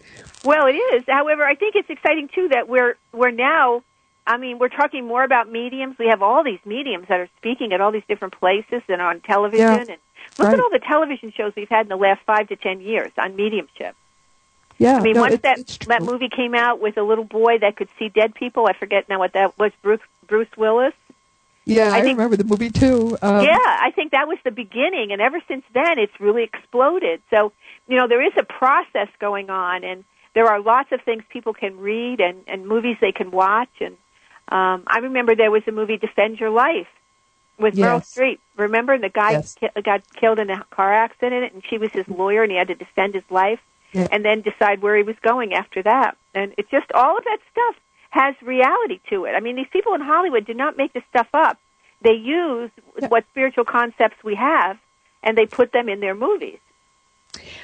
Well, 0.44 0.68
it 0.68 0.74
is. 0.76 1.04
However, 1.08 1.44
I 1.44 1.56
think 1.56 1.76
it's 1.76 1.90
exciting 1.90 2.30
too 2.34 2.50
that 2.50 2.68
we're 2.68 2.96
we're 3.12 3.32
now. 3.32 3.84
I 4.26 4.38
mean, 4.38 4.58
we're 4.58 4.70
talking 4.70 5.06
more 5.06 5.24
about 5.24 5.52
mediums. 5.52 5.98
We 6.00 6.08
have 6.08 6.22
all 6.22 6.44
these 6.44 6.60
mediums 6.66 7.08
that 7.10 7.20
are 7.20 7.30
speaking 7.38 7.74
at 7.74 7.82
all 7.82 7.92
these 7.92 8.04
different 8.08 8.34
places 8.40 8.82
and 8.88 9.02
on 9.02 9.20
television. 9.22 9.66
Yeah. 9.68 9.78
And 9.80 9.88
look 10.40 10.48
Right. 10.48 10.54
at 10.54 10.60
all 10.62 10.70
the 10.72 10.80
television 10.80 11.32
shows 11.36 11.52
we've 11.56 11.68
had 11.70 11.82
in 11.82 11.90
the 11.90 11.98
last 11.98 12.22
five 12.26 12.48
to 12.48 12.56
ten 12.56 12.80
years 12.82 13.12
on 13.18 13.36
mediumship. 13.36 13.96
Yeah. 14.78 14.98
I 14.98 15.02
mean, 15.02 15.14
no, 15.16 15.22
once 15.22 15.40
that 15.42 15.66
that 15.88 16.02
movie 16.04 16.30
came 16.30 16.56
out 16.56 16.80
with 16.82 16.98
a 16.98 17.04
little 17.04 17.26
boy 17.26 17.60
that 17.60 17.76
could 17.76 17.90
see 18.00 18.10
dead 18.10 18.34
people, 18.34 18.66
I 18.68 18.74
forget 18.74 19.08
now 19.10 19.20
what 19.20 19.34
that 19.34 19.58
was. 19.60 19.72
Bruce 19.82 20.00
Bruce 20.28 20.48
Willis. 20.58 20.94
Yeah, 21.66 21.92
I, 21.94 21.98
I 21.98 22.02
think- 22.02 22.18
remember 22.18 22.36
the 22.38 22.44
movie 22.44 22.70
too. 22.70 23.18
Um, 23.22 23.44
yeah, 23.46 23.58
I 23.58 23.92
think 23.96 24.12
that 24.12 24.28
was 24.28 24.38
the 24.44 24.52
beginning, 24.52 25.12
and 25.14 25.22
ever 25.22 25.40
since 25.48 25.64
then, 25.74 25.98
it's 26.00 26.12
really 26.20 26.44
exploded. 26.44 27.22
So, 27.30 27.54
you 27.88 27.96
know, 27.98 28.08
there 28.08 28.22
is 28.26 28.34
a 28.38 28.44
process 28.44 29.08
going 29.20 29.50
on, 29.50 29.84
and 29.86 30.04
there 30.36 30.48
are 30.48 30.60
lots 30.62 30.92
of 30.92 31.02
things 31.02 31.24
people 31.30 31.54
can 31.54 31.80
read 31.80 32.20
and, 32.20 32.38
and 32.48 32.68
movies 32.68 32.98
they 33.02 33.12
can 33.12 33.32
watch. 33.32 33.70
And 33.80 33.96
um, 34.50 34.84
I 34.88 35.00
remember 35.04 35.36
there 35.36 35.52
was 35.52 35.64
a 35.68 35.72
movie, 35.72 35.98
Defend 35.98 36.40
Your 36.40 36.50
Life, 36.50 36.88
with 37.60 37.76
Meryl 37.76 38.02
Streep. 38.02 38.40
Remember 38.58 38.98
the 38.98 39.10
guy 39.10 39.32
Yes. 39.34 39.56
ki- 39.56 39.68
got 39.84 40.02
killed 40.20 40.40
in 40.40 40.50
a 40.50 40.64
car 40.72 40.94
accident, 40.94 41.54
and 41.54 41.64
she 41.70 41.78
was 41.78 41.92
his 41.92 42.08
lawyer, 42.08 42.44
and 42.44 42.52
he 42.52 42.58
had 42.58 42.68
to 42.70 42.76
defend 42.76 43.14
his 43.14 43.24
life, 43.30 43.60
Yeah. 43.94 44.08
and 44.12 44.26
then 44.26 44.42
decide 44.42 44.82
where 44.82 44.98
he 44.98 45.04
was 45.04 45.16
going 45.22 45.54
after 45.54 45.84
that. 45.84 46.18
And 46.34 46.54
it's 46.58 46.70
just 46.72 46.92
all 46.94 47.18
of 47.18 47.24
that 47.26 47.38
stuff 47.52 47.76
has 48.10 48.36
reality 48.42 49.00
to 49.10 49.26
it. 49.26 49.32
I 49.32 49.40
mean, 49.40 49.56
these 49.56 49.68
people 49.72 49.94
in 49.94 50.02
Hollywood 50.02 50.46
do 50.46 50.54
not 50.54 50.78
make 50.78 50.94
this 50.94 51.04
stuff 51.10 51.28
up. 51.34 51.58
They 52.02 52.14
use 52.14 52.70
Yeah. 53.00 53.08
what 53.08 53.24
spiritual 53.32 53.66
concepts 53.66 54.24
we 54.24 54.36
have, 54.36 54.78
and 55.24 55.38
they 55.38 55.46
put 55.46 55.72
them 55.72 55.90
in 55.90 56.00
their 56.00 56.16
movies. 56.16 56.60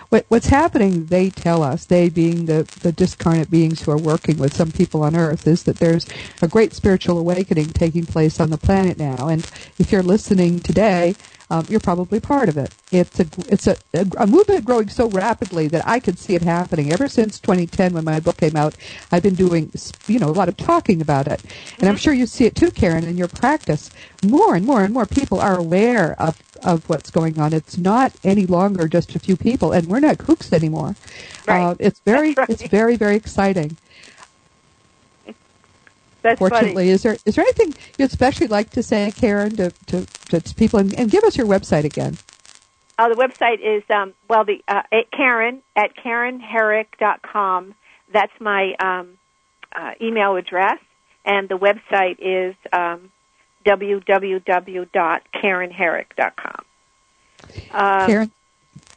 What, 0.09 0.26
what's 0.30 0.47
happening, 0.47 1.05
they 1.05 1.30
tell 1.30 1.61
us, 1.61 1.86
they 1.86 2.09
being 2.09 2.47
the, 2.47 2.63
the 2.82 2.91
discarnate 2.91 3.51
beings 3.51 3.82
who 3.82 3.91
are 3.91 3.97
working 3.97 4.38
with 4.38 4.55
some 4.55 4.72
people 4.72 5.03
on 5.03 5.15
Earth, 5.15 5.45
is 5.47 5.63
that 5.63 5.78
there's 5.78 6.07
a 6.41 6.47
great 6.47 6.74
spiritual 6.74 7.20
awakening 7.20 7.67
taking 7.67 8.05
place 8.05 8.39
on 8.39 8.49
the 8.49 8.57
planet 8.57 8.97
now. 8.97 9.28
And 9.28 9.47
if 9.78 9.91
you're 9.91 10.01
listening 10.03 10.59
today, 10.61 11.15
um, 11.50 11.66
you're 11.68 11.80
probably 11.80 12.20
part 12.20 12.47
of 12.50 12.58
it. 12.58 12.74
It's 12.91 13.20
a 13.20 13.26
it's 13.47 13.68
a, 13.68 13.76
a, 13.93 14.06
a 14.20 14.28
movement 14.28 14.66
growing 14.66 14.89
so 14.89 15.10
rapidly 15.10 15.68
that 15.70 15.88
I 15.88 16.00
could 16.00 16.20
see 16.20 16.36
it 16.36 16.41
happening. 16.43 16.93
Ever 16.93 17.08
since 17.08 17.39
2010, 17.39 17.93
when 17.93 18.04
my 18.04 18.20
book 18.20 18.38
came 18.38 18.56
out, 18.56 18.76
I've 19.12 19.24
been 19.24 19.36
doing 19.36 19.72
you 20.08 20.20
know 20.20 20.30
a 20.30 20.32
lot 20.32 20.50
of 20.50 20.58
talking 20.58 21.02
about 21.02 21.28
it, 21.28 21.41
and 21.80 21.89
I'm 21.89 21.97
sure 21.97 22.14
you 22.14 22.28
see 22.28 22.45
it 22.45 22.56
too, 22.56 22.72
Karen, 22.72 23.04
in 23.06 23.18
your 23.18 23.28
practice. 23.28 23.89
More 24.24 24.56
and 24.56 24.66
more 24.66 24.84
and 24.84 24.93
more 24.93 25.06
people 25.06 25.39
are 25.39 25.58
aware 25.58 26.16
of 26.22 26.41
of 26.64 26.88
what's 26.89 27.10
going 27.10 27.39
on. 27.39 27.54
It's 27.54 27.78
not 27.78 28.14
any 28.24 28.45
longer 28.45 28.88
just 28.88 29.16
a 29.16 29.20
few 29.20 29.36
people, 29.38 29.72
and 29.72 29.88
we're 29.88 30.00
not 30.02 30.18
kooks 30.18 30.54
anymore. 30.54 30.95
Right. 31.47 31.62
Uh, 31.64 31.76
it's 31.80 32.00
very 32.02 32.34
right. 32.34 32.50
it's 32.50 32.64
very 32.64 32.95
very 32.95 33.16
exciting. 33.16 33.78
That's 36.22 36.38
Fortunately, 36.39 36.74
funny. 36.74 36.89
is 36.89 37.03
there 37.03 37.15
is 37.26 37.36
there 37.36 37.45
anything 37.45 37.74
you'd 37.97 38.09
especially 38.09 38.47
like 38.47 38.72
to 38.72 38.84
say, 38.84 39.11
Karen, 39.15 39.55
to 39.55 39.72
to, 39.88 40.05
to 40.30 40.41
people, 40.55 40.80
and, 40.80 40.93
and 40.95 41.09
give 41.09 41.24
us 41.24 41.38
your 41.38 41.47
website 41.47 41.86
again? 41.86 42.17
Uh, 42.97 43.07
the 43.07 43.15
website 43.15 43.61
is 43.61 43.84
um, 43.89 44.13
well, 44.28 44.43
the 44.43 44.61
uh, 44.67 44.82
at 44.91 45.09
Karen 45.11 45.61
at 45.76 45.95
KarenHerrick.com. 45.95 47.74
That's 48.11 48.34
my 48.41 48.74
um, 48.80 49.17
uh, 49.74 49.91
email 50.01 50.36
address, 50.36 50.80
and 51.24 51.47
the 51.47 51.57
website 51.57 52.17
is 52.20 52.55
um, 52.74 53.11
www.karenherrick.com. 53.65 56.65
Um, 57.72 58.07
Karen, 58.07 58.32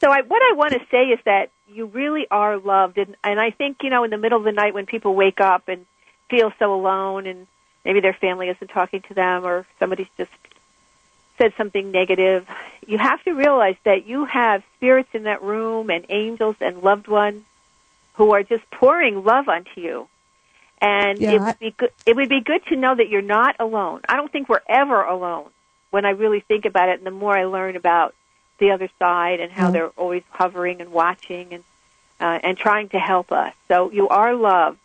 So 0.00 0.10
I, 0.10 0.22
what 0.22 0.42
I 0.42 0.54
want 0.54 0.72
to 0.72 0.80
say 0.90 1.04
is 1.04 1.20
that 1.24 1.50
you 1.68 1.86
really 1.86 2.26
are 2.30 2.58
loved, 2.58 2.98
and, 2.98 3.14
and 3.22 3.38
I 3.38 3.50
think 3.50 3.78
you 3.82 3.90
know 3.90 4.02
in 4.02 4.10
the 4.10 4.18
middle 4.18 4.38
of 4.38 4.44
the 4.44 4.52
night 4.52 4.74
when 4.74 4.86
people 4.86 5.14
wake 5.14 5.40
up 5.40 5.68
and 5.68 5.86
feel 6.32 6.50
so 6.58 6.74
alone, 6.74 7.26
and 7.26 7.46
maybe 7.84 8.00
their 8.00 8.14
family 8.14 8.48
isn't 8.48 8.68
talking 8.68 9.02
to 9.08 9.14
them, 9.14 9.44
or 9.44 9.66
somebody's 9.78 10.12
just 10.16 10.30
said 11.38 11.52
something 11.56 11.90
negative, 11.90 12.46
you 12.86 12.98
have 12.98 13.22
to 13.24 13.32
realize 13.32 13.76
that 13.84 14.06
you 14.06 14.24
have 14.24 14.62
spirits 14.76 15.10
in 15.12 15.24
that 15.24 15.42
room 15.42 15.90
and 15.90 16.06
angels 16.08 16.56
and 16.60 16.82
loved 16.82 17.08
ones 17.08 17.42
who 18.14 18.32
are 18.34 18.42
just 18.42 18.68
pouring 18.70 19.24
love 19.24 19.48
onto 19.48 19.80
you. 19.80 20.08
And 20.80 21.20
Yeah, 21.20 21.32
it 21.34 21.42
would 21.42 21.58
be 21.58 21.70
good. 21.70 21.92
It 22.06 22.16
would 22.16 22.28
be 22.28 22.40
good 22.40 22.64
to 22.66 22.76
know 22.76 22.94
that 22.94 23.08
you're 23.08 23.22
not 23.22 23.56
alone. 23.60 24.00
I 24.08 24.16
don't 24.16 24.30
think 24.30 24.48
we're 24.48 24.68
ever 24.68 25.02
alone 25.02 25.50
when 25.90 26.04
I 26.04 26.10
really 26.10 26.40
think 26.40 26.64
about 26.64 26.88
it. 26.88 26.98
And 26.98 27.06
the 27.06 27.12
more 27.12 27.36
I 27.36 27.44
learn 27.44 27.76
about 27.76 28.14
the 28.58 28.72
other 28.72 28.88
side 28.98 29.40
and 29.40 29.50
how 29.52 29.70
they're 29.70 29.88
always 29.90 30.24
hovering 30.30 30.80
and 30.80 30.90
watching 30.92 31.54
and 31.54 31.64
uh, 32.20 32.38
and 32.42 32.56
trying 32.56 32.88
to 32.90 32.98
help 32.98 33.32
us. 33.32 33.54
So 33.68 33.90
you 33.90 34.08
are 34.08 34.34
loved. 34.34 34.78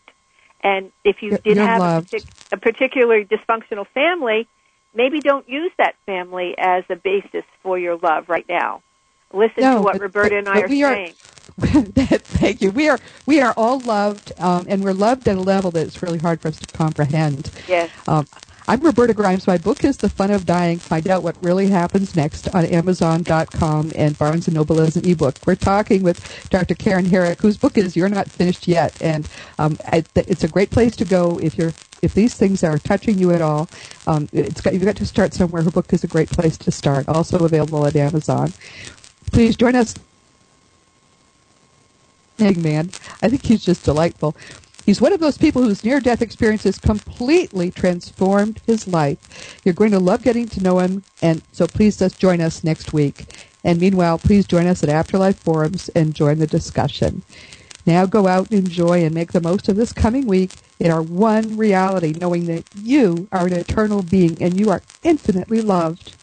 And 0.61 0.91
if 1.03 1.21
you 1.21 1.29
You're- 1.29 1.41
did 1.43 1.55
you're 1.57 1.65
have 1.65 1.81
a, 1.81 2.01
partic- 2.05 2.25
a 2.51 2.57
particular 2.57 3.23
dysfunctional 3.23 3.87
family, 3.93 4.47
maybe 4.93 5.19
don't 5.19 5.47
use 5.47 5.71
that 5.77 5.95
family 6.05 6.55
as 6.57 6.83
a 6.89 6.95
basis 6.95 7.43
for 7.63 7.77
your 7.77 7.97
love 7.97 8.27
right 8.29 8.45
now. 8.49 8.81
Listen 9.33 9.61
No, 9.63 9.75
to 9.77 9.81
what 9.81 9.93
but- 9.93 10.01
Roberta 10.01 10.29
but- 10.29 10.37
and 10.39 10.49
I 10.49 10.61
are 10.61 10.65
are- 10.65 10.67
saying. 10.95 11.13
Thank 11.59 12.61
you. 12.61 12.69
We 12.71 12.87
are 12.89 12.99
we 13.25 13.41
are 13.41 13.53
all 13.57 13.79
loved, 13.79 14.31
um, 14.39 14.65
and 14.69 14.83
we're 14.83 14.93
loved 14.93 15.27
at 15.27 15.37
a 15.37 15.41
level 15.41 15.71
that 15.71 15.87
it's 15.87 16.03
really 16.03 16.19
hard 16.19 16.39
for 16.39 16.49
us 16.49 16.57
to 16.59 16.77
comprehend. 16.77 17.49
Yes. 17.67 17.89
Um, 18.07 18.27
I'm 18.69 18.81
Roberta 18.81 19.13
Grimes. 19.13 19.47
My 19.47 19.57
book 19.57 19.85
is 19.85 19.95
The 19.95 20.09
Fun 20.09 20.29
of 20.29 20.45
Dying. 20.45 20.77
Find 20.77 21.07
out 21.07 21.23
what 21.23 21.41
really 21.41 21.69
happens 21.69 22.17
next 22.17 22.53
on 22.53 22.65
Amazon.com 22.65 23.93
and 23.95 24.17
Barnes 24.17 24.45
& 24.47 24.51
Noble 24.51 24.81
as 24.81 24.97
an 24.97 25.07
ebook. 25.07 25.37
We're 25.45 25.55
talking 25.55 26.03
with 26.03 26.49
Dr. 26.49 26.75
Karen 26.75 27.05
Herrick, 27.05 27.39
whose 27.39 27.55
book 27.55 27.77
is 27.77 27.95
You're 27.95 28.09
Not 28.09 28.29
Finished 28.29 28.67
Yet. 28.67 29.01
And 29.01 29.25
um, 29.57 29.77
it's 29.93 30.43
a 30.43 30.49
great 30.49 30.69
place 30.69 30.97
to 30.97 31.05
go 31.05 31.39
if 31.39 31.57
you're 31.57 31.71
if 32.01 32.13
these 32.13 32.35
things 32.35 32.61
are 32.61 32.77
touching 32.77 33.17
you 33.17 33.31
at 33.31 33.41
all. 33.41 33.69
Um, 34.05 34.27
it's 34.33 34.59
got, 34.59 34.73
you've 34.73 34.83
got 34.83 34.97
to 34.97 35.05
start 35.05 35.33
somewhere. 35.33 35.61
Her 35.61 35.71
book 35.71 35.93
is 35.93 36.03
a 36.03 36.07
great 36.07 36.29
place 36.29 36.57
to 36.57 36.69
start. 36.69 37.07
Also 37.07 37.45
available 37.45 37.85
at 37.85 37.95
Amazon. 37.95 38.51
Please 39.31 39.55
join 39.55 39.75
us. 39.75 39.95
Big 42.35 42.57
man. 42.57 42.91
I 43.21 43.29
think 43.29 43.45
he's 43.45 43.63
just 43.63 43.85
delightful. 43.85 44.35
He's 44.87 45.01
one 45.01 45.11
of 45.11 45.19
those 45.19 45.37
people 45.37 45.63
whose 45.63 45.83
near 45.83 45.99
death 45.99 46.21
experiences 46.21 46.79
completely 46.79 47.71
transformed 47.71 48.61
his 48.65 48.87
life. 48.87 49.59
You're 49.65 49.73
going 49.73 49.91
to 49.91 49.99
love 49.99 50.23
getting 50.23 50.47
to 50.47 50.63
know 50.63 50.79
him, 50.79 51.03
and 51.21 51.41
so 51.51 51.67
please 51.67 51.97
just 51.97 52.17
join 52.17 52.39
us 52.39 52.63
next 52.63 52.93
week. 52.93 53.25
And 53.65 53.81
meanwhile, 53.81 54.17
please 54.17 54.47
join 54.47 54.65
us 54.65 54.83
at 54.83 54.89
Afterlife 54.89 55.37
Forums 55.39 55.89
and 55.89 56.15
join 56.15 56.39
the 56.39 56.47
discussion. 56.47 57.23
Now 57.85 58.05
go 58.05 58.27
out 58.27 58.49
and 58.49 58.65
enjoy 58.65 59.03
and 59.03 59.13
make 59.13 59.33
the 59.33 59.41
most 59.41 59.67
of 59.67 59.75
this 59.75 59.91
coming 59.91 60.25
week 60.25 60.53
in 60.79 60.89
our 60.89 61.01
one 61.01 61.57
reality, 61.57 62.13
knowing 62.17 62.45
that 62.45 62.63
you 62.81 63.27
are 63.33 63.45
an 63.45 63.53
eternal 63.53 64.03
being 64.03 64.41
and 64.41 64.57
you 64.57 64.69
are 64.69 64.81
infinitely 65.03 65.59
loved. 65.59 66.15